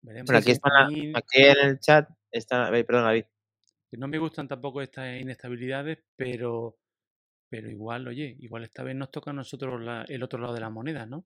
[0.02, 0.28] Veremos.
[0.28, 0.88] Bueno, aquí, está,
[1.34, 2.70] en el chat está.
[2.78, 3.26] eh, Perdón, David.
[3.94, 6.78] no me gustan tampoco estas inestabilidades, pero,
[7.50, 10.62] pero igual, oye, igual esta vez nos toca a nosotros la- el otro lado de
[10.62, 11.26] la moneda, ¿no?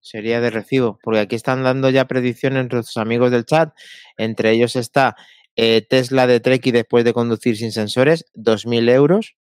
[0.00, 3.74] Sería de recibo, porque aquí están dando ya predicciones nuestros amigos del chat.
[4.16, 5.16] Entre ellos está
[5.56, 9.34] eh, Tesla de Trek y después de conducir sin sensores, 2.000 euros.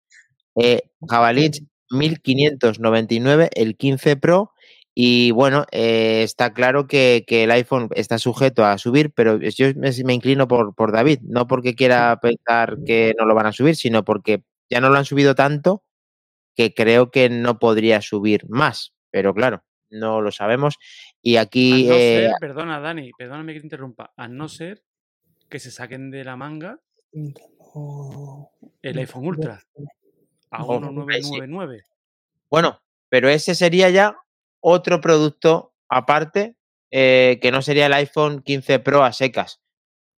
[0.55, 4.51] Eh, Jabalich, 1.599, el 15 Pro.
[4.95, 9.68] Y bueno, eh, está claro que, que el iPhone está sujeto a subir, pero yo
[9.76, 13.53] me, me inclino por, por David, no porque quiera pensar que no lo van a
[13.53, 14.41] subir, sino porque
[14.72, 15.84] ya no lo han subido tanto
[16.55, 18.93] que creo que no podría subir más.
[19.12, 20.77] Pero claro, no lo sabemos.
[21.21, 24.83] Y A aquí no eh, ser, perdona, Dani, perdóname que te interrumpa, a no ser
[25.49, 26.79] que se saquen de la manga
[28.81, 29.61] el iPhone Ultra
[30.51, 30.73] a Ojo,
[31.09, 31.31] ahí sí.
[31.31, 31.83] 1999.
[32.49, 34.17] Bueno, pero ese sería ya
[34.59, 36.55] otro producto aparte
[36.91, 39.61] eh, que no sería el iPhone 15 Pro a secas.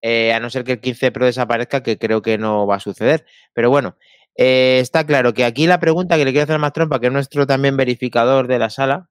[0.02, 2.80] eh, a no ser que el 15 Pro desaparezca, que creo que no va a
[2.80, 3.26] suceder.
[3.52, 3.96] Pero bueno,
[4.36, 7.06] eh, está claro que aquí la pregunta que le quiero hacer a Mac Trompa, que
[7.06, 9.08] es nuestro también verificador de la sala,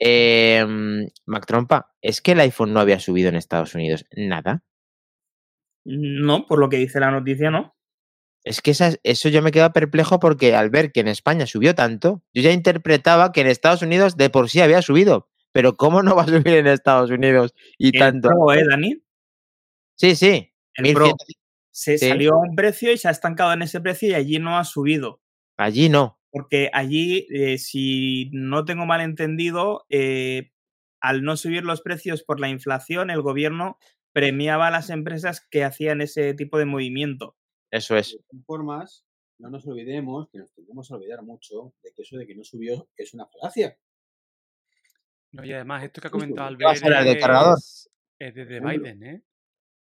[0.00, 0.66] eh,
[1.26, 4.64] Mac Trompa, ¿es que el iPhone no había subido en Estados Unidos nada?
[5.84, 7.74] No, por lo que dice la noticia, no.
[8.44, 11.74] Es que esa- eso yo me quedo perplejo porque al ver que en España subió
[11.74, 15.28] tanto, yo ya interpretaba que en Estados Unidos de por sí había subido.
[15.52, 18.28] Pero ¿cómo no va a subir en Estados Unidos y El tanto?
[18.28, 19.02] Pro, ¿eh, Dani?
[19.96, 20.52] Sí, sí.
[20.74, 21.16] El Pro 1100.
[21.70, 22.08] se sí.
[22.08, 24.64] salió a un precio y se ha estancado en ese precio y allí no ha
[24.64, 25.20] subido.
[25.56, 26.19] Allí no.
[26.30, 30.52] Porque allí, eh, si no tengo mal entendido, eh,
[31.00, 33.78] al no subir los precios por la inflación, el gobierno
[34.12, 37.36] premiaba a las empresas que hacían ese tipo de movimiento.
[37.70, 38.12] Eso es.
[38.12, 39.06] De todas formas,
[39.38, 42.44] no nos olvidemos que nos tendremos que olvidar mucho de que eso de que no
[42.44, 43.76] subió es una falacia.
[45.32, 47.58] No, y además, esto que ha comentado ¿qué va a Albert el de cargador?
[47.58, 48.60] es, es desde.
[48.60, 49.22] Biden, ¿eh?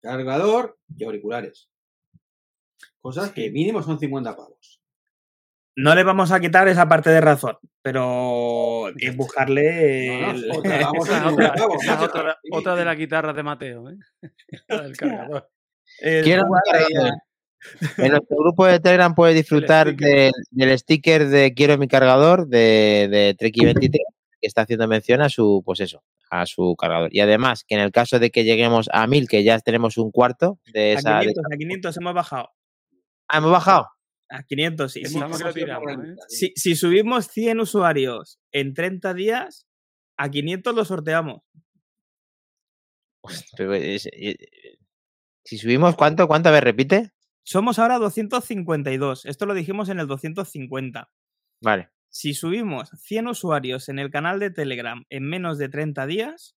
[0.00, 1.70] Cargador y auriculares.
[3.00, 4.79] Cosas que mínimo son 50 pavos.
[5.82, 9.16] No le vamos a quitar esa parte de razón, pero es Ya está.
[9.16, 10.20] buscarle.
[10.20, 12.04] No, no, el- otra, vamos Esa a es 50 otra, pavos, esa es macho.
[12.18, 13.96] otra, Sí, otra de las guitarras de Mateo, ¿eh?
[14.68, 15.50] Del cargador.
[16.00, 17.10] Quiero a-
[17.98, 20.08] En nuestro grupo de Telegram puedes disfrutar sticker.
[20.08, 23.90] del, del sticker de Quiero mi cargador de, de Treki23,
[24.40, 27.10] que está haciendo mención a su, pues eso, a su cargador.
[27.12, 30.10] Y además, que en el caso de que lleguemos a 1000, que ya tenemos un
[30.10, 31.10] cuarto de A esa.
[31.18, 32.50] de 500, esa- a 500 hemos bajado.
[33.28, 33.88] Ah, hemos bajado.
[34.30, 35.00] A 500, sí.
[35.00, 35.08] ¿eh?
[36.28, 39.66] Si, si subimos 100 usuarios en 30 días,
[40.16, 41.42] a 500 lo sorteamos.
[43.56, 44.36] Pero es- eh,
[45.44, 46.28] si subimos, ¿cuánto?
[46.28, 46.48] ¿Cuánto?
[46.48, 47.10] A ver, repite.
[47.42, 49.26] Somos ahora 252.
[49.26, 51.10] Esto lo dijimos en el 250.
[51.62, 51.90] Vale.
[52.08, 56.56] Si subimos 100 usuarios en el canal de Telegram en menos de 30 días,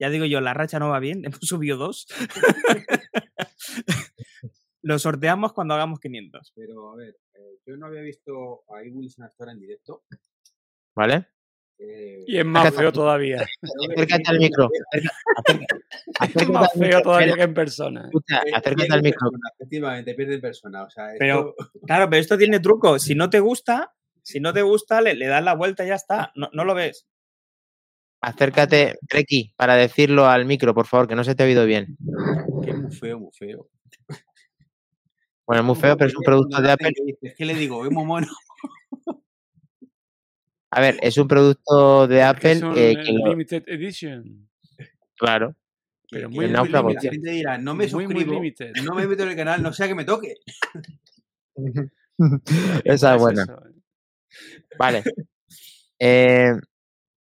[0.00, 2.06] ya digo yo, la racha no va bien, hemos subido dos.
[4.84, 6.52] Lo sorteamos cuando hagamos 500.
[6.54, 10.04] Pero, a ver, eh, yo no había visto a Wilson Astor en directo.
[10.94, 11.28] ¿Vale?
[11.78, 12.76] eh, Y es más Acércate.
[12.82, 13.46] feo todavía.
[13.90, 14.68] Acércate al micro.
[16.36, 18.04] Es más feo todavía que en persona.
[18.04, 19.30] escucha, eh, acércate pierde al micro.
[19.30, 20.82] persona, efectivamente, pierde persona.
[20.84, 21.54] O sea, esto- Pero-
[21.86, 22.98] Claro, pero esto tiene truco.
[22.98, 25.94] Si no te gusta, si no te gusta, le, le das la vuelta y ya
[25.94, 26.30] está.
[26.36, 27.06] No, no lo ves.
[28.20, 31.96] Acércate, Treki, para decirlo al micro, por favor, que no se te ha oído bien.
[32.66, 33.68] es muy feo, muy feo.
[35.46, 36.92] Bueno, es muy feo, pero es un producto de Apple.
[37.22, 38.26] Es que le digo, es muy mono.
[40.70, 44.48] A ver, es un producto de Apple eh, eh, que lo- limited edition.
[45.16, 45.54] claro.
[46.10, 46.94] Pero muy, muy limited.
[46.94, 48.32] La gente dirá, no me muy, suscribo,
[48.84, 50.34] no me meto en el canal, no sea que me toque.
[52.84, 53.42] Esa es buena.
[53.42, 53.80] eh.
[54.78, 55.02] Vale.
[55.98, 56.52] Eh,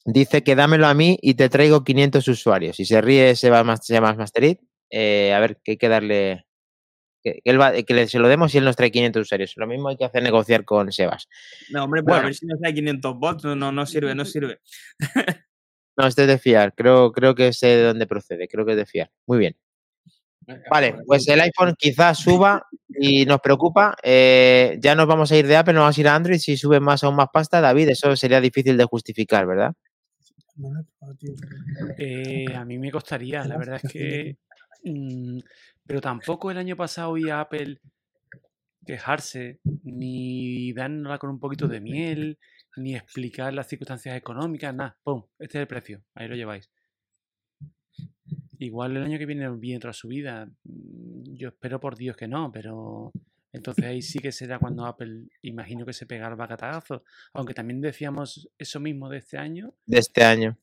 [0.06, 2.76] dice que dámelo a mí y te traigo 500 usuarios.
[2.76, 6.45] Si se ríe Sebas Masterit, eh, a ver, que hay que darle.
[7.26, 9.53] Que, que él va- que le- se lo demos y él nos trae 500 usuarios.
[9.55, 11.28] Lo mismo hay que hacer negociar con Sebas.
[11.71, 13.43] No, hombre, pero a ver si nos da 500 bots.
[13.45, 14.59] No, no, no sirve, no sirve.
[15.97, 16.73] No, este es de fiar.
[16.76, 18.49] Creo, creo que sé de dónde procede.
[18.49, 19.09] Creo que es de fiar.
[19.26, 19.55] Muy bien.
[20.69, 23.95] Vale, pues el iPhone quizás suba y nos preocupa.
[24.03, 26.38] eh, ya nos vamos a ir de Apple, nos vamos a ir a Android.
[26.38, 29.71] Si sube más aún más pasta, David, eso sería difícil de justificar, ¿verdad?
[31.97, 34.38] Eh, a mí me costaría, la verdad es que.
[34.84, 35.39] mm,
[35.88, 37.80] pero tampoco el año pasado oí a Apple
[38.86, 42.38] quejarse, ni darnosla con un poquito de miel,
[42.78, 44.98] ni explicar las circunstancias económicas, nada.
[45.04, 45.24] ¡Pum!
[45.40, 46.70] Este es el precio, ahí lo lleváis.
[48.60, 50.46] Igual el año que viene viene otra subida.
[50.64, 53.12] mm, Yo espero por Dios que no, pero
[53.52, 57.04] entonces ahí sí que será cuando Apple, imagino que se pegará el bacatazo.
[57.34, 60.58] Aunque también decíamos eso mismo de este año, De este año.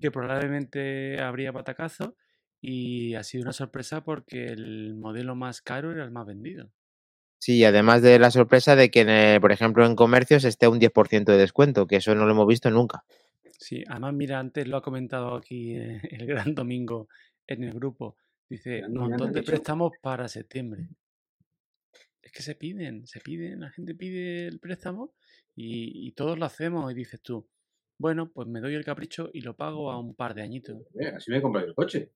[0.00, 2.16] que probablemente habría patacazo
[2.64, 6.70] y ha sido una sorpresa porque el modelo más caro era el más vendido.
[7.38, 10.68] Sí, y además de la sorpresa de que, en, eh, por ejemplo, en comercios esté
[10.68, 13.04] un 10% de descuento, que eso no lo hemos visto nunca.
[13.58, 17.08] Sí, además mira, antes lo ha comentado aquí eh, el gran domingo
[17.48, 18.16] en el grupo.
[18.48, 20.88] Dice, montón ¿has de préstamos para septiembre.
[22.22, 25.14] Es que se piden, se piden, la gente pide el préstamo
[25.56, 27.48] y, y todos lo hacemos y dices tú,
[27.98, 30.76] bueno, pues me doy el capricho y lo pago a un par de añitos.
[31.16, 32.10] Así me he comprado el coche.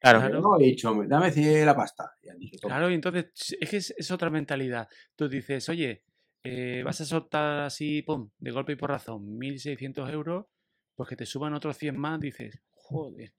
[0.00, 0.40] Claro, Claro.
[0.40, 2.12] No, he dicho, dame cien la pasta.
[2.38, 2.58] Y.
[2.58, 3.26] Claro, y entonces
[3.60, 4.88] es que es, es otra mentalidad.
[5.14, 6.02] Tú dices, oye,
[6.42, 10.46] eh, vas a soltar así, pum, de golpe y por razón, 1.600 euros,
[10.94, 13.34] pues que te suban otros 100 más, dices, joder.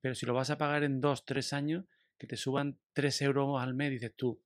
[0.00, 1.84] Pero si lo vas a pagar en 2, 3 años,
[2.16, 4.40] que te suban 3 euros al mes, dices tú,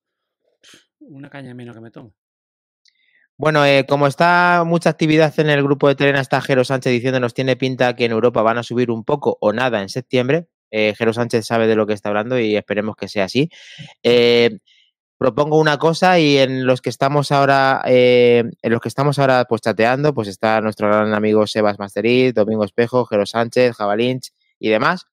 [0.62, 2.14] "Pff, una caña menos que me tomo.
[3.37, 7.21] Bueno, eh, como está mucha actividad en el grupo de Telena, está Jero Sánchez diciendo
[7.21, 10.49] nos tiene pinta que en Europa van a subir un poco o nada en septiembre.
[10.71, 13.51] Eh, Jero Sánchez sabe de lo que está hablando y esperemos que sea así.
[14.03, 14.59] Eh,
[15.19, 19.45] propongo una cosa y en los que estamos ahora, eh, en los que estamos ahora
[19.49, 24.69] pues chateando, pues está nuestro gran amigo Sebas Masterit, Domingo Espejo, Jero Sánchez, Javalinch y
[24.69, 25.07] demás.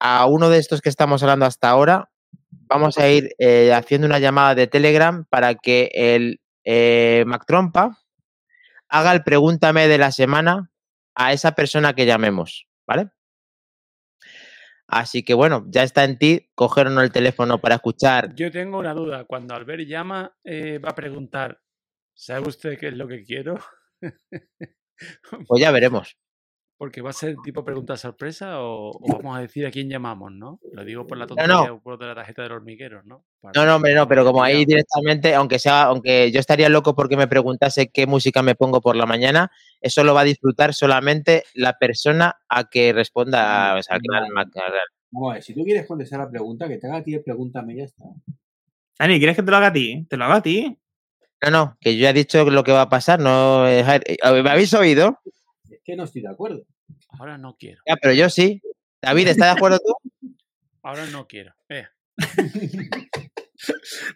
[0.00, 2.10] A uno de estos que estamos hablando hasta ahora,
[2.50, 3.34] vamos a ir
[3.72, 7.96] haciendo una llamada de Telegram para que el eh, Mac Trompa
[8.88, 10.70] haga el pregúntame de la semana
[11.14, 13.10] a esa persona que llamemos, ¿vale?
[14.88, 18.34] Así que bueno, ya está en ti coger o no el teléfono para escuchar.
[18.34, 19.24] Yo tengo una duda.
[19.24, 21.60] Cuando Albert llama, eh, va a preguntar,
[22.14, 23.58] ¿sabe usted qué es lo que quiero?
[25.46, 26.16] Pues ya veremos.
[26.78, 30.30] Porque va a ser tipo pregunta sorpresa o, o vamos a decir a quién llamamos,
[30.32, 30.60] ¿no?
[30.72, 31.34] Lo digo por la no.
[31.34, 33.24] tontería o por de la tarjeta de los hormigueros, ¿no?
[33.40, 36.94] Para No, no, hombre, no, pero como ahí directamente, aunque sea, aunque yo estaría loco
[36.94, 39.50] porque me preguntase qué música me pongo por la mañana,
[39.80, 43.98] eso lo va a disfrutar solamente la persona a que responda, o sea.
[45.10, 47.22] Vamos a ver, si tú quieres contestar la pregunta, que te haga a ti el
[47.22, 48.04] pregúntame y ya está.
[48.98, 50.06] Dani, ¿quieres que te lo haga a ti?
[50.10, 50.78] Te lo haga a ti.
[51.42, 53.84] No, no, que yo ya he dicho lo que va a pasar, no, eh,
[54.42, 55.20] ¿me habéis oído?
[55.86, 56.66] Que no estoy de acuerdo.
[57.18, 57.80] Ahora no quiero.
[57.86, 58.60] Ya, pero yo sí.
[59.00, 59.94] David, ¿estás de acuerdo tú?
[60.82, 61.54] Ahora no quiero.
[61.68, 61.86] Eh,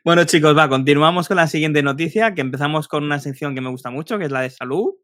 [0.04, 3.70] Bueno, chicos, va, continuamos con la siguiente noticia, que empezamos con una sección que me
[3.70, 4.94] gusta mucho, que es la de salud.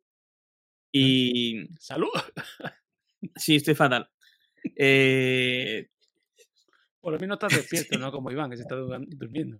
[0.92, 2.08] Y salud.
[3.36, 4.10] sí, estoy fatal.
[4.76, 5.88] Eh,
[7.00, 9.58] Por lo menos estás despierto, no como Iván, que se está du- durmiendo.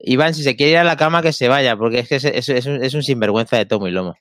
[0.00, 2.24] Iván, si se quiere ir a la cama, que se vaya, porque es que es,
[2.24, 4.14] es- es un, es un sinvergüenza de tomo y lomo.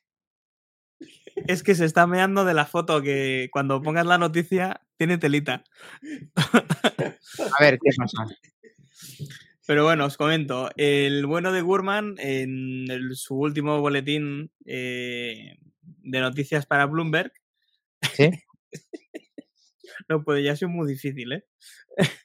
[1.48, 5.64] Es que se está meando de la foto que cuando pongas la noticia tiene telita.
[6.36, 8.26] A ver, ¿qué pasa?
[9.68, 10.70] Pero bueno, os comento.
[10.76, 17.32] El bueno de Gurman, en el- su último boletín eh, de noticias para Bloomberg,
[18.14, 18.30] ¿Sí?
[20.10, 21.46] no puede, ya ha sido muy difícil, ¿eh?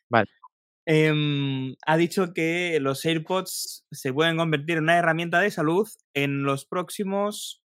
[0.08, 0.28] Vale.
[0.86, 6.42] em, ha dicho que los AirPods se pueden convertir en una herramienta de salud en
[6.44, 7.62] los próximos,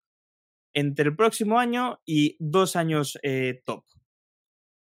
[0.76, 3.82] entre el próximo año y dos años eh, top.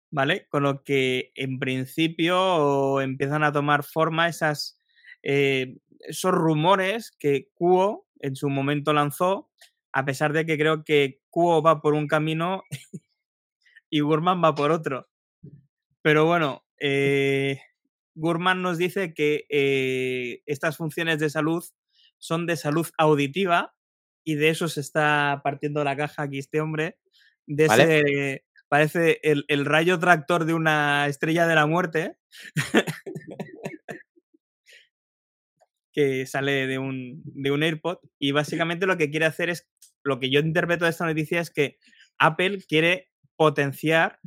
[0.09, 0.47] ¿Vale?
[0.49, 4.81] Con lo que en principio empiezan a tomar forma esas,
[5.21, 9.51] eh, esos rumores que Kuo en su momento lanzó,
[9.91, 12.63] a pesar de que creo que Kuo va por un camino
[13.91, 15.07] y Gurman va por otro.
[16.01, 17.61] Pero bueno, eh,
[18.15, 21.63] Gurman nos dice que eh, estas funciones de salud
[22.17, 23.75] son de salud auditiva
[24.25, 26.97] y de eso se está partiendo la caja aquí este hombre.
[27.47, 32.17] De ese, parece el, el, rayo tractor de una estrella de la muerte
[35.93, 39.69] que sale de un, de un AirPod y básicamente lo que quiere hacer es,
[40.03, 41.77] lo que yo interpreto de esta noticia es que
[42.17, 44.19] Apple quiere potenciar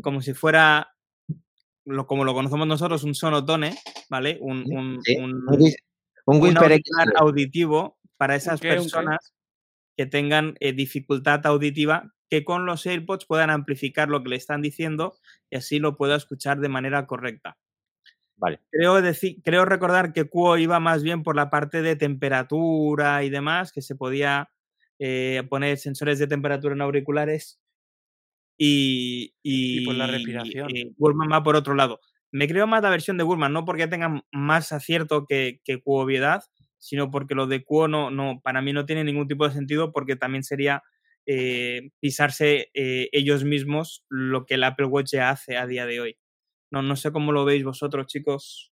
[0.00, 0.94] como si fuera
[1.84, 3.76] lo, como lo conocemos nosotros, un sonotone,
[4.08, 4.38] ¿vale?
[4.40, 5.00] Un, un,
[6.26, 6.58] un,
[7.16, 9.34] auditivo para esas personas
[9.96, 14.60] que tengan eh, dificultad auditiva, que con los AirPods puedan amplificar lo que le están
[14.60, 15.16] diciendo
[15.50, 17.56] y así lo pueda escuchar de manera correcta.
[18.36, 18.60] Vale.
[18.70, 23.30] Creo, decir, creo recordar que Cuo iba más bien por la parte de temperatura y
[23.30, 24.50] demás, que se podía
[25.00, 27.60] eh, poner sensores de temperatura en auriculares
[28.56, 30.68] y, y, por la respiración.
[30.70, 32.00] Y, va por otro lado.
[32.30, 36.42] Me creo más la versión de Burman, no porque tengan más acierto que, que obviedad,
[36.78, 39.92] sino porque lo de Cuo no, no, para mí no tiene ningún tipo de sentido
[39.92, 40.82] porque también sería
[41.26, 46.00] eh, pisarse eh, ellos mismos lo que el Apple Watch ya hace a día de
[46.00, 46.18] hoy.
[46.70, 48.72] No, no sé cómo lo veis vosotros, chicos.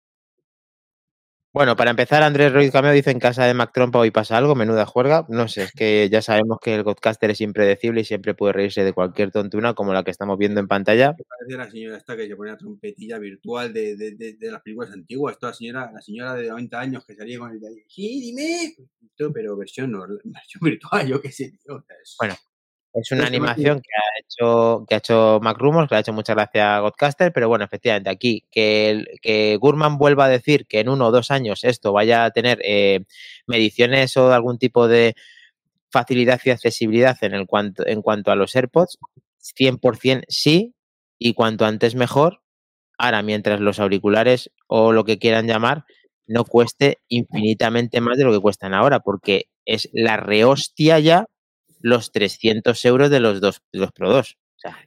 [1.53, 4.55] Bueno, para empezar, Andrés Ruiz Cameo dice en casa de Mac Trompa hoy pasa algo,
[4.55, 5.27] menuda juerga.
[5.29, 8.83] No sé, es que ya sabemos que el podcaster es impredecible y siempre puede reírse
[8.83, 11.15] de cualquier tontuna como la que estamos viendo en pantalla.
[11.15, 14.93] Parece la señora esta que se pone la trompetilla virtual de, de, de, las películas
[14.93, 15.37] antiguas.
[15.37, 18.75] Toda la señora, la señora de 90 años que salía con el de sí, dime,
[19.31, 19.91] pero versión,
[20.23, 21.85] versión virtual, yo qué sé, tío.
[22.17, 22.35] Bueno,
[22.93, 26.13] es una animación que ha hecho que ha hecho Mac Rumors, que le ha hecho
[26.13, 30.79] muchas gracias a Godcaster, pero bueno, efectivamente, aquí que, que Gurman vuelva a decir que
[30.79, 33.05] en uno o dos años esto vaya a tener eh,
[33.47, 35.15] mediciones o algún tipo de
[35.91, 38.97] facilidad y accesibilidad en, el cuanto, en cuanto a los AirPods,
[39.57, 40.75] 100% sí,
[41.17, 42.41] y cuanto antes mejor.
[42.97, 45.85] Ahora, mientras los auriculares o lo que quieran llamar
[46.27, 51.27] no cueste infinitamente más de lo que cuestan ahora, porque es la rehostia ya
[51.83, 54.37] los 300 euros de los dos los Pro 2.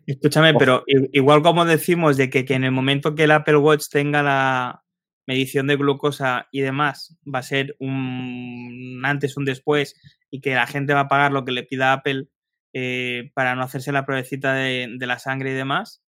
[0.07, 3.89] Escúchame, pero igual como decimos de que, que, en el momento que el Apple Watch
[3.91, 4.83] tenga la
[5.27, 9.95] medición de glucosa y demás, va a ser un antes, un después,
[10.31, 12.29] y que la gente va a pagar lo que le pida Apple
[12.73, 16.03] eh, para no hacerse la pruebecita de, de la sangre y demás,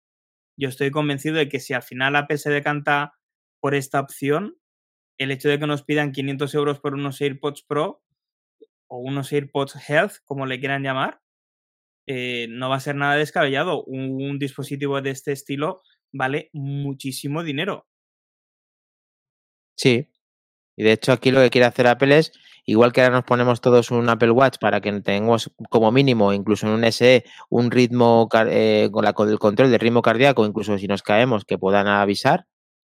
[0.56, 3.12] yo estoy convencido de que si al final Apple se decanta
[3.60, 4.56] por esta opción,
[5.18, 8.02] el hecho de que nos pidan 500 euros por unos AirPods Pro
[8.88, 11.20] o unos AirPods Health, como le quieran llamar,
[12.10, 13.84] eh, no va a ser nada descabellado.
[13.84, 17.86] Un, dispositivo de este estilo vale muchísimo dinero.
[19.76, 20.08] Sí.
[20.74, 22.32] Y de hecho aquí lo que quiere hacer Apple es,
[22.64, 26.66] igual que ahora nos ponemos todos un Apple Watch para que tengamos como mínimo, incluso
[26.66, 31.02] en un SE, un ritmo eh, con, el control del ritmo cardíaco, incluso si nos
[31.02, 32.46] caemos, que puedan avisar,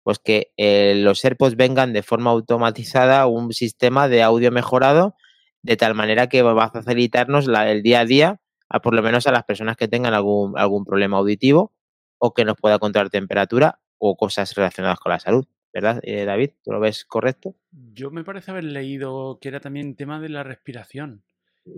[0.03, 5.15] pues que eh, los AirPods vengan de forma automatizada un sistema de audio mejorado
[5.63, 9.27] de tal manera que va a facilitarnos el día a día, a por lo menos
[9.27, 11.73] a las personas que tengan algún, algún problema auditivo
[12.17, 15.45] o que nos pueda controlar temperatura o cosas relacionadas con la salud.
[15.73, 16.51] ¿Verdad, eh, David?
[16.63, 17.55] ¿Tú lo ves correcto?
[17.71, 21.23] Yo me parece haber leído que era también tema de la respiración.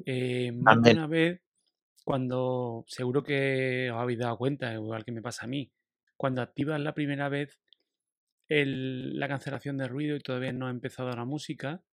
[0.06, 1.42] Eh, más de una vez,
[2.04, 5.72] cuando seguro que os habéis dado cuenta, igual que me pasa a mí,
[6.18, 7.60] cuando activas la primera vez
[8.48, 11.84] el, la cancelación de ruido y todavía no ha empezado la música,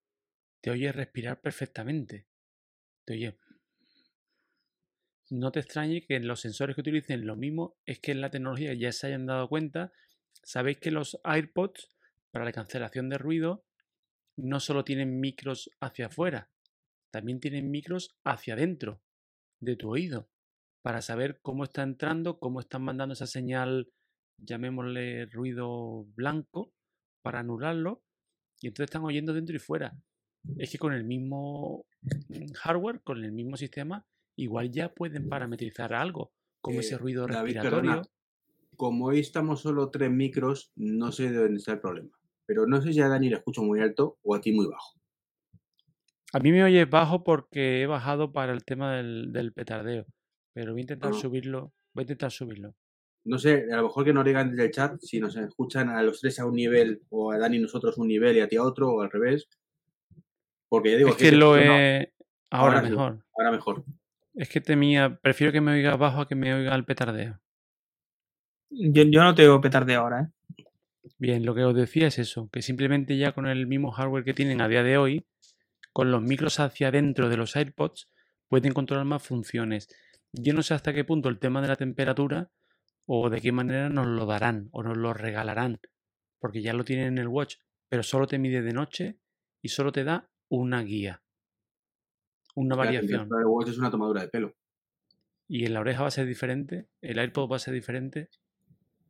[0.61, 2.27] te oye respirar perfectamente.
[3.05, 3.39] Te oye.
[5.31, 8.75] No te extrañe que los sensores que utilicen lo mismo es que en la tecnología
[8.75, 9.93] ya se hayan dado cuenta.
[10.43, 11.89] Sabéis que los AirPods
[12.31, 13.65] para la cancelación de ruido
[14.37, 16.51] no solo tienen micros hacia afuera,
[17.11, 19.03] también tienen micros hacia adentro
[19.61, 20.29] de tu oído
[20.83, 23.93] para saber cómo está entrando, cómo están mandando esa señal,
[24.39, 26.73] llamémosle ruido blanco,
[27.23, 28.03] para anularlo.
[28.61, 29.95] Y entonces están oyendo dentro y fuera
[30.57, 31.87] es que con el mismo
[32.55, 38.03] hardware, con el mismo sistema, igual ya pueden parametrizar algo, como ese eh, ruido respiratorio.
[38.77, 42.11] como hoy estamos solo tres micros, no sé de dónde está el problema.
[42.47, 45.01] Pero no sé si a Dani le escucho muy alto o a ti muy bajo.
[46.33, 50.07] A mí me oye bajo porque he bajado para el tema del, petardeo.
[50.53, 51.19] Pero voy a intentar ah.
[51.19, 51.73] subirlo.
[51.93, 52.75] Voy a intentar subirlo.
[53.25, 56.03] No sé, a lo mejor que nos digan desde el chat si nos escuchan a
[56.03, 58.57] los tres a un nivel o a Dani y nosotros un nivel y a ti
[58.57, 59.49] a otro o al revés.
[60.71, 62.15] Porque ya digo Es que lo no, he...
[62.49, 62.91] Ahora, ahora sí.
[62.91, 63.25] mejor.
[63.37, 63.85] ahora mejor.
[64.35, 65.19] Es que temía...
[65.21, 67.41] Prefiero que me oiga bajo a que me oiga el petardeo.
[68.71, 70.65] Yo, yo no te oigo petarde ahora, ¿eh?
[71.19, 74.33] Bien, lo que os decía es eso, que simplemente ya con el mismo hardware que
[74.33, 75.27] tienen a día de hoy,
[75.93, 78.09] con los micros hacia adentro de los AirPods,
[78.49, 79.89] pueden controlar más funciones.
[80.33, 82.51] Yo no sé hasta qué punto el tema de la temperatura
[83.07, 85.81] o de qué manera nos lo darán o nos lo regalarán,
[86.39, 87.57] porque ya lo tienen en el watch,
[87.89, 89.19] pero solo te mide de noche
[89.61, 91.23] y solo te da una guía,
[92.55, 93.29] una variación.
[93.29, 94.55] del watch es una tomadura de pelo.
[95.49, 98.29] Y en la oreja va a ser diferente, el AirPod va a ser diferente.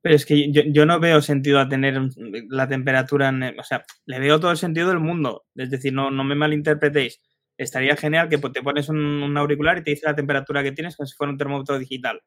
[0.02, 2.00] Pero es que yo, yo no veo sentido a tener
[2.48, 3.42] la temperatura en...
[3.42, 5.44] el- O sea, le veo todo el sentido del mundo.
[5.54, 7.20] Es decir, no, no me malinterpretéis.
[7.58, 10.72] Estaría genial que po- te pones un, un auricular y te dice la temperatura que
[10.72, 12.22] tienes como si fuera un termómetro digital.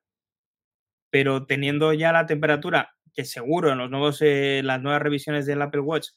[1.09, 5.61] Pero teniendo ya la temperatura, que seguro en los nuevos, eh, las nuevas revisiones del
[5.63, 6.09] Apple Watch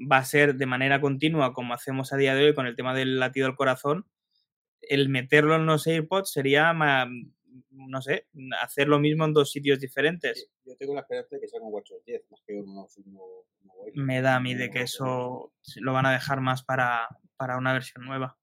[0.00, 2.94] va a ser de manera continua como hacemos a día de hoy con el tema
[2.94, 4.06] del latido del corazón,
[4.80, 7.08] el meterlo en los AirPods sería, ma-
[7.70, 8.26] no sé,
[8.62, 10.48] hacer lo mismo en dos sitios diferentes.
[10.64, 13.12] Yo tengo la esperanza de que sea con WatchOS 10, más que un nuevo, un
[13.12, 14.04] nuevo- un nuevo iPhone.
[14.06, 17.72] me da a mí de que eso lo van a dejar más para, para una
[17.72, 18.38] versión nueva.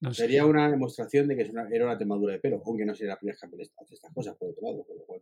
[0.00, 0.22] No sé.
[0.22, 3.14] Sería una demostración de que es una- era una tomadura de pelo, aunque no sería
[3.14, 5.20] la primera vez que Apple hace estas cosas por otro lado, con lo cual.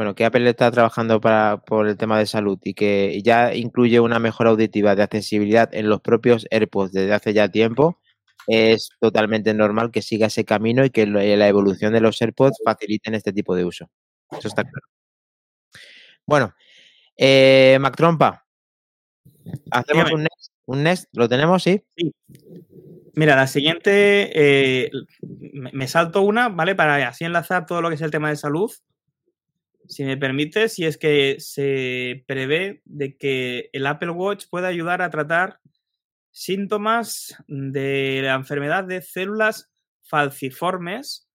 [0.00, 4.00] Bueno, que Apple está trabajando para, por el tema de salud y que ya incluye
[4.00, 8.00] una mejora auditiva de accesibilidad en los propios AirPods desde hace ya tiempo,
[8.46, 13.14] es totalmente normal que siga ese camino y que la evolución de los AirPods faciliten
[13.14, 13.90] este tipo de uso.
[14.30, 14.86] Eso está claro.
[16.24, 16.54] Bueno,
[17.18, 18.46] eh, Mac Trompa,
[19.70, 20.14] hacemos Dígame.
[20.14, 21.62] un next, un next, ¿lo tenemos?
[21.62, 21.84] Sí.
[23.16, 24.90] Mira, la siguiente, eh,
[25.20, 26.74] me salto una, ¿vale?
[26.74, 28.72] Para así enlazar todo lo que es el tema de salud.
[29.90, 35.02] Si me permite, si es que se prevé de que el Apple Watch pueda ayudar
[35.02, 35.58] a tratar
[36.30, 39.70] síntomas de la enfermedad de células
[40.04, 41.28] falciformes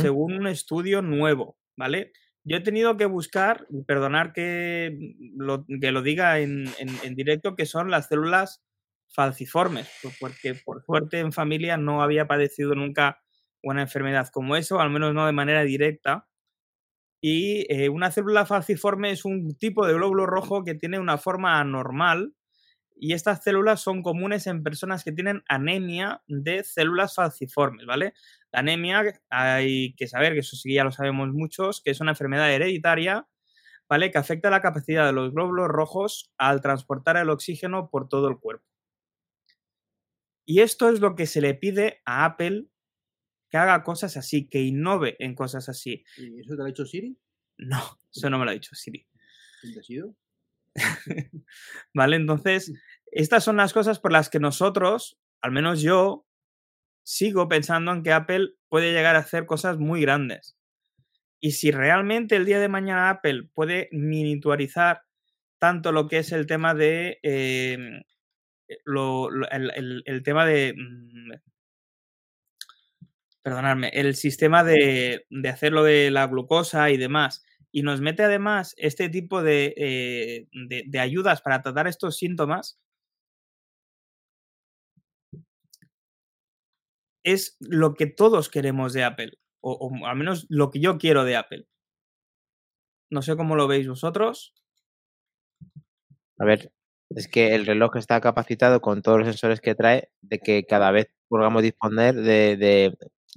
[0.00, 2.12] según un estudio nuevo, ¿vale?
[2.44, 4.96] Yo he tenido que buscar, y perdonar que
[5.36, 8.62] lo, que lo diga en, en- en directo, que son las células
[9.08, 9.88] falciformes,
[10.20, 13.22] porque por suerte en familia no había padecido nunca
[13.62, 16.28] una enfermedad como eso, al menos no de manera directa.
[17.26, 21.58] Y eh, una célula falciforme es un tipo de glóbulo rojo que tiene una forma
[21.58, 22.34] anormal
[22.94, 28.12] y estas células son comunes en personas que tienen anemia de células falciformes, ¿vale?
[28.52, 32.10] La anemia hay que saber, que eso sí ya lo sabemos muchos, que es una
[32.10, 33.26] enfermedad hereditaria,
[33.88, 34.10] ¿vale?
[34.10, 38.38] Que afecta la capacidad de los glóbulos rojos al transportar el oxígeno por todo el
[38.38, 38.66] cuerpo.
[40.44, 42.66] Y esto es lo que se le pide a Apple
[43.54, 46.04] que haga cosas así, que innove en cosas así.
[46.16, 47.16] ¿Y eso te lo ha dicho Siri?
[47.58, 49.06] No, eso no me lo ha dicho Siri.
[49.60, 50.16] ¿Quién te ha sido?
[51.94, 52.16] ¿Vale?
[52.16, 52.72] Entonces,
[53.12, 56.26] estas son las cosas por las que nosotros, al menos yo,
[57.04, 60.56] sigo pensando en que Apple puede llegar a hacer cosas muy grandes.
[61.38, 65.02] Y si realmente el día de mañana Apple puede miniaturizar
[65.60, 68.02] tanto lo que es el tema de eh,
[68.84, 71.32] lo- lo- el, el- el tema de mm,
[73.44, 78.22] perdonadme, el sistema de, de hacer lo de la glucosa y demás, y nos mete
[78.24, 80.48] además este tipo de, eh,
[80.86, 82.80] de- ayudas para tratar estos síntomas,
[87.22, 91.36] es lo que todos queremos de Apple, o, al menos lo que yo quiero de
[91.36, 91.66] Apple.
[93.10, 94.54] No sé cómo lo veis vosotros.
[96.38, 96.72] A ver,
[97.10, 100.90] es que el reloj está capacitado con todos los sensores que trae de que cada
[100.90, 102.56] vez podamos disponer de-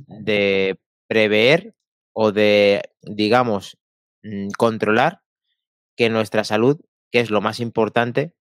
[0.07, 1.75] de prever
[2.13, 3.77] o de, digamos,
[4.23, 5.21] mm, controlar
[5.95, 6.79] que nuestra salud,
[7.11, 8.33] que es lo más importante,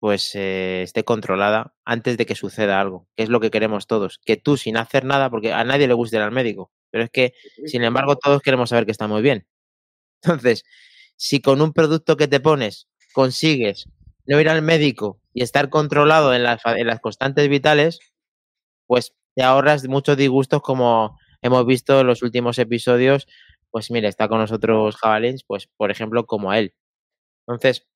[0.00, 4.20] pues eh, esté controlada antes de que suceda algo, que es lo que queremos todos.
[4.24, 7.10] Que tú sin hacer nada, porque a nadie le gusta ir al médico, pero es
[7.10, 7.34] que,
[7.66, 9.46] sin embargo, todos queremos saber que está muy bien.
[10.22, 10.64] Entonces,
[11.16, 13.88] si con un producto que te pones consigues
[14.26, 18.00] no ir al médico y estar controlado en las, en las constantes vitales,
[18.86, 23.28] pues te ahorras muchos disgustos como hemos visto en los últimos episodios.
[23.70, 26.74] Pues mire, está con nosotros Jabalins, pues por ejemplo, como él.
[27.46, 27.86] Entonces,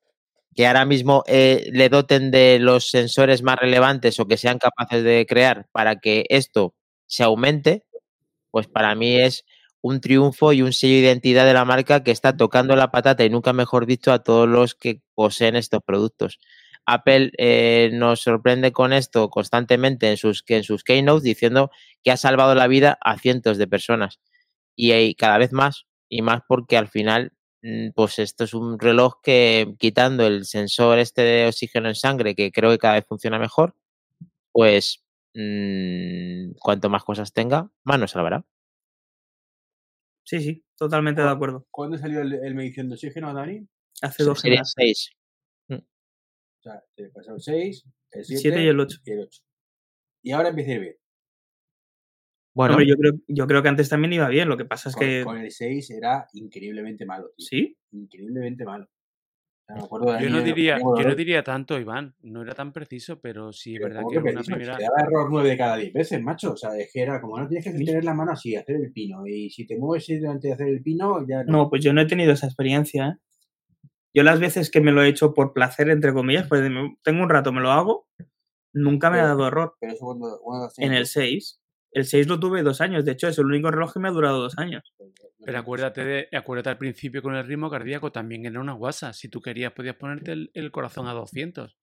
[0.54, 5.04] que ahora mismo eh, le doten de los sensores más relevantes o que sean capaces
[5.04, 6.74] de crear para que esto
[7.06, 7.84] se aumente,
[8.50, 9.44] pues para mí es
[9.82, 13.24] un triunfo y un sello de identidad de la marca que está tocando la patata
[13.24, 16.38] y nunca mejor dicho a todos los que poseen estos productos.
[16.92, 21.70] Apple eh, nos sorprende con esto constantemente en sus, en sus keynotes diciendo
[22.02, 24.20] que ha salvado la vida a cientos de personas.
[24.74, 27.32] Y hay cada vez más, y más porque al final,
[27.62, 32.34] mm, pues esto es un reloj que quitando el sensor este de oxígeno en sangre,
[32.34, 33.76] que creo que cada vez funciona mejor,
[34.52, 38.44] pues mm, cuanto más cosas tenga, más nos salvará.
[40.24, 41.66] Sí, sí, totalmente de acuerdo.
[41.70, 43.66] ¿Cuándo salió el, el medición de oxígeno, Dani?
[44.02, 44.74] Hace dos Sería semanas.
[44.76, 45.19] 6.
[46.60, 48.98] O sea, te pasó el 6, el 7, 7 y el 8.
[49.04, 49.42] y el 8.
[50.22, 50.96] Y ahora empieza a ir bien.
[52.52, 54.48] Bueno, Hombre, yo creo, yo creo que antes también iba bien.
[54.48, 55.22] Lo que pasa es Con, que.
[55.24, 57.30] con el 6 era increíblemente malo.
[57.36, 57.46] tío.
[57.46, 58.84] Sí, Increíblemente malo.
[58.84, 62.14] O sea, me acuerdo de Yo no de- diría, yo no diría tanto, Iván.
[62.22, 64.56] No era tan preciso, pero sí es verdad ¿cómo que que una preciso?
[64.56, 64.76] primera.
[64.76, 66.52] Te daba error 9 de cada 10 veces, macho.
[66.52, 68.92] O sea, es que era como no tienes que tener la mano así, hacer el
[68.92, 69.24] pino.
[69.26, 71.52] Y si te mueves durante hacer el pino, ya no.
[71.52, 73.08] no, pues yo no he tenido esa experiencia.
[73.08, 73.14] ¿eh?
[74.14, 76.62] Yo las veces que me lo he hecho por placer, entre comillas, pues
[77.02, 78.08] tengo un rato, me lo hago,
[78.72, 79.76] nunca me ha dado error.
[79.80, 81.60] Pero eso cuando, cuando En el 6.
[81.92, 83.04] El 6 lo tuve dos años.
[83.04, 84.82] De hecho, es el único reloj que me ha durado dos años.
[85.44, 89.12] Pero acuérdate, de, acuérdate al principio con el ritmo cardíaco, también era una guasa.
[89.12, 91.76] Si tú querías, podías ponerte el, el corazón a 200.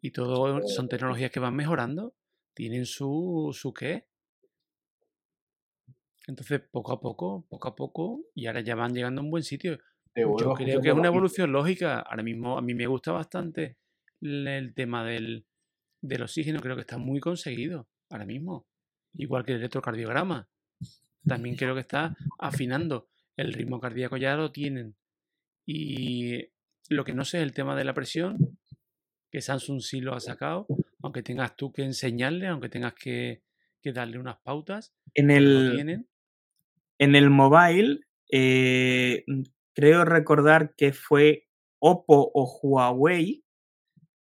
[0.00, 2.14] Y todo son tecnologías que van mejorando,
[2.54, 4.06] tienen su, su qué.
[6.26, 9.42] Entonces, poco a poco, poco a poco, y ahora ya van llegando a un buen
[9.42, 9.78] sitio.
[10.14, 12.00] Vuelvo Yo creo que es una evolución lógica.
[12.00, 13.76] Ahora mismo a mí me gusta bastante
[14.20, 15.46] el, tema del,
[16.00, 18.66] del oxígeno, creo que está muy conseguido ahora mismo.
[19.14, 20.48] Igual que el electrocardiograma.
[21.26, 23.08] También creo que está afinando.
[23.36, 24.96] El ritmo cardíaco ya lo tienen.
[25.66, 26.48] Y
[26.88, 28.58] lo que no sé es el tema de la presión,
[29.30, 30.66] que Samsung sí lo ha sacado,
[31.02, 33.42] aunque tengas tú que enseñarle, aunque tengas que,
[33.82, 36.06] que darle unas pautas, En el.
[36.98, 39.24] En el mobile, eh,
[39.74, 41.46] creo recordar que fue
[41.78, 43.44] Oppo o Huawei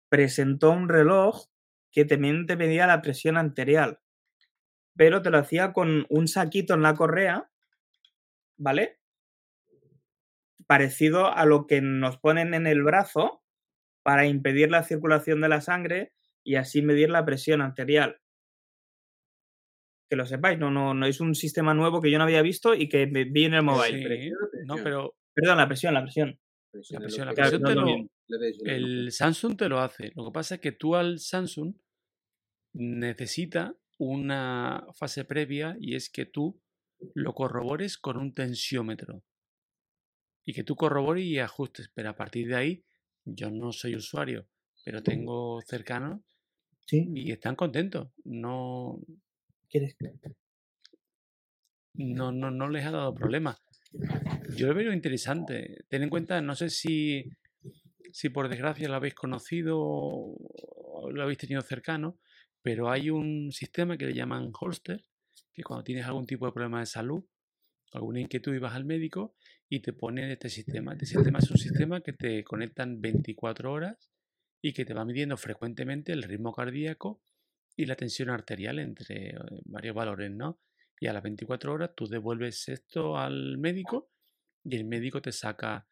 [0.09, 1.47] presentó un reloj
[1.91, 3.99] que también te medía la presión arterial,
[4.95, 7.49] pero te lo hacía con un saquito en la correa,
[8.57, 8.99] ¿vale?
[10.65, 13.43] Parecido a lo que nos ponen en el brazo
[14.03, 18.22] para impedir la circulación de la sangre y así medir la presión arterial.
[20.09, 22.73] Que lo sepáis, no, no, no es un sistema nuevo que yo no había visto
[22.75, 23.97] y que vi en el mobile.
[23.97, 24.29] Sí,
[24.65, 26.39] no, pero Perdón, la presión, la presión.
[26.89, 27.85] La presión, la presión no te lo-
[28.65, 30.11] El Samsung te lo hace.
[30.15, 31.73] Lo que pasa es que tú al Samsung
[32.73, 36.59] necesita una fase previa y es que tú
[37.15, 39.23] lo corrobores con un tensiómetro.
[40.45, 41.89] Y que tú corrobores y ajustes.
[41.93, 42.83] Pero a partir de ahí,
[43.25, 44.47] yo no soy usuario,
[44.83, 46.21] pero tengo cercanos
[46.85, 48.09] Sí, y están contentos.
[48.25, 48.99] No,
[51.93, 53.57] no, no, no les ha dado problema.
[54.55, 55.85] Yo lo veo interesante.
[55.87, 57.29] Ten en cuenta, no sé si,
[58.11, 62.17] si por desgracia lo habéis conocido o lo habéis tenido cercano,
[62.61, 65.05] pero hay un sistema que le llaman Holster,
[65.53, 67.23] que cuando tienes algún tipo de problema de salud,
[67.91, 69.35] alguna inquietud y vas al médico
[69.69, 70.93] y te ponen este sistema.
[70.93, 74.11] Este sistema es un sistema que te conectan 24 horas
[74.61, 77.21] y que te va midiendo frecuentemente el ritmo cardíaco
[77.75, 80.59] y la tensión arterial entre eh, varios valores, ¿no?
[80.99, 84.09] Y a las 24 horas tú devuelves esto al médico
[84.63, 85.87] y el médico te saca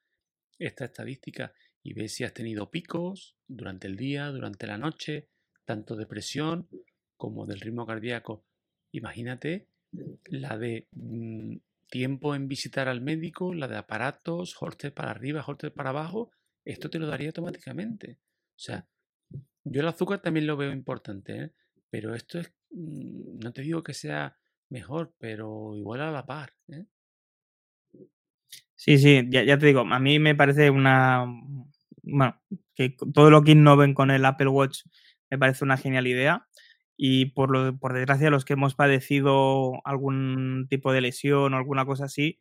[0.57, 1.53] esta estadística
[1.83, 5.27] y ves si has tenido picos durante el día, durante la noche,
[5.65, 6.69] tanto de presión
[7.17, 8.45] como del ritmo cardíaco.
[8.91, 9.67] Imagínate
[10.25, 11.57] la de mm,
[11.89, 16.31] tiempo en visitar al médico, la de aparatos, Holter para arriba, Holter para abajo,
[16.63, 18.19] esto te lo daría automáticamente.
[18.55, 18.87] O sea,
[19.63, 21.51] yo el azúcar también lo veo importante, ¿eh?
[21.91, 24.37] Pero esto es, mm, no te digo que sea
[24.69, 26.53] mejor, pero igual a la par.
[26.69, 26.85] ¿eh?
[28.75, 31.25] Sí, sí, ya, ya te digo, a mí me parece una.
[32.03, 32.41] Bueno,
[32.73, 34.85] que todo lo que innoven con el Apple Watch
[35.29, 36.47] me parece una genial idea.
[36.97, 41.85] Y por, lo, por desgracia, los que hemos padecido algún tipo de lesión o alguna
[41.85, 42.39] cosa así,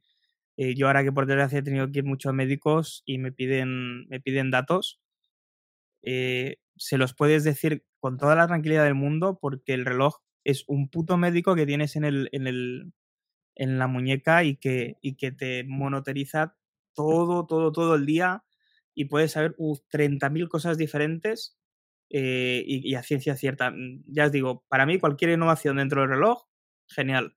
[0.57, 3.33] eh, yo ahora que por desgracia he tenido que ir mucho a médicos y me
[3.33, 5.01] piden, me piden datos,
[6.03, 10.65] eh, se los puedes decir con toda la tranquilidad del mundo porque el reloj es
[10.67, 12.95] un puto médico que tienes en el, en el,
[13.55, 16.57] en la muñeca y que, y que te monoteriza
[16.95, 18.45] todo, todo, todo el día
[18.95, 21.59] y puedes saber uh, 30.000 cosas diferentes
[22.09, 23.71] eh, y, y a ciencia cierta.
[23.71, 26.45] Mm, Ya os digo, para mí cualquier innovación dentro del reloj,
[26.89, 27.37] genial.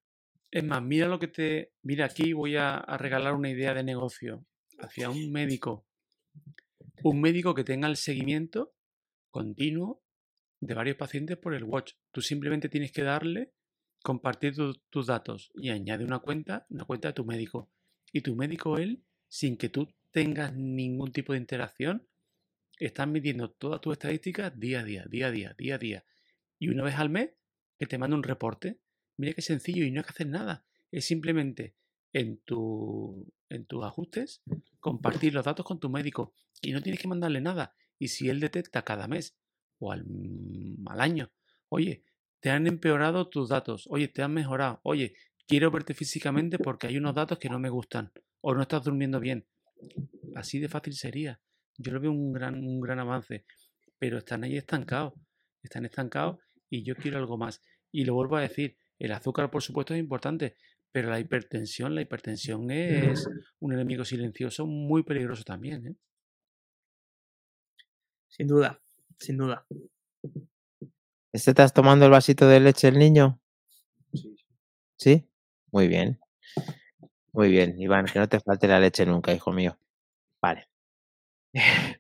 [0.52, 1.74] Es más, mira lo que te.
[1.82, 4.46] Mira, aquí voy a, a regalar una idea de negocio
[4.80, 5.86] hacia un médico.
[7.04, 8.74] Un médico que tenga el seguimiento
[9.34, 10.02] continuo
[10.62, 11.94] de varios pacientes por el watch.
[12.12, 13.52] Tú simplemente tienes que darle,
[14.02, 17.70] compartir tu- tus datos y añade una cuenta, una cuenta de tu médico.
[18.14, 22.08] Y tu médico, él, sin que tú tengas ningún tipo de interacción,
[22.80, 26.06] están midiendo todas tus estadísticas día a día, día a día, día a día.
[26.60, 27.32] Y una vez al mes
[27.80, 28.80] que te manda un reporte.
[29.18, 30.66] Mira qué sencillo y no hay que hacer nada.
[30.92, 31.76] Es simplemente
[32.14, 34.44] en, tu, en tus ajustes
[34.80, 37.76] compartir los datos con tu médico y no tienes que mandarle nada.
[38.00, 39.38] Y si él detecta cada mes
[39.80, 41.32] o al, mm, al año,
[41.70, 42.04] oye,
[42.40, 45.16] te han empeorado tus datos, oye, te han mejorado, oye,
[45.48, 49.20] quiero verte físicamente porque hay unos datos que no me gustan o no estás durmiendo
[49.20, 49.48] bien.
[50.36, 51.40] Así de fácil sería.
[51.78, 53.46] Yo lo veo un gran, un gran avance,
[53.98, 55.14] pero están ahí estancados,
[55.62, 56.38] están estancados
[56.70, 57.62] y yo quiero algo más.
[57.92, 60.58] Y lo vuelvo a decir, el azúcar por supuesto es importante,
[60.92, 63.26] pero la hipertensión, la hipertensión es
[63.60, 65.88] un enemigo silencioso muy peligroso también.
[65.88, 65.96] ¿eh?
[68.36, 68.80] Sin duda,
[69.20, 69.66] sin duda.
[71.32, 73.40] ¿Este estás tomando el vasito de leche el niño?
[74.12, 74.36] Sí.
[74.98, 75.30] ¿Sí?
[75.72, 76.20] Muy bien.
[77.32, 79.78] Muy bien, Iván, que no te falte la leche nunca, hijo mío.
[80.42, 80.68] Vale.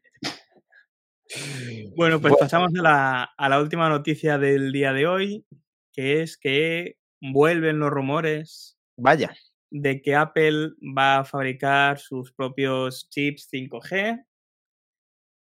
[1.95, 2.37] Bueno, pues Bueno.
[2.37, 5.45] pasamos a la, a la última noticia del día de hoy,
[5.91, 9.33] que es que vuelven los rumores Vaya.
[9.71, 14.23] de que Apple va a fabricar sus propios chips 5G,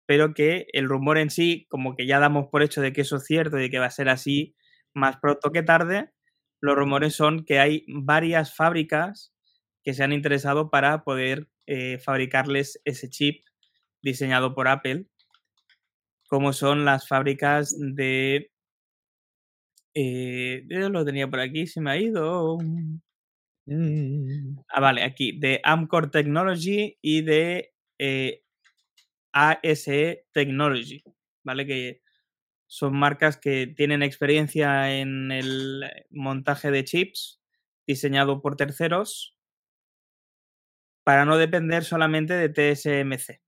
[0.08, 3.16] pero que el rumor en sí, como que ya damos por hecho de que eso
[3.16, 4.56] es cierto y de que va a ser así
[4.94, 6.14] más pronto que tarde,
[6.62, 9.34] los rumores son que hay varias fábricas
[9.84, 13.44] que se han interesado para poder eh, fabricarles ese chip
[14.00, 15.08] diseñado por Apple,
[16.26, 18.50] como son las fábricas de...
[19.92, 22.56] Eh, lo tenía por aquí, se me ha ido.
[23.66, 24.60] Mm.
[24.70, 28.42] Ah, vale, aquí, de Amcor Technology y de eh,
[29.32, 31.02] ASE Technology,
[31.44, 31.66] ¿vale?
[31.66, 32.02] Que
[32.66, 37.40] son marcas que tienen experiencia en el montaje de chips
[37.86, 39.34] diseñado por terceros
[41.02, 43.40] para no depender solamente de TSMC.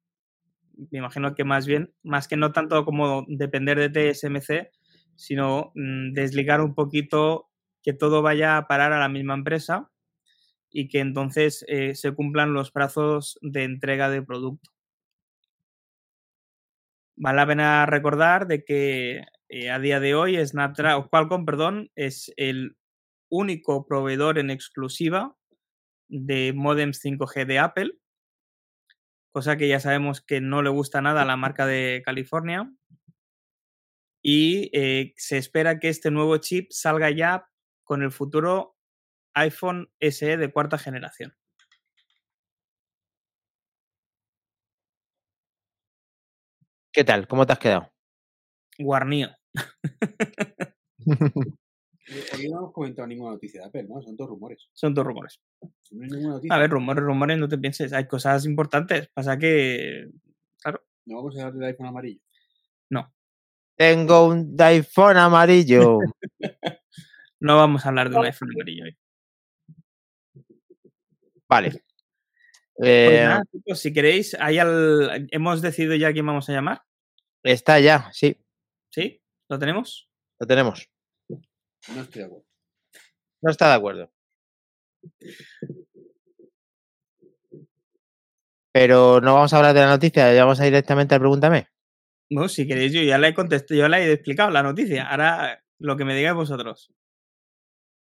[0.91, 4.71] Me imagino que más bien, más que no tanto como depender de TSMC,
[5.15, 7.51] sino mm, desligar un poquito
[7.83, 9.91] que todo vaya a parar a la misma empresa
[10.71, 14.71] y que entonces eh, se cumplan los plazos de entrega de producto.
[17.23, 22.33] Vale la pena recordar de que eh, a día de hoy Snapdragon, Qualcomm, perdón, es
[22.39, 22.79] el
[23.31, 25.37] único proveedor en exclusiva
[26.09, 27.93] de modems 5G de Apple,
[29.35, 32.73] cosa que ya sabemos que no le gusta nada a la marca de California.
[34.23, 37.51] Y eh, se espera que este nuevo chip salga ya
[37.85, 38.79] con el futuro
[39.35, 41.37] iPhone SE de cuarta generación.
[46.93, 47.29] ¿Qué tal?
[47.29, 47.91] ¿Cómo te has quedado?
[48.79, 49.31] Guarnío.
[52.35, 54.03] Hoy no hemos comentado ninguna noticia de Apple, ¿no?
[54.03, 54.69] Son todos rumores.
[54.73, 55.41] Son dos rumores.
[55.93, 56.55] No hay ninguna noticia.
[56.55, 57.93] A ver, rumores, rumores, no te pienses.
[57.93, 59.09] Hay cosas importantes.
[59.15, 60.11] Pasa que,
[60.61, 62.21] claro, No vamos a hablar del iPhone amarillo.
[63.81, 66.01] Tengo un iPhone amarillo.
[67.41, 68.99] no vamos a hablar de un iPhone amarillo hoy.
[71.49, 71.83] Vale.
[72.81, 75.29] Pues Eh, nada, chicos, si queréis, hay al...
[75.33, 76.83] hemos decidido ya quién vamos a llamar.
[77.43, 78.37] está ya, sí,
[78.91, 79.23] ¿Sí?
[79.51, 80.09] ¿Lo tenemos?
[80.39, 80.89] lo tenemos.
[81.29, 82.47] No estoy de acuerdo.
[83.43, 84.13] No está de acuerdo.
[88.73, 91.69] Pero no vamos a hablar de la noticia, ya vamos a ir directamente al Pregúntame.
[92.31, 95.07] No, si queréis, yo ya la he contestado, yo la he explicado la noticia.
[95.11, 96.91] Ahora lo que me digáis vosotros.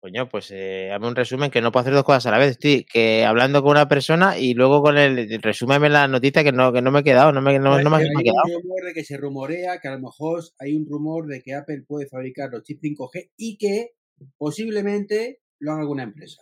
[0.08, 2.52] Coño, pues eh, hazme un resumen que no puedo hacer dos cosas a la vez.
[2.52, 5.42] Estoy que hablando con una persona y luego con el.
[5.42, 7.98] Resúmeme la noticia que no, que no me he quedado, no me, no, no me-
[7.98, 8.44] hay no me he quedado.
[8.46, 11.54] un rumor de que se rumorea que a lo mejor hay un rumor de que
[11.54, 13.96] Apple puede fabricar los chips 5G y que
[14.38, 16.42] posiblemente lo haga alguna empresa.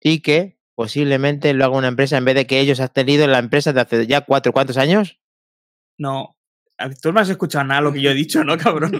[0.00, 3.38] Y que posiblemente lo haga una empresa en vez de que ellos han tenido la
[3.38, 5.20] empresa de hace ya cuatro, ¿cuántos años?
[5.98, 6.36] No.
[7.00, 8.90] Tú no has escuchado nada de lo que yo he dicho, ¿no, cabrón?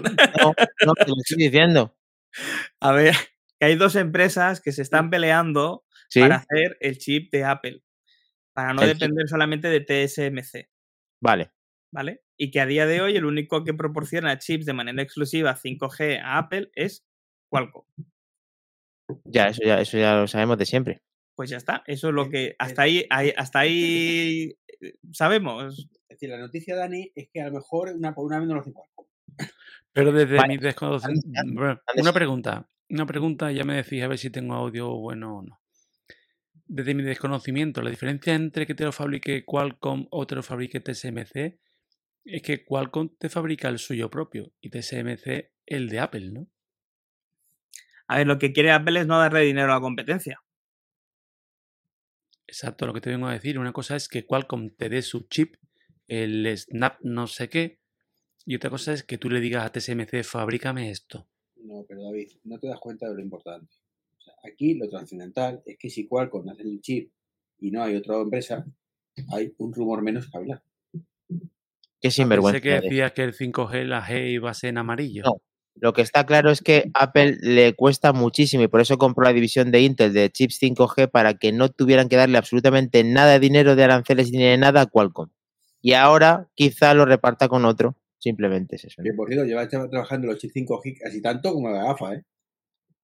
[0.41, 0.53] No,
[0.85, 1.96] no, te lo estoy diciendo.
[2.79, 3.13] A ver,
[3.59, 7.83] que hay dos empresas que se están peleando Sí, para hacer el chip de Apple.
[8.53, 8.99] Para no El chip.
[8.99, 10.69] depender solamente de TSMC.
[11.21, 11.51] vale.
[11.91, 12.21] ¿vale?
[12.37, 16.19] Y que a día de hoy el único que proporciona chips de manera exclusiva 5G
[16.21, 17.05] a Apple es
[17.49, 17.85] Qualcomm.
[19.25, 21.01] Ya, eso ya, eso ya lo sabemos de siempre.
[21.35, 23.05] Pues ya está, eso es lo Eh, que eh, hasta ahí,
[23.37, 25.87] hasta ahí eh, sabemos.
[26.09, 28.55] Es decir, la noticia, Dani, es que a lo mejor una por una vez no
[28.55, 29.06] lo hace Qualcomm.
[29.97, 31.53] Pero desde Vale, mi desconocimiento.
[31.55, 32.69] Bueno, ande, Una pregunta.
[32.87, 35.59] Una pregunta, ya me decís a ver si tengo audio bueno o no.
[36.67, 40.81] Desde mi desconocimiento, la diferencia entre que te lo fabrique Qualcomm o te lo fabrique
[40.81, 41.59] TSMC
[42.25, 46.47] es que Qualcomm te fabrica el suyo propio y TSMC el de Apple, ¿no?
[48.07, 50.43] A ver, lo que quiere Apple es no darle dinero a la competencia.
[52.45, 53.57] Exacto, lo que te vengo a decir.
[53.57, 55.55] Una cosa es que Qualcomm te dé su chip
[56.07, 57.79] el Snap no sé qué.
[58.49, 61.27] Y otra cosa es que tú le digas a TSMC, fabrícame esto.
[61.57, 63.73] No, pero David, no te das cuenta de lo importante.
[64.17, 67.11] O sea, aquí lo trascendental es que si Qualcomm hace el chip
[67.59, 68.65] y no hay otra empresa,
[69.33, 70.63] hay un rumor menos que hablar.
[71.99, 72.59] Qué sinvergüenza.
[72.59, 75.23] Sé que decías que el 5G, la G iba a ser en amarillo.
[75.25, 75.41] No.
[75.75, 79.33] Lo que está claro es que Apple le cuesta muchísimo y por eso compró la
[79.33, 83.39] división de Intel de chips 5G para que no tuvieran que darle absolutamente nada de
[83.41, 85.31] dinero de aranceles ni de nada a Qualcomm.
[85.81, 87.97] Y ahora quizá lo reparta con otro.
[88.27, 89.01] Simplemente es eso.
[89.01, 89.03] ¿no?
[89.03, 92.23] Que por cierto, lleva tra- trabajando los chips 5G casi tanto como la gafa, ¿eh?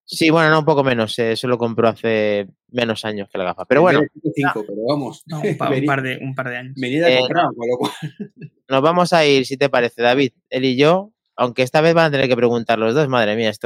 [0.05, 1.17] Sí, bueno, no, un poco menos.
[1.19, 3.63] eh, Eso lo compró hace menos años que la gafa.
[3.65, 4.01] Pero bueno,
[4.35, 5.23] 5, pero vamos.
[5.25, 6.73] No, un, pa- un venía- par de, un par de años.
[6.75, 7.91] venía de Eh, comprar, con lo cual.
[8.67, 11.11] nos vamos a ir, si te parece, David, él y yo.
[11.37, 13.07] Aunque esta vez van a tener que preguntar los dos.
[13.07, 13.65] Madre mía, esto.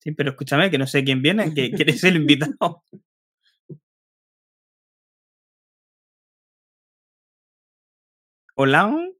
[0.00, 2.82] Sí, pero escúchame, que no sé quién viene, que quién es el invitado.
[8.56, 9.13] Hola.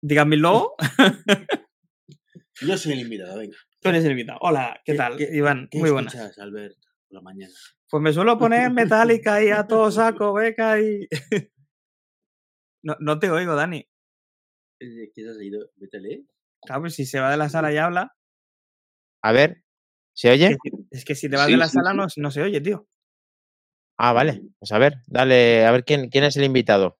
[0.00, 0.74] Dígamelo.
[2.60, 3.56] Yo soy el invitado, venga.
[3.80, 4.38] Tú eres el invitado.
[4.42, 5.20] Hola, ¿qué tal?
[5.20, 6.14] Iván, ¿Qué muy buenas.
[6.14, 6.76] escuchas, Albert,
[7.08, 7.54] por la mañana?
[7.88, 11.06] Pues me suelo poner metálica y a todo saco, beca y.
[12.82, 13.86] No, no te oigo, Dani.
[14.80, 16.20] ¿Qué te has a leer.
[16.62, 18.12] Claro, pues si se va de la sala y habla.
[19.22, 19.64] A ver,
[20.12, 20.46] ¿se oye?
[20.48, 21.96] Es que, es que si te vas Sí, de la sí, sala sí.
[21.96, 22.86] No, no se oye, tío.
[23.96, 24.42] Ah, vale.
[24.58, 26.98] Pues a ver, dale, a ver quién, quién es el invitado.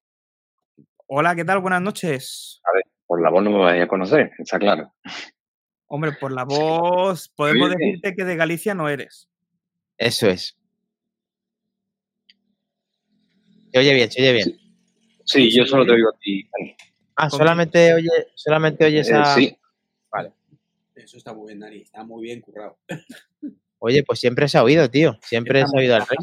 [1.11, 1.61] Hola, ¿qué tal?
[1.61, 2.61] Buenas noches.
[3.07, 4.93] Por la voz no me vais a conocer, está claro.
[5.87, 9.29] Hombre, por la voz, podemos decirte que de Galicia no eres.
[9.97, 10.57] Eso es.
[13.73, 14.59] Se oye bien, se oye bien.
[15.25, 16.49] Sí, yo solo te oigo a ti.
[16.59, 16.77] Dani.
[17.17, 19.25] Ah, ¿Con solamente oye, solamente oyes Eh, a.
[19.35, 19.57] sí,
[20.95, 21.79] Eso está muy bien, Dani.
[21.81, 22.79] Está muy bien currado.
[23.81, 25.17] Oye, pues siempre se ha oído, tío.
[25.23, 26.19] Siempre se ha oído al rey.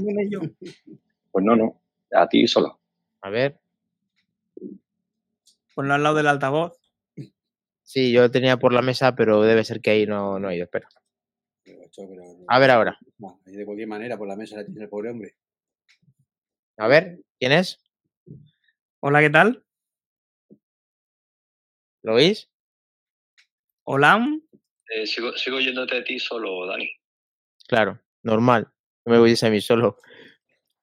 [1.31, 1.81] pues no, no,
[2.11, 2.81] a ti solo.
[3.21, 3.57] A ver.
[5.75, 6.79] Ponlo al lado del altavoz.
[7.83, 10.63] Sí, yo tenía por la mesa, pero debe ser que ahí no, no ha ido.
[10.63, 10.87] Espera.
[12.47, 12.97] A ver ahora.
[13.17, 15.35] No, de cualquier manera, por la mesa la tiene el pobre hombre.
[16.77, 17.79] A ver, ¿quién es?
[19.01, 19.63] Hola, ¿qué tal?
[22.03, 22.49] ¿Lo oís?
[23.83, 24.19] Hola.
[24.89, 26.89] Eh, sigo, sigo oyéndote a ti solo, Dani.
[27.67, 28.71] Claro, normal.
[29.05, 29.99] No me oyes a mí solo.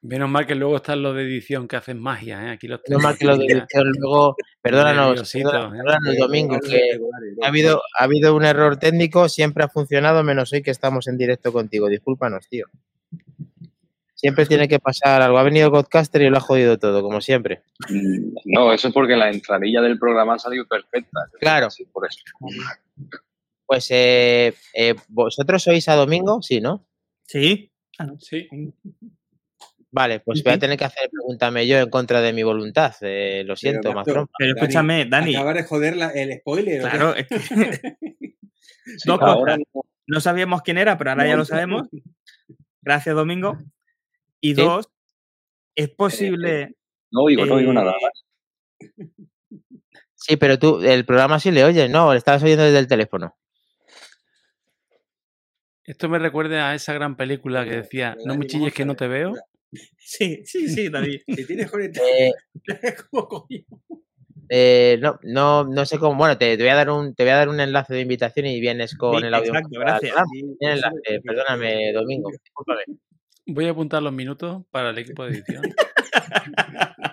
[0.02, 2.50] Menos mal que luego están los de edición que hacen magia, ¿eh?
[2.50, 4.34] Aquí los No más que lo de edición, luego.
[4.60, 5.74] Perdónanos, perdónanos,
[6.12, 6.18] ¿eh?
[6.18, 6.98] Domingo, que
[7.40, 11.18] ha habido, ha habido un error técnico, siempre ha funcionado, menos hoy que estamos en
[11.18, 11.88] directo contigo.
[11.88, 12.66] Discúlpanos, tío.
[14.16, 15.38] Siempre tiene que pasar algo.
[15.38, 17.62] Ha venido el podcaster y lo ha jodido todo, como siempre.
[18.44, 21.28] No, eso es porque la entradilla del programa ha salido perfecta.
[21.38, 21.70] Claro.
[21.70, 22.18] sí, por eso.
[23.66, 26.84] Pues eh, eh, vosotros sois a domingo, sí, ¿no?
[27.24, 27.70] Sí.
[28.18, 28.48] Sí.
[29.94, 32.94] Vale, pues voy a tener que hacer pregúntame yo en contra de mi voluntad.
[33.02, 34.04] eh, lo siento, Pero, más.
[34.38, 35.36] Pero escúchame, Dani.
[35.36, 36.80] Acaba de joder la- el spoiler.
[36.80, 38.34] Claro, es que Sí,
[39.06, 39.84] Dos ahora cosas.
[40.06, 41.88] no- sabíamos quién era, pero ahora ya lo sabemos.
[42.80, 43.58] Gracias, Domingo.
[44.40, 44.62] Y Sí.
[44.62, 44.88] dos,
[45.74, 46.74] es posible.
[47.10, 47.92] no oigo, no oigo eh, nada.
[50.14, 52.12] Sí, pero tú, el programa sí le oyes, ¿no?
[52.12, 53.36] Le estabas oyendo desde el teléfono.
[55.84, 59.06] Esto me recuerda a esa gran película que decía, no me chilles que no te
[59.08, 59.34] veo.
[59.98, 61.20] Sí, sí, sí, David.
[61.36, 62.32] Si tienes conectado, Eh,
[63.10, 63.64] ¿cómo coño?
[64.48, 66.16] eh, no, no, no sé cómo.
[66.16, 68.46] Bueno, te, te voy a dar un, te voy a dar un enlace de invitación
[68.46, 69.48] y vienes con Sí, el audio.
[69.54, 70.14] exacto, gracias.
[70.32, 72.30] Sí, enlace, perdóname, Domingo.
[72.30, 72.82] discúlpame.
[73.46, 75.62] Voy a apuntar los minutos para el equipo de edición.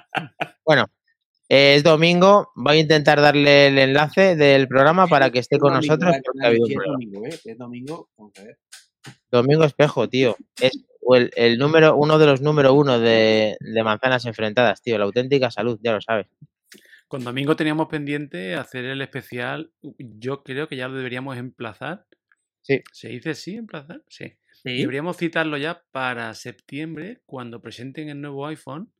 [0.66, 0.86] Bueno,
[1.50, 2.52] eh, es domingo.
[2.56, 6.16] Voy a intentar darle el enlace del programa para que esté Es con domingo, nosotros.
[6.16, 6.22] ¿eh?
[6.24, 7.40] porque ha habido un domingo, ¿eh?
[7.44, 8.58] Es domingo, vamos a ver.
[9.32, 10.36] Domingo Espejo, tío.
[10.62, 10.72] Es
[11.02, 14.98] el, el número, uno de los número uno de, de manzanas enfrentadas, tío.
[14.98, 16.28] La auténtica salud, ya lo sabes.
[17.08, 19.72] Con Domingo teníamos pendiente hacer el especial.
[19.98, 22.06] Yo creo que ya lo deberíamos emplazar.
[22.62, 22.84] Sí.
[22.92, 24.04] ¿Se dice sí, emplazar?
[24.08, 24.34] Sí.
[24.52, 24.78] Sí.
[24.78, 28.92] Deberíamos citarlo ya para septiembre, cuando presenten el nuevo iPhone,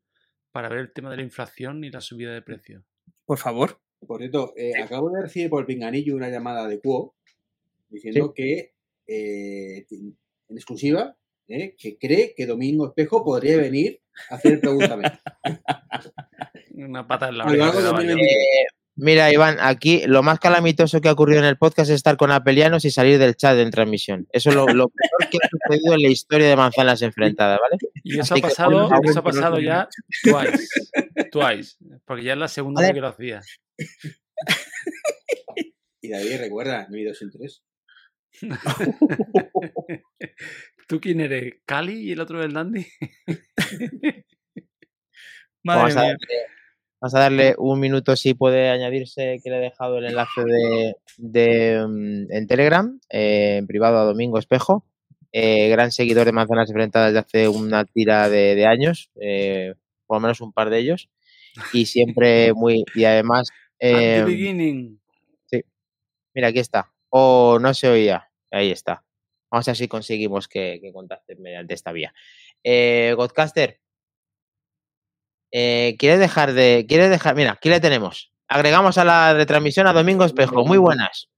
[0.52, 2.84] para ver el tema de la inflación y la subida de precios.
[3.26, 3.80] Por favor.
[4.08, 7.16] Por cierto, eh, acabo de recibir por el pinganillo una llamada de Cuo
[7.90, 8.74] diciendo que
[9.06, 10.16] eh, en
[10.50, 11.18] exclusiva
[11.50, 15.12] eh, que cree que Domingo Espejo podría venir a hacer Pregúntame.
[16.76, 17.46] Una pata en la.
[17.46, 18.18] 2023.
[18.18, 22.18] Eh, mira, Iván, aquí lo más calamitoso que ha ocurrido en el podcast es estar
[22.18, 24.28] con apelianos y salir del chat en transmisión.
[24.32, 27.78] Eso es lo, lo peor que ha sucedido en la historia de manzanas enfrentadas, ¿vale?
[28.04, 29.90] Y eso ha Así pasado, eso ha pasado ya
[30.24, 30.68] twice.
[31.32, 31.78] Twice.
[32.06, 33.42] Porque ya es la segunda vez que lo hacía.
[36.02, 37.64] Y David, recuerda, no hay dos sin tres.
[40.88, 41.56] ¿Tú quién eres?
[41.66, 42.86] ¿Cali y el otro el Dandy?
[45.64, 46.18] Madre Vamos a darle,
[47.02, 50.96] Vamos a darle un minuto si puede añadirse que le he dejado el enlace de,
[51.18, 54.86] de, mm, en Telegram, eh, en privado a Domingo Espejo.
[55.32, 59.76] eh, gran seguidor de manzanas enfrentadas desde hace una tira de, de años, eh,
[60.08, 61.10] por lo menos un par de ellos.
[61.74, 62.84] Y siempre muy.
[62.96, 63.50] Y además.
[63.52, 65.00] At the eh, beginning.
[66.34, 66.92] Mira, aquí está.
[67.10, 68.29] O no se oía.
[68.52, 69.04] Ahí está.
[69.52, 72.14] Vamos a ver si conseguimos que, que contacten mediante esta vía.
[72.64, 73.80] Eh, Godcaster,
[75.52, 76.86] eh, ¿quieres dejar de.
[76.88, 77.36] ¿Quieres dejar?
[77.36, 78.32] Mira, aquí le tenemos.
[78.48, 80.66] Agregamos a la retransmisión a Domingo Espejo.
[80.66, 81.30] Muy buenas.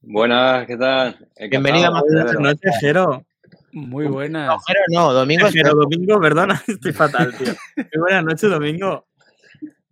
[0.00, 1.28] Buenas, ¿qué tal?
[1.50, 3.24] Bienvenido a Buenas noches, Jero.
[3.72, 4.60] Muy No, buenas.
[4.66, 5.76] Jero, no, Domingo Jero, Espejo.
[5.82, 7.52] Domingo, perdona, estoy fatal, tío.
[7.76, 9.06] Muy buenas noches, Domingo.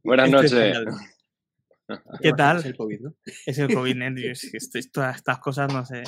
[0.02, 0.52] Buenas noches.
[2.22, 2.58] ¿Qué tal?
[2.58, 3.14] Es el COVID, ¿no?
[3.46, 4.12] Es el COVID, ¿eh?
[4.14, 6.02] Tío, es que esto- todas estas cosas no sé.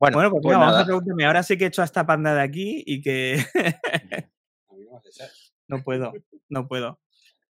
[0.00, 1.26] Bueno, Bueno, pues, pues vamos a preguntarme.
[1.26, 3.44] Ahora sí que he hecho a esta panda de aquí y que
[5.68, 6.12] no puedo,
[6.48, 7.00] no puedo.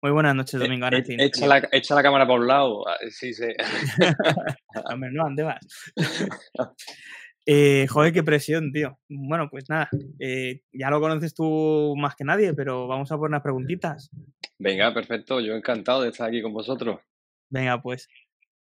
[0.02, 0.88] Muy buenas noches, Domingo.
[0.88, 1.16] Eh, sí.
[1.16, 2.88] Echa la, echa la cámara por un lado.
[2.88, 3.46] Ah, Sí, sí.
[4.92, 5.60] Hombre, no, ¿dónde vas?
[7.46, 8.98] Eh, joder, qué presión, tío.
[9.08, 9.88] Bueno, pues nada,
[10.18, 14.10] eh, ya lo conoces tú más que nadie, pero vamos a poner unas preguntitas.
[14.58, 15.40] Venga, perfecto.
[15.40, 16.98] Yo encantado de estar aquí con vosotros.
[17.48, 18.08] Venga, pues.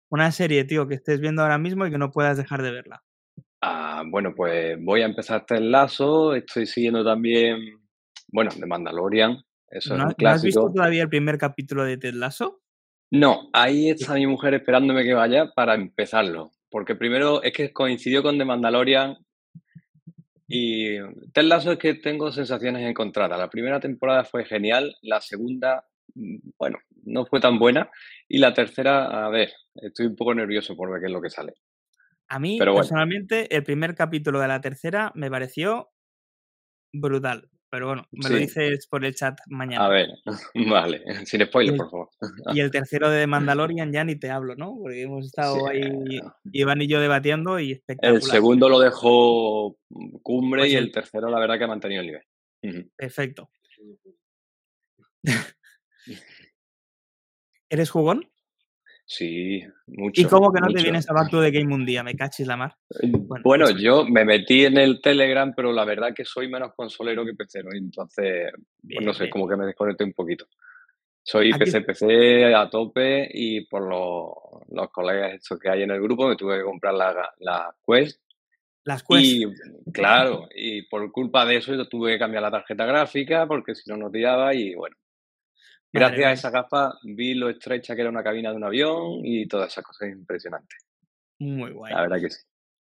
[0.08, 3.02] Una serie, tío, que estés viendo ahora mismo y que no puedas dejar de verla.
[3.60, 6.34] Ah, bueno, pues voy a empezar Ted Lazo.
[6.34, 7.58] Estoy siguiendo también,
[8.28, 9.42] bueno, de Mandalorian.
[9.68, 12.60] Eso es ¿No, un ¿no has visto todavía el primer capítulo de Ted Lasso?
[13.10, 16.52] No, ahí está mi mujer esperándome que vaya para empezarlo.
[16.70, 19.16] Porque primero es que coincidió con The Mandalorian
[20.48, 20.98] y
[21.32, 23.38] Ted Lasso es que tengo sensaciones encontradas.
[23.38, 25.84] La primera temporada fue genial, la segunda,
[26.14, 27.90] mm, bueno, no fue tan buena
[28.28, 31.30] y la tercera, a ver, estoy un poco nervioso por ver qué es lo que
[31.30, 31.54] sale.
[32.28, 32.82] A mí, Pero bueno.
[32.82, 35.90] personalmente, el primer capítulo de la tercera me pareció
[36.92, 37.48] brutal.
[37.68, 39.84] Pero bueno, me lo dices por el chat mañana.
[39.86, 40.08] A ver,
[40.54, 42.08] vale, sin spoiler, el- por favor.
[42.54, 44.76] Y el tercero de Mandalorian ya ni te hablo, ¿no?
[44.80, 46.20] Porque hemos estado Sí, ahí,
[46.52, 48.22] Iván y yo debatiendo y espectacular.
[48.22, 49.76] El segundo lo dejó
[50.22, 52.90] cumbre Pues y el- el tercero, la verdad, que ha mantenido el nivel.
[52.96, 53.50] Perfecto.
[57.68, 58.30] ¿Eres jugón?
[59.08, 60.20] Sí, mucho.
[60.20, 62.02] ¿Y cómo que no te vienes a Back to the Game un día?
[62.02, 62.74] Me cachis la mar.
[63.02, 66.72] Bueno, Bueno, pues- yo me metí en el Telegram, pero la verdad que soy menos
[66.74, 68.50] consolero que pecero, entonces,
[68.82, 69.30] pues no sé, bien.
[69.30, 70.46] como que me desconecté un poquito.
[71.22, 74.28] Soy Aquí- PC, PC a tope y por los,
[74.70, 78.20] los colegas estos que hay en el grupo me tuve que comprar la, la Quest
[78.84, 79.24] Las quests.
[79.24, 83.74] y claro, y por culpa de eso yo tuve que cambiar la tarjeta gráfica porque
[83.76, 84.96] si no no tiraba y bueno,
[85.92, 89.24] Madre gracias a esa gafa vi lo estrecha que era una cabina de un avión
[89.24, 90.78] y todas esas cosas impresionantes,
[91.38, 91.94] Muy guay.
[91.94, 92.42] la verdad que sí.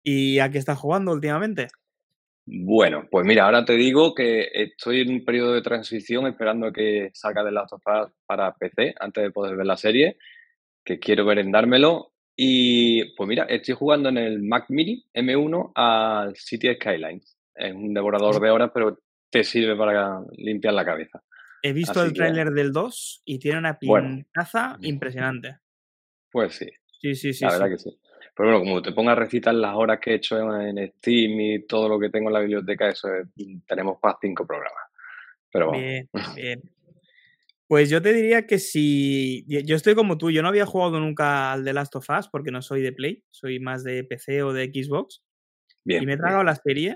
[0.03, 1.67] ¿Y a qué estás jugando últimamente?
[2.49, 6.71] Bueno, pues mira, ahora te digo que estoy en un periodo de transición esperando a
[6.71, 10.17] que salga de Last of Us para PC antes de poder ver la serie,
[10.85, 12.13] que quiero merendármelo.
[12.37, 17.37] Y pues mira, estoy jugando en el Mac Mini M1 al City Skylines.
[17.53, 18.97] Es un devorador de horas, pero
[19.29, 21.21] te sirve para limpiar la cabeza.
[21.63, 24.09] He visto Así el que- tráiler del 2 y tiene una Bueno.
[24.09, 25.57] pintaza impresionante.
[26.31, 26.67] Pues sí,
[27.01, 27.43] Sí, sí, sí.
[27.45, 27.57] la sí.
[27.59, 27.99] verdad que sí.
[28.35, 31.39] Pero bueno, como te pongas a recitar las horas que he hecho en, en Steam
[31.39, 33.27] y todo lo que tengo en la biblioteca, eso es-
[33.67, 34.83] tenemos para cinco programas.
[35.51, 35.81] Pero vamos.
[35.81, 36.61] Bien, bien.
[37.67, 39.43] Pues yo te diría que si.
[39.47, 42.51] yo- estoy como tú, yo no había jugado nunca al The Last of Us porque
[42.51, 45.23] no soy de Play, soy más de PC o de Xbox.
[45.83, 46.03] Bien.
[46.03, 46.19] y me he bien.
[46.19, 46.95] tragado la serie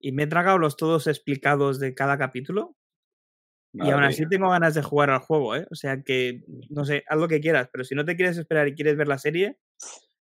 [0.00, 2.74] y me he tragado los todos explicados de cada capítulo.
[3.74, 4.28] Y aún así mía.
[4.30, 5.66] tengo ganas de jugar al juego, ¿eh?
[5.70, 8.68] O sea que, no sé, haz lo que quieras, pero si no te quieres esperar
[8.68, 9.56] y quieres ver la serie,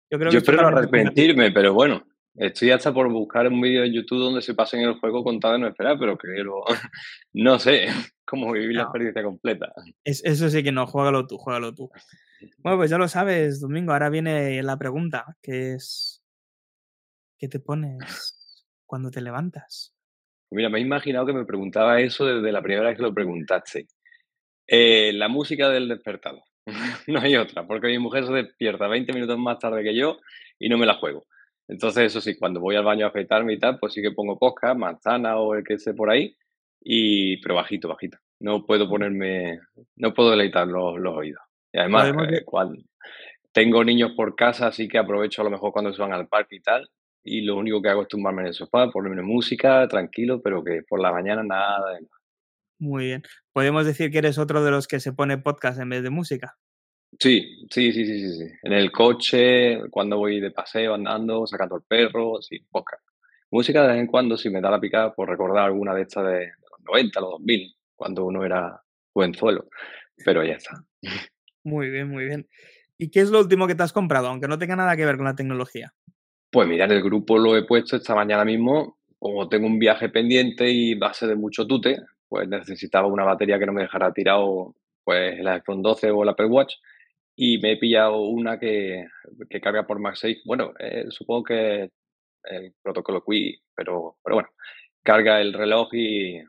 [0.09, 3.81] yo creo que Yo es espero arrepentirme, pero bueno, estoy hasta por buscar un vídeo
[3.81, 6.63] de YouTube donde se pasen el juego contado de no esperar, pero quiero,
[7.33, 7.87] no sé,
[8.25, 9.73] cómo vivir la experiencia completa.
[10.03, 11.89] Es- eso sí que no, juégalo tú, juégalo tú.
[12.59, 16.23] Bueno, pues ya lo sabes, Domingo, ahora viene la pregunta, que es,
[17.37, 19.94] ¿qué te pones cuando te levantas?
[20.51, 23.87] Mira, me he imaginado que me preguntaba eso desde la primera vez que lo preguntaste.
[24.67, 26.43] Eh, la música del despertador.
[27.07, 30.19] no hay otra, porque mi mujer se despierta 20 minutos más tarde que yo
[30.59, 31.25] y no me la juego.
[31.67, 34.37] Entonces, eso sí, cuando voy al baño a afeitarme y tal, pues sí que pongo
[34.37, 36.35] podcast, manzana o el que esté por ahí,
[36.81, 38.17] y, pero bajito, bajito.
[38.39, 39.59] No puedo ponerme,
[39.95, 41.41] no puedo deleitar los, los oídos.
[41.73, 42.45] Y además, eh,
[43.51, 46.57] tengo niños por casa, así que aprovecho a lo mejor cuando se van al parque
[46.57, 46.87] y tal,
[47.25, 50.83] y lo único que hago es tumbarme en el sofá, ponerme música, tranquilo, pero que
[50.87, 52.21] por la mañana nada de nada.
[52.77, 53.23] Muy bien.
[53.51, 56.55] Podemos decir que eres otro de los que se pone podcast en vez de música.
[57.19, 58.53] Sí, sí, sí, sí, sí, sí.
[58.61, 63.03] En el coche, cuando voy de paseo, andando, sacando el perro, sí, podcast.
[63.49, 66.27] Música de vez en cuando, si me da la picada por recordar alguna de estas
[66.27, 68.81] de los 90, los 2000, cuando uno era
[69.13, 69.67] jovenzuelo.
[70.23, 70.83] pero ya está.
[71.63, 72.47] Muy bien, muy bien.
[72.99, 75.15] ¿Y qué es lo último que te has comprado, aunque no tenga nada que ver
[75.15, 75.93] con la tecnología?
[76.55, 80.07] Pues mira, en el grupo lo he puesto esta mañana mismo, como tengo un viaje
[80.07, 81.97] pendiente y base de mucho tute,
[82.29, 84.73] pues necesitaba una batería que no me dejara tirado
[85.03, 86.75] pues el iPhone 12 o el Apple Watch
[87.35, 89.05] y me he pillado una que,
[89.49, 90.43] que carga por MagSafe.
[90.45, 91.89] Bueno, eh, supongo que
[92.45, 94.49] el protocolo QI, pero, pero bueno,
[95.03, 96.39] carga el reloj y,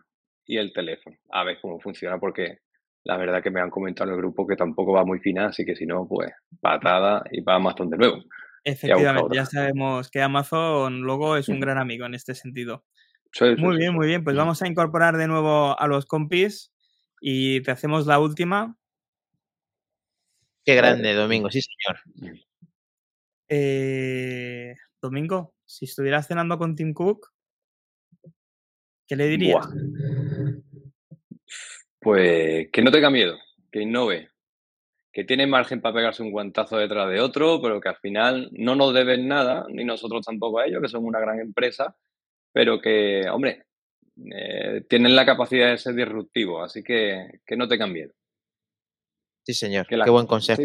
[0.47, 1.17] y el teléfono.
[1.31, 2.59] A ver cómo funciona porque
[3.03, 5.65] la verdad que me han comentado en el grupo que tampoco va muy fina, así
[5.65, 6.31] que si no, pues
[6.61, 8.23] patada y va Amazon de nuevo.
[8.67, 12.85] Efectivamente, ya sabemos que Amazon luego es un gran amigo en este sentido.
[13.59, 14.25] muy bien, muy bien.
[14.25, 16.73] Pues vamos a incorporar de nuevo a los compis
[17.21, 18.77] y te hacemos la última.
[20.65, 22.43] Qué grande, Domingo, sí, señor.
[23.49, 27.33] Eh, Domingo, si estuvieras cenando con Tim Cook,
[29.07, 29.65] ¿qué le dirías?
[32.01, 33.39] Pues que no tenga miedo,
[33.71, 34.29] que innove,
[35.17, 38.75] que tiene margen para pegarse un guantazo detrás de otro, pero que al final no
[38.77, 41.97] nos deben nada, ni nosotros tampoco a ellos, que son una gran empresa,
[42.53, 43.65] pero que, hombre,
[44.31, 48.13] eh, tienen la capacidad de ser disruptivos, así que que no tengan miedo.
[49.43, 50.61] Sí, señor, qué buen consejo.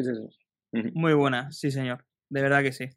[0.74, 2.90] Muy buena, sí, señor, de verdad que sí.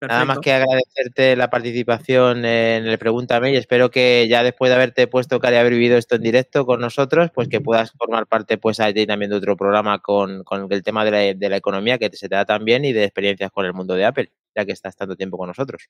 [0.00, 4.76] Nada más que agradecerte la participación en el Pregúntame y espero que ya después de
[4.76, 8.26] haberte puesto cara y haber vivido esto en directo con nosotros, pues que puedas formar
[8.26, 11.98] parte pues ahí también de otro programa con, el tema de la, de la, economía
[11.98, 14.72] que se te da también y de experiencias con el mundo de Apple, ya que
[14.72, 15.88] estás tanto tiempo con nosotros.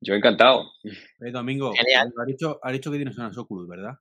[0.00, 0.72] Yo encantado.
[0.84, 2.12] Eh, Domingo, Genial.
[2.16, 3.94] Ha, dicho, ha dicho que tienes unas Oculus, ¿verdad?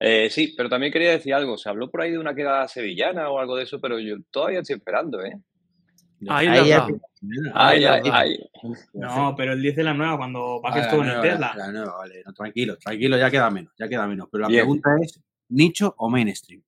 [0.00, 1.56] Eh, sí, pero también quería decir algo.
[1.56, 4.60] Se habló por ahí de una queda sevillana o algo de eso, pero yo todavía
[4.60, 5.40] estoy esperando, ¿eh?
[6.28, 6.46] Ahí,
[7.84, 8.50] ahí, ahí,
[8.92, 11.54] No, pero él dice la nueva cuando bajes tú en el Tesla.
[11.56, 12.22] La nueva, vale.
[12.24, 14.28] No, tranquilo, tranquilo, ya queda menos, ya queda menos.
[14.30, 16.62] Pero la pregunta es, ¿nicho o mainstream?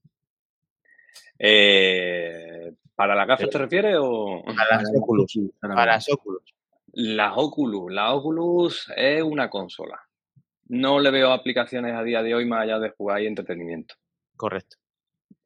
[1.38, 4.42] Eh, ¿Para la gafas te refieres o...?
[4.44, 5.38] Para las Oculus.
[5.60, 6.54] Para las Oculus.
[6.92, 7.92] Las Oculus.
[7.92, 10.00] La Oculus es una consola.
[10.68, 13.94] No le veo aplicaciones a día de hoy más allá de jugar y entretenimiento.
[14.36, 14.76] Correcto.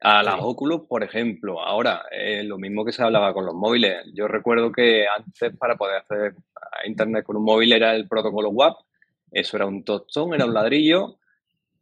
[0.03, 4.07] A las Oculus, por ejemplo, ahora, eh, lo mismo que se hablaba con los móviles.
[4.15, 6.35] Yo recuerdo que antes para poder hacer
[6.87, 8.79] internet con un móvil era el protocolo WAP,
[9.31, 11.19] eso era un tostón, era un ladrillo,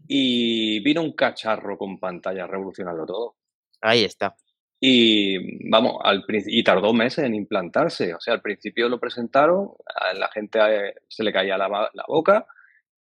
[0.08, 3.36] y vino un cacharro con pantalla a revolucionarlo todo.
[3.80, 4.34] Ahí está.
[4.80, 8.14] Y vamos, al, y tardó meses en implantarse.
[8.14, 12.04] O sea, al principio lo presentaron, a la gente eh, se le caía la, la
[12.08, 12.46] boca,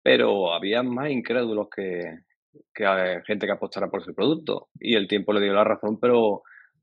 [0.02, 2.25] pero había más incrédulos que,
[2.74, 4.68] que hay gente que apostara por ese producto.
[4.78, 6.42] Y el tiempo le dio la razón, pero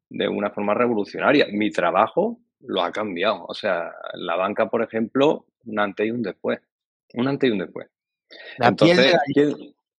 [0.09, 1.47] de una forma revolucionaria.
[1.51, 3.45] Mi trabajo lo ha cambiado.
[3.47, 6.59] O sea, la banca, por ejemplo, un antes y un después.
[7.13, 7.87] Un antes y un después.
[8.57, 9.15] Entonces,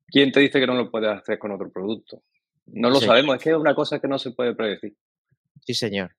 [0.06, 2.22] ¿quién, te dice que no lo puedes hacer con otro producto?
[2.66, 4.96] No lo sabemos, es que es una cosa que no se puede predecir.
[5.60, 6.12] Sí, señor.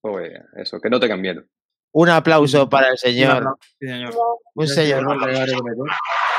[0.00, 1.42] Pues eso, que no tengan miedo.
[1.92, 3.56] Un aplauso para el señor.
[3.80, 4.14] Sí, señor.
[4.54, 5.06] Un señor.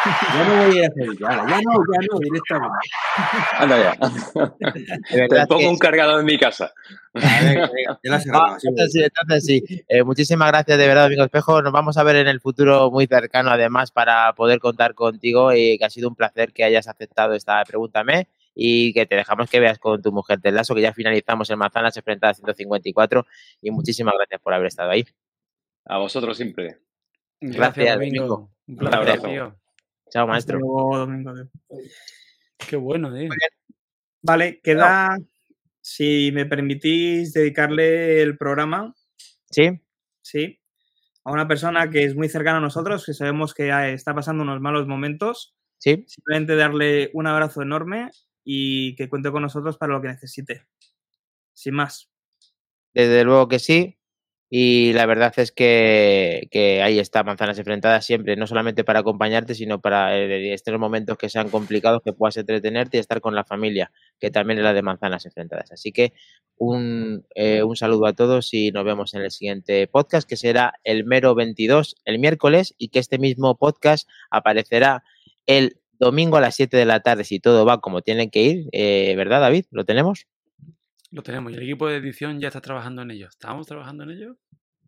[0.33, 2.89] Ya no voy a ir a Sevilla, ya no, ya no, directamente.
[3.59, 5.27] Anda ya.
[5.29, 6.73] Te pongo un cargador en mi casa.
[8.63, 11.61] entonces sí, eh, muchísimas gracias de verdad, amigo Espejo.
[11.61, 15.77] Nos vamos a ver en el futuro muy cercano, además, para poder contar contigo y
[15.77, 19.59] que ha sido un placer que hayas aceptado esta Pregúntame y que te dejamos que
[19.59, 23.25] veas con tu mujer del lazo, que ya finalizamos en Manzanas Enfrentadas 154
[23.61, 25.05] y muchísimas gracias por haber estado ahí.
[25.85, 26.79] A vosotros siempre.
[27.39, 28.51] Gracias, Domingo.
[28.67, 29.53] Un placer,
[30.09, 30.59] Chao, maestro.
[30.59, 31.33] Domingo.
[32.57, 33.29] Qué bueno, eh.
[34.21, 35.17] Vale, queda,
[35.81, 38.93] si me permitís, dedicarle el programa.
[39.49, 39.81] Sí.
[40.21, 40.59] Sí.
[41.23, 44.61] A una persona que es muy cercana a nosotros, que sabemos que está pasando unos
[44.61, 45.55] malos momentos.
[45.77, 46.03] Sí.
[46.07, 48.11] Simplemente darle un abrazo enorme
[48.43, 50.67] y que cuente con nosotros para lo que necesite.
[51.53, 52.11] Sin más.
[52.93, 53.97] Desde luego que sí.
[54.53, 59.79] Y la verdad es que, ahí está, Manzanas Enfrentadas siempre, no solamente para acompañarte, sino
[59.79, 63.93] para eh, estos momentos que sean complicados, que puedas entretenerte y estar con la familia,
[64.19, 65.71] que también es la de Manzanas Enfrentadas.
[65.71, 66.11] Así que
[66.57, 70.73] un, eh, un saludo a todos y nos vemos en el siguiente podcast, que será
[70.83, 75.05] el mero 22, el miércoles, y que este mismo podcast aparecerá
[75.45, 78.69] el domingo a las 7 de la tarde, si todo va como tiene que ir,
[78.73, 79.63] eh, ¿verdad, David?
[79.71, 80.25] ¿Lo tenemos?
[81.11, 83.27] Lo tenemos y el equipo de edición ya está trabajando en ello.
[83.27, 84.38] ¿Estamos trabajando en ello?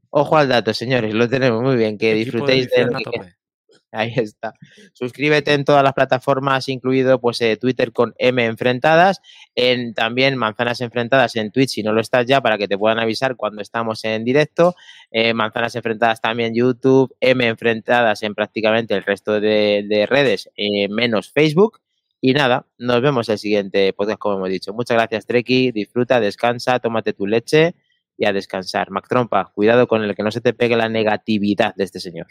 [0.10, 1.98] Ojo al dato, señores, lo tenemos muy bien.
[1.98, 2.88] Que disfrutéis de,
[3.92, 4.54] Ahí está.
[4.94, 9.22] Suscríbete en todas las plataformas, incluido pues eh, Twitter con M Enfrentadas,
[9.54, 13.00] en también Manzanas Enfrentadas en Twitch, si no lo estás ya, para que te puedan
[13.00, 14.76] avisar cuando estamos en directo.
[15.12, 21.32] Eh, Manzanas Enfrentadas también YouTube, M Enfrentadas en prácticamente el resto de, redes, eh, menos
[21.32, 21.83] Facebook
[22.26, 24.74] Y nada, nos vemos el siguiente podcast, como hemos dicho.
[24.74, 25.74] Muchas gracias, Treki.
[25.74, 27.76] Disfruta, descansa, tómate tu leche
[28.18, 28.92] y a descansar.
[28.92, 32.28] Mac Trompa, cuidado con el que no se te pegue la negatividad de este señor.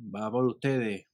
[0.00, 1.06] Va por ustedes.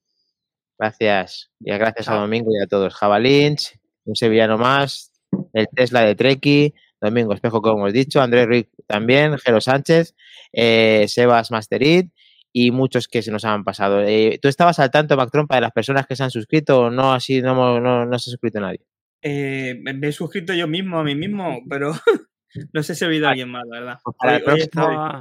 [0.79, 1.51] Gracias.
[1.61, 2.95] Y gracias a Domingo y a todos.
[2.95, 5.13] Jabalinch, un sevillano más,
[5.53, 6.73] el Tesla de Treki,
[7.03, 10.15] Domingo Espejo, como hemos dicho, Andrés Rick también, Jero Sánchez,
[10.55, 12.11] eh, Sebas Masterit
[12.53, 14.03] y muchos que se nos han pasado.
[14.03, 16.91] Eh, ¿Tú estabas al tanto, Mac Trompa, de las personas que se han suscrito o
[16.91, 18.81] no así no, no, no se ha suscrito nadie?
[19.23, 21.93] Eh, me he suscrito yo mismo a mí mismo, pero
[22.73, 23.99] no sé si ha habido alguien más, la verdad.
[24.03, 25.21] Pues para el Hoy- estaba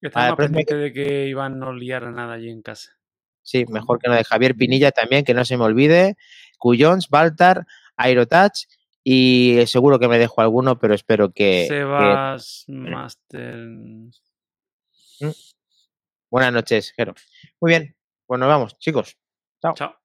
[0.00, 2.90] Estaba, Ah, que- pendiente de que Iván no liara nada allí en casa.
[3.42, 6.16] Sí, mejor que no de Javier Pinilla también, que no se me olvide.
[6.58, 7.66] Cuyons, Baltar,
[7.96, 8.66] Aerotouch
[9.02, 11.62] y seguro que me dejo alguno, pero espero que...
[11.62, 13.66] que- Sebas Master.
[16.34, 17.14] Buenas noches, Jero.
[17.60, 17.96] Muy bien,
[18.26, 19.16] pues nos vamos, chicos.
[19.62, 19.74] Chao.
[19.74, 20.03] Chao.